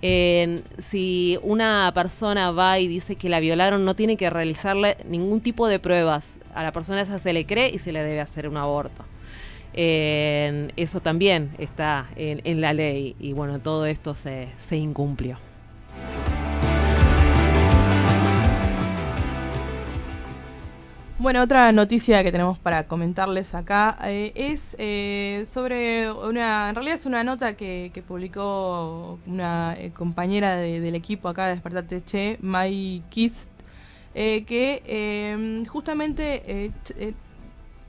Si 0.00 1.38
una 1.42 1.90
persona 1.94 2.50
va 2.50 2.78
y 2.78 2.86
dice 2.88 3.16
que 3.16 3.28
la 3.28 3.40
violaron, 3.40 3.84
no 3.84 3.94
tiene 3.94 4.16
que 4.16 4.30
realizarle 4.30 4.96
ningún 5.08 5.40
tipo 5.40 5.68
de 5.68 5.78
pruebas. 5.78 6.34
A 6.54 6.62
la 6.62 6.72
persona 6.72 7.00
esa 7.00 7.18
se 7.18 7.32
le 7.32 7.46
cree 7.46 7.70
y 7.70 7.78
se 7.78 7.92
le 7.92 8.02
debe 8.02 8.20
hacer 8.20 8.48
un 8.48 8.56
aborto. 8.56 9.04
Eso 9.74 11.00
también 11.00 11.50
está 11.58 12.08
en, 12.16 12.40
en 12.44 12.60
la 12.60 12.72
ley 12.72 13.14
y 13.20 13.32
bueno, 13.32 13.58
todo 13.58 13.84
esto 13.86 14.14
se, 14.14 14.48
se 14.58 14.76
incumplió. 14.76 15.38
Bueno, 21.18 21.42
otra 21.42 21.72
noticia 21.72 22.22
que 22.22 22.30
tenemos 22.30 22.58
para 22.58 22.86
comentarles 22.86 23.54
acá 23.54 23.96
eh, 24.04 24.32
es 24.34 24.76
eh, 24.78 25.44
sobre 25.46 26.10
una, 26.12 26.68
en 26.68 26.74
realidad 26.74 26.94
es 26.96 27.06
una 27.06 27.24
nota 27.24 27.54
que, 27.56 27.90
publicó 28.06 29.18
una 29.26 29.74
eh, 29.78 29.92
compañera 29.94 30.56
de- 30.56 30.80
del 30.80 30.94
equipo 30.94 31.28
acá 31.30 31.46
de 31.46 31.52
Despertate 31.54 32.04
Che, 32.04 32.36
Mai 32.42 33.02
Kist, 33.08 33.48
eh, 34.14 34.44
que 34.44 34.82
eh, 34.84 35.64
justamente 35.66 36.70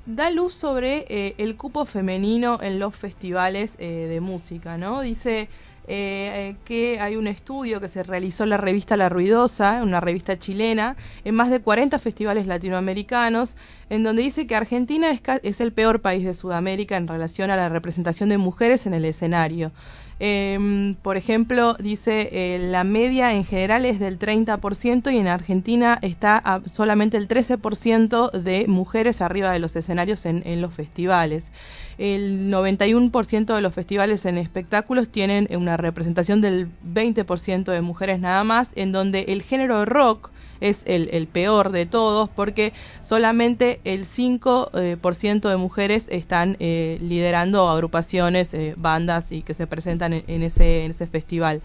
da 0.05 0.30
luz 0.30 0.53
sobre 0.53 1.34
el 1.38 1.57
cupo 1.57 1.84
femenino 1.84 2.59
en 2.61 2.80
los 2.80 2.95
festivales 2.95 3.78
de 3.78 4.19
música, 4.21 4.78
¿no? 4.78 5.01
Dice 5.01 5.49
eh, 5.89 6.49
eh, 6.49 6.55
que 6.65 6.99
hay 6.99 7.15
un 7.15 7.27
estudio 7.27 7.79
que 7.79 7.88
se 7.88 8.03
realizó 8.03 8.43
en 8.43 8.49
la 8.49 8.57
revista 8.57 8.97
La 8.97 9.07
Ruidosa, 9.07 9.81
una 9.81 10.01
revista 10.01 10.38
chilena, 10.38 10.97
en 11.23 11.33
más 11.33 11.49
de 11.49 11.61
40 11.61 11.97
festivales 11.99 12.45
latinoamericanos, 12.45 13.55
en 13.89 14.03
donde 14.03 14.21
dice 14.21 14.47
que 14.47 14.55
Argentina 14.55 15.11
es, 15.11 15.21
es 15.43 15.61
el 15.61 15.71
peor 15.71 16.01
país 16.01 16.25
de 16.25 16.33
Sudamérica 16.33 16.97
en 16.97 17.07
relación 17.07 17.51
a 17.51 17.55
la 17.55 17.69
representación 17.69 18.27
de 18.27 18.38
mujeres 18.38 18.85
en 18.85 18.93
el 18.93 19.05
escenario. 19.05 19.71
Em, 20.20 20.95
por 20.95 21.15
ejemplo, 21.15 21.76
dice 21.76 22.30
eh, 22.32 22.59
la 22.59 22.84
media 22.84 23.34
en 23.34 23.43
general 23.43 23.86
es 23.86 23.99
del 23.99 24.18
30% 24.18 25.13
y 25.13 25.18
en 25.18 25.28
Argentina 25.28 25.99
está 26.01 26.61
solamente 26.72 27.18
el 27.18 27.28
13% 27.28 28.32
de 28.32 28.65
mujeres 28.68 29.22
arriba 29.22 29.51
de 29.51 29.59
los 29.59 29.76
escenarios 29.76 30.26
en, 30.26 30.61
los 30.61 30.74
festivales. 30.74 31.51
El 31.99 32.51
91% 32.51 33.55
de 33.55 33.61
los 33.61 33.74
festivales 33.74 34.26
en 34.26 34.38
espectáculos 34.38 35.09
tienen 35.09 35.47
una 35.55 35.78
representación 35.78 36.41
del 36.41 36.70
20% 36.84 37.72
de 37.72 37.82
mujeres 37.82 38.20
nada 38.20 38.43
más, 38.43 38.72
en 38.76 38.91
donde 38.91 39.26
el 39.28 39.43
género 39.43 39.86
rock 39.86 40.32
es 40.59 40.84
el, 40.86 41.28
peor 41.28 41.72
de 41.72 41.86
todos 41.86 42.30
porque 42.30 42.74
solamente 43.01 43.80
el 43.84 44.05
5% 44.05 44.70
eh, 44.74 45.49
de 45.49 45.57
mujeres 45.57 46.07
están 46.09 46.57
eh, 46.59 46.97
liderando 47.01 47.70
agrupaciones, 47.70 48.55
bandas 48.76 49.32
y 49.32 49.41
que 49.41 49.53
se 49.53 49.68
presentan 49.68 50.07
en, 50.14 50.43
ese, 50.43 51.08
festival. 51.12 51.62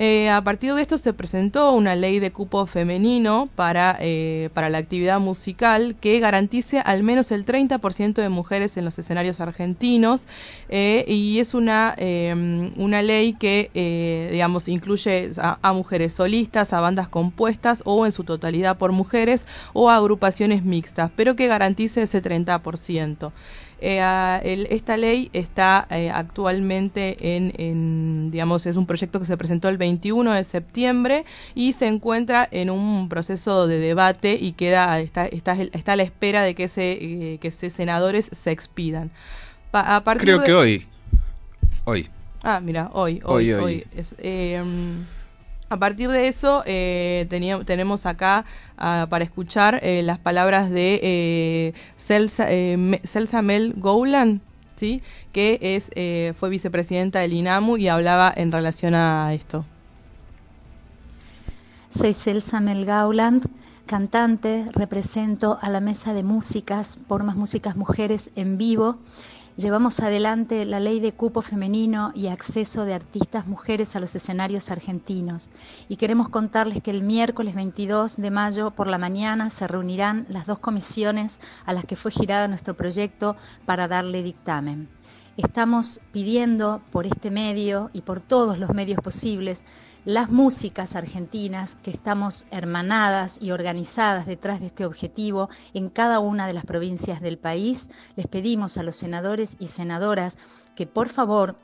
Eh, 0.00 0.30
a 0.30 0.42
partir 0.42 0.74
de 0.74 0.82
esto 0.82 0.96
se 0.96 1.12
presentó 1.12 1.72
una 1.72 1.96
ley 1.96 2.20
de 2.20 2.30
cupo 2.30 2.66
femenino 2.66 3.48
para, 3.56 3.96
eh, 4.00 4.48
para 4.54 4.68
la 4.68 4.78
actividad 4.78 5.18
musical 5.18 5.96
que 6.00 6.20
garantice 6.20 6.78
al 6.78 7.02
menos 7.02 7.32
el 7.32 7.44
30% 7.44 8.22
de 8.22 8.28
mujeres 8.28 8.76
en 8.76 8.84
los 8.84 8.96
escenarios 8.96 9.40
argentinos 9.40 10.22
eh, 10.68 11.04
y 11.08 11.40
es 11.40 11.52
una, 11.52 11.94
eh, 11.98 12.72
una 12.76 13.02
ley 13.02 13.32
que, 13.32 14.28
digamos, 14.30 14.68
incluye 14.68 15.32
a, 15.38 15.58
a 15.62 15.72
mujeres 15.72 16.12
solistas, 16.12 16.72
a 16.72 16.80
bandas 16.80 17.08
compuestas 17.08 17.82
o 17.84 18.06
en 18.06 18.12
su 18.12 18.22
totalidad 18.22 18.78
por 18.78 18.92
mujeres 18.92 19.46
o 19.72 19.90
a 19.90 19.96
agrupaciones 19.96 20.62
mixtas, 20.62 21.10
pero 21.16 21.34
que 21.34 21.48
garantice 21.48 22.02
ese 22.02 22.22
30%. 22.22 23.32
Eh, 23.80 24.00
a- 24.00 24.40
el- 24.42 24.66
esta 24.70 24.96
ley 24.96 25.30
está 25.32 25.86
eh, 25.90 26.10
actualmente 26.10 27.36
en, 27.36 27.52
en, 27.58 28.30
digamos, 28.32 28.66
es 28.66 28.76
un 28.76 28.86
proyecto 28.86 29.20
que 29.20 29.26
se 29.26 29.36
presentó 29.36 29.68
el 29.68 29.78
21 29.78 30.32
de 30.32 30.42
septiembre 30.44 31.24
y 31.54 31.74
se 31.74 31.86
encuentra 31.86 32.48
en 32.50 32.70
un 32.70 33.08
proceso 33.08 33.66
de 33.68 33.78
debate 33.78 34.36
y 34.40 34.52
queda 34.52 34.98
está, 35.00 35.26
está, 35.26 35.52
está 35.54 35.92
a 35.92 35.96
la 35.96 36.02
espera 36.02 36.42
de 36.42 36.54
que 36.56 36.66
se, 36.68 36.92
eh, 36.92 37.38
que 37.40 37.50
se 37.52 37.70
senadores 37.70 38.28
se 38.32 38.50
expidan. 38.50 39.10
Pa- 39.70 39.94
a 39.96 40.02
partir 40.02 40.24
Creo 40.24 40.40
de- 40.40 40.46
que 40.46 40.52
hoy. 40.54 40.86
Hoy. 41.84 42.08
Ah, 42.42 42.60
mira, 42.60 42.90
hoy, 42.92 43.20
Hoy, 43.24 43.52
hoy, 43.52 43.52
hoy. 43.52 43.62
hoy. 43.62 43.84
Es, 43.96 44.14
eh, 44.18 44.62
a 45.70 45.76
partir 45.76 46.10
de 46.10 46.28
eso, 46.28 46.62
eh, 46.66 47.26
tenemos 47.66 48.06
acá 48.06 48.44
ah, 48.78 49.06
para 49.10 49.24
escuchar 49.24 49.80
eh, 49.82 50.02
las 50.02 50.18
palabras 50.18 50.70
de 50.70 51.00
eh, 51.02 51.74
Celsa, 51.98 52.46
eh, 52.48 53.00
Celsa 53.04 53.42
Mel 53.42 53.74
Goulan, 53.76 54.40
¿sí? 54.76 55.02
que 55.32 55.58
es, 55.60 55.90
fue 56.36 56.48
vicepresidenta 56.48 57.20
del 57.20 57.34
INAMU 57.34 57.76
y 57.76 57.88
hablaba 57.88 58.32
en 58.34 58.50
relación 58.50 58.94
a 58.94 59.34
esto. 59.34 59.64
Soy 61.90 62.14
Celsa 62.14 62.60
Melgauland, 62.60 63.46
cantante, 63.86 64.66
represento 64.72 65.58
a 65.60 65.68
la 65.70 65.80
Mesa 65.80 66.12
de 66.12 66.22
Músicas 66.22 66.98
por 67.08 67.24
Más 67.24 67.36
Músicas 67.36 67.76
Mujeres 67.76 68.30
en 68.36 68.56
vivo. 68.58 68.98
Llevamos 69.58 69.98
adelante 69.98 70.64
la 70.64 70.78
ley 70.78 71.00
de 71.00 71.10
cupo 71.10 71.42
femenino 71.42 72.12
y 72.14 72.28
acceso 72.28 72.84
de 72.84 72.94
artistas 72.94 73.48
mujeres 73.48 73.96
a 73.96 73.98
los 73.98 74.14
escenarios 74.14 74.70
argentinos. 74.70 75.50
Y 75.88 75.96
queremos 75.96 76.28
contarles 76.28 76.80
que 76.80 76.92
el 76.92 77.02
miércoles 77.02 77.56
22 77.56 78.18
de 78.18 78.30
mayo 78.30 78.70
por 78.70 78.86
la 78.86 78.98
mañana 78.98 79.50
se 79.50 79.66
reunirán 79.66 80.26
las 80.28 80.46
dos 80.46 80.60
comisiones 80.60 81.40
a 81.66 81.72
las 81.72 81.84
que 81.86 81.96
fue 81.96 82.12
girado 82.12 82.46
nuestro 82.46 82.74
proyecto 82.74 83.34
para 83.66 83.88
darle 83.88 84.22
dictamen. 84.22 84.88
Estamos 85.36 85.98
pidiendo 86.12 86.80
por 86.92 87.06
este 87.06 87.32
medio 87.32 87.90
y 87.92 88.02
por 88.02 88.20
todos 88.20 88.60
los 88.60 88.70
medios 88.70 89.00
posibles 89.00 89.64
las 90.04 90.30
músicas 90.30 90.96
argentinas 90.96 91.76
que 91.82 91.90
estamos 91.90 92.44
hermanadas 92.50 93.38
y 93.40 93.50
organizadas 93.50 94.26
detrás 94.26 94.60
de 94.60 94.66
este 94.66 94.84
objetivo 94.86 95.48
en 95.74 95.88
cada 95.88 96.18
una 96.20 96.46
de 96.46 96.52
las 96.52 96.64
provincias 96.64 97.20
del 97.20 97.38
país, 97.38 97.88
les 98.16 98.26
pedimos 98.26 98.76
a 98.78 98.82
los 98.82 98.96
senadores 98.96 99.56
y 99.58 99.66
senadoras 99.66 100.36
que 100.74 100.86
por 100.86 101.08
favor 101.08 101.56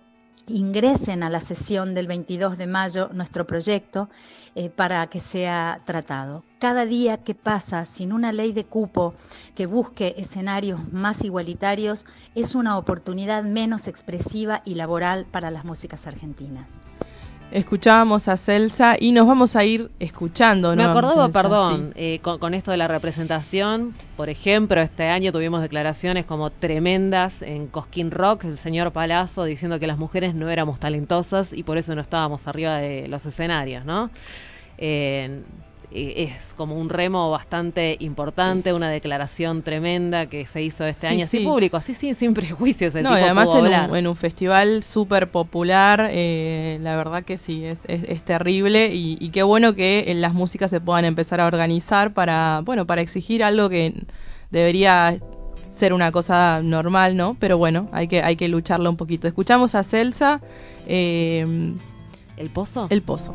ingresen 0.46 1.22
a 1.22 1.30
la 1.30 1.40
sesión 1.40 1.94
del 1.94 2.06
22 2.06 2.58
de 2.58 2.66
mayo 2.66 3.08
nuestro 3.12 3.46
proyecto 3.46 4.10
eh, 4.54 4.68
para 4.68 5.06
que 5.06 5.20
sea 5.20 5.80
tratado. 5.84 6.44
Cada 6.58 6.84
día 6.84 7.18
que 7.18 7.34
pasa 7.34 7.86
sin 7.86 8.12
una 8.12 8.32
ley 8.32 8.52
de 8.52 8.64
cupo 8.64 9.14
que 9.54 9.66
busque 9.66 10.14
escenarios 10.18 10.92
más 10.92 11.24
igualitarios 11.24 12.04
es 12.34 12.54
una 12.54 12.76
oportunidad 12.76 13.42
menos 13.42 13.88
expresiva 13.88 14.62
y 14.64 14.74
laboral 14.74 15.26
para 15.30 15.50
las 15.50 15.64
músicas 15.64 16.06
argentinas 16.06 16.66
escuchábamos 17.50 18.28
a 18.28 18.36
Celsa 18.36 18.96
y 18.98 19.12
nos 19.12 19.26
vamos 19.26 19.56
a 19.56 19.64
ir 19.64 19.90
escuchando. 19.98 20.74
Me 20.74 20.84
acordaba, 20.84 21.28
perdón, 21.28 21.92
eh, 21.94 22.20
con, 22.20 22.54
esto 22.54 22.70
de 22.70 22.76
la 22.76 22.88
representación, 22.88 23.94
por 24.16 24.28
ejemplo, 24.28 24.80
este 24.80 25.08
año 25.08 25.32
tuvimos 25.32 25.62
declaraciones 25.62 26.24
como 26.24 26.50
tremendas 26.50 27.42
en 27.42 27.66
Cosquín 27.66 28.10
Rock, 28.10 28.44
el 28.44 28.58
señor 28.58 28.92
Palazzo 28.92 29.44
diciendo 29.44 29.78
que 29.78 29.86
las 29.86 29.98
mujeres 29.98 30.34
no 30.34 30.50
éramos 30.50 30.80
talentosas 30.80 31.52
y 31.52 31.62
por 31.62 31.78
eso 31.78 31.94
no 31.94 32.00
estábamos 32.00 32.46
arriba 32.48 32.76
de 32.78 33.08
los 33.08 33.24
escenarios, 33.26 33.84
¿no? 33.84 34.10
Eh, 34.78 35.42
es 35.94 36.54
como 36.54 36.76
un 36.76 36.88
remo 36.88 37.30
bastante 37.30 37.96
importante, 38.00 38.72
una 38.72 38.90
declaración 38.90 39.62
tremenda 39.62 40.26
que 40.26 40.44
se 40.44 40.62
hizo 40.62 40.84
este 40.84 41.06
año 41.06 41.24
así 41.24 41.40
público, 41.40 41.76
así 41.76 41.94
sin, 41.94 42.14
sin 42.16 42.34
prejuicios. 42.34 42.94
no, 42.96 43.10
además 43.10 43.48
en 43.92 44.06
un, 44.06 44.16
festival 44.16 44.82
súper 44.82 45.30
popular, 45.30 46.08
eh, 46.10 46.78
la 46.82 46.96
verdad 46.96 47.22
que 47.22 47.38
sí, 47.38 47.64
es, 47.64 47.78
es, 47.86 48.22
terrible 48.22 48.90
y, 48.92 49.28
qué 49.30 49.42
bueno 49.42 49.74
que 49.74 50.04
en 50.08 50.20
las 50.20 50.34
músicas 50.34 50.70
se 50.70 50.80
puedan 50.80 51.04
empezar 51.04 51.40
a 51.40 51.46
organizar 51.46 52.12
para, 52.12 52.62
bueno, 52.64 52.86
para 52.86 53.00
exigir 53.00 53.44
algo 53.44 53.68
que 53.68 53.94
debería 54.50 55.18
ser 55.70 55.92
una 55.92 56.12
cosa 56.12 56.60
normal, 56.62 57.16
¿no? 57.16 57.36
Pero 57.38 57.58
bueno, 57.58 57.88
hay 57.92 58.08
que, 58.08 58.22
hay 58.22 58.36
que 58.36 58.48
lucharlo 58.48 58.88
un 58.88 58.96
poquito. 58.96 59.26
Escuchamos 59.26 59.74
a 59.74 59.82
Celsa. 59.82 60.40
Eh, 60.86 61.74
¿El 62.36 62.50
Pozo? 62.50 62.86
El 62.90 63.02
Pozo. 63.02 63.34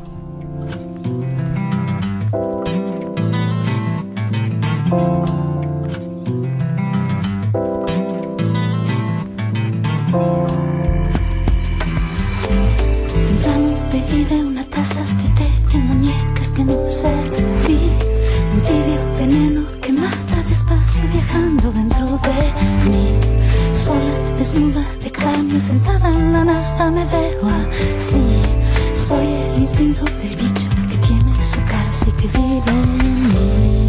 Instinto 29.70 30.04
del 30.04 30.36
bicho 30.36 30.68
que 30.88 30.96
tiene 31.06 31.44
su 31.44 31.58
casa 31.64 32.06
y 32.08 32.12
que 32.12 32.26
vive 32.38 32.70
en 32.70 33.28
mí. 33.28 33.79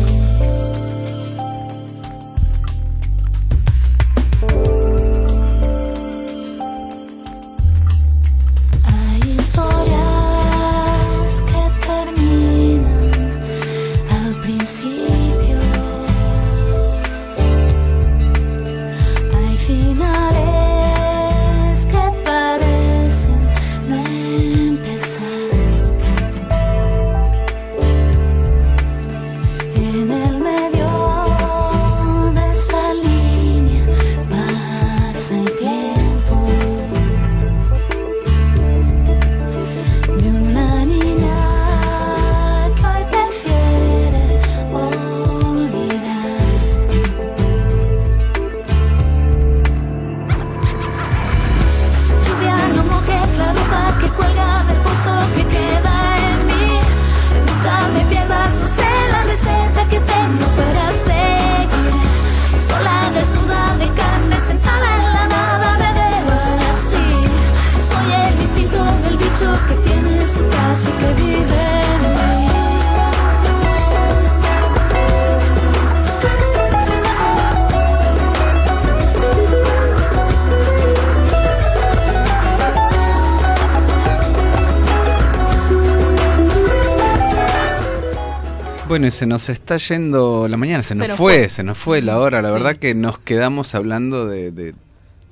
Bueno, 88.91 89.07
y 89.07 89.11
se 89.11 89.25
nos 89.25 89.47
está 89.47 89.77
yendo 89.77 90.49
la 90.49 90.57
mañana, 90.57 90.83
se 90.83 90.95
nos, 90.95 91.13
fue, 91.13 91.47
se 91.47 91.63
nos 91.63 91.77
fue 91.77 92.01
la 92.01 92.19
hora. 92.19 92.41
La 92.41 92.51
verdad 92.51 92.75
que 92.75 92.93
nos 92.93 93.17
quedamos 93.17 93.73
hablando 93.73 94.27
de, 94.27 94.51
de 94.51 94.75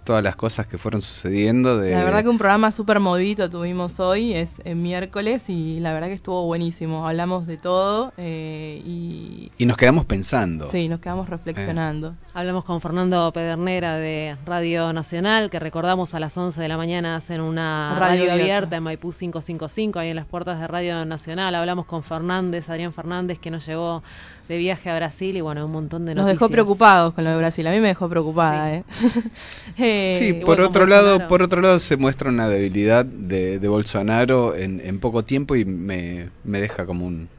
todas 0.10 0.24
las 0.24 0.36
cosas 0.36 0.66
que 0.66 0.80
fueron 0.80 1.04
sucediendo. 1.04 1.78
De... 1.78 1.92
La 1.92 2.04
verdad 2.04 2.24
que 2.24 2.30
un 2.30 2.40
programa 2.40 2.72
súper 2.72 3.00
movido 3.00 3.48
tuvimos 3.48 4.00
hoy, 4.00 4.34
es 4.34 4.60
en 4.66 4.82
miércoles, 4.82 5.48
y 5.50 5.80
la 5.82 5.94
verdad 5.94 6.08
que 6.08 6.14
estuvo 6.14 6.48
buenísimo. 6.48 7.08
Hablamos 7.08 7.46
de 7.46 7.58
todo 7.58 8.12
eh, 8.18 8.82
y... 8.84 9.52
Y 9.60 9.68
nos 9.68 9.78
quedamos 9.78 10.06
pensando. 10.06 10.68
Sí, 10.68 10.90
nos 10.90 11.00
quedamos 11.00 11.30
reflexionando. 11.30 12.08
Eh. 12.08 12.30
Hablamos 12.34 12.66
con 12.66 12.82
Fernando 12.82 13.32
Pedernera 13.32 13.98
de 13.98 14.36
Radio 14.48 14.92
Nacional, 14.94 15.52
que 15.52 15.60
recordamos 15.60 16.16
a 16.16 16.20
las 16.20 16.36
11 16.36 16.60
de 16.60 16.68
la 16.68 16.78
mañana 16.78 17.16
hacen 17.16 17.40
una 17.42 17.96
radio, 18.00 18.34
abierta 18.34 18.78
en 18.78 18.82
Maipú 18.82 19.12
555, 19.12 20.00
ahí 20.00 20.10
en 20.10 20.16
las 20.16 20.26
puertas 20.26 20.60
de 20.60 20.66
Radio 20.66 21.06
Nacional. 21.06 21.54
Hablamos 21.54 21.86
con 21.86 22.02
Fernández, 22.02 22.68
Adrián 22.68 22.94
Fernández, 22.94 23.38
que 23.38 23.52
nos 23.52 23.64
llevó 23.64 24.02
de 24.50 24.58
viaje 24.58 24.90
a 24.90 24.96
Brasil 24.96 25.38
y 25.38 25.42
bueno, 25.42 25.64
un 25.64 25.72
montón 25.72 26.08
de 26.08 26.16
noticias. 26.16 26.34
Nos 26.34 26.40
dejó 26.40 26.52
preocupados 26.52 27.14
con 27.14 27.24
lo 27.24 27.30
de 27.30 27.38
Brasil. 27.38 27.68
A 27.68 27.72
mí 27.72 27.80
me 27.80 27.90
dejó 27.90 28.10
preocupada, 28.10 28.74
¿eh? 28.74 28.84
sí, 29.78 30.30
eh, 30.30 30.42
por 30.46 30.60
otro 30.60 30.88
lado, 30.88 31.28
por 31.28 31.44
otro 31.44 31.62
lado 31.62 31.78
se 31.78 31.98
muestra 31.98 32.30
una 32.30 32.50
debilidad 32.50 33.06
de, 33.06 33.60
de 33.60 33.68
Bolsonaro 33.68 34.56
en, 34.56 34.82
en, 34.84 35.00
poco 35.00 35.24
tiempo 35.24 35.56
y 35.56 35.66
me, 35.66 36.30
me 36.44 36.62
deja 36.62 36.88
como 36.88 37.06
un, 37.06 37.30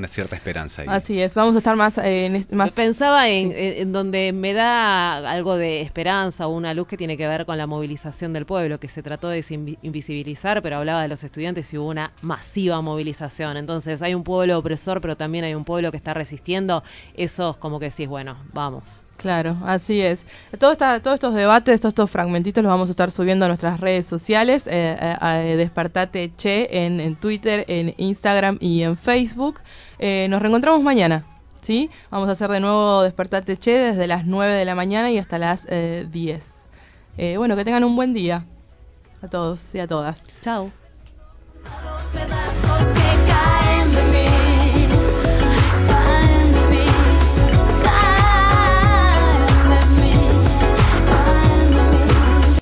una 0.00 0.08
cierta 0.08 0.36
esperanza 0.36 0.82
ahí. 0.82 0.88
Así 0.90 1.20
es, 1.20 1.34
vamos 1.34 1.54
a 1.54 1.58
estar 1.58 1.76
más 1.76 1.98
en 1.98 2.46
más 2.52 2.72
pensaba 2.72 3.28
en, 3.28 3.92
donde 3.92 4.32
me 4.32 4.52
da 4.52 5.30
algo 5.30 5.56
de 5.56 5.82
esperanza 5.82 6.46
o 6.46 6.50
una 6.50 6.74
luz 6.74 6.88
que 6.88 6.96
tiene 6.96 7.16
que 7.16 7.26
ver 7.26 7.46
con 7.46 7.56
la 7.58 7.66
movilización 7.66 8.32
del 8.32 8.46
pueblo, 8.46 8.80
que 8.80 8.88
se 8.88 9.02
trató 9.02 9.28
de 9.28 9.44
invisibilizar, 9.82 10.62
pero 10.62 10.76
hablaba 10.76 11.02
de 11.02 11.08
los 11.08 11.22
estudiantes 11.22 11.72
y 11.72 11.78
hubo 11.78 11.88
una 11.88 12.12
masiva 12.22 12.80
movilización. 12.80 13.56
Entonces, 13.56 14.02
hay 14.02 14.14
un 14.14 14.24
pueblo 14.24 14.58
opresor, 14.58 15.00
pero 15.00 15.16
también 15.16 15.44
hay 15.44 15.54
un 15.54 15.64
pueblo 15.64 15.90
que 15.90 15.96
está 15.96 16.14
resistiendo. 16.14 16.82
Eso 17.14 17.50
es 17.50 17.56
como 17.56 17.78
que 17.78 17.86
decís, 17.86 18.08
bueno, 18.08 18.36
vamos. 18.52 19.02
Claro, 19.20 19.58
así 19.66 20.00
es. 20.00 20.20
Todo 20.58 20.78
todos 20.78 21.14
estos 21.14 21.34
debates, 21.34 21.78
todos 21.78 21.90
estos 21.90 22.10
fragmentitos 22.10 22.64
los 22.64 22.70
vamos 22.70 22.88
a 22.88 22.92
estar 22.92 23.10
subiendo 23.10 23.44
a 23.44 23.48
nuestras 23.48 23.78
redes 23.78 24.06
sociales, 24.06 24.66
eh, 24.66 24.96
eh 24.98 25.56
Despertate 25.58 26.32
Che 26.38 26.86
en, 26.86 27.16
Twitter, 27.16 27.66
en 27.68 27.94
Instagram 27.98 28.56
y 28.62 28.80
en 28.80 28.96
Facebook. 28.96 29.60
Eh, 29.98 30.26
nos 30.30 30.40
reencontramos 30.40 30.82
mañana, 30.82 31.26
¿sí? 31.60 31.90
Vamos 32.10 32.30
a 32.30 32.32
hacer 32.32 32.50
de 32.50 32.60
nuevo 32.60 33.02
Despertate 33.02 33.58
Che 33.58 33.72
desde 33.72 34.06
las 34.06 34.24
9 34.24 34.54
de 34.54 34.64
la 34.64 34.74
mañana 34.74 35.10
y 35.10 35.18
hasta 35.18 35.38
las 35.38 35.66
eh, 35.68 36.06
10. 36.10 36.62
Eh, 37.18 37.36
bueno, 37.36 37.56
que 37.56 37.64
tengan 37.66 37.84
un 37.84 37.94
buen 37.96 38.14
día 38.14 38.46
a 39.20 39.28
todos 39.28 39.74
y 39.74 39.80
a 39.80 39.86
todas. 39.86 40.24
Chao. 40.40 40.70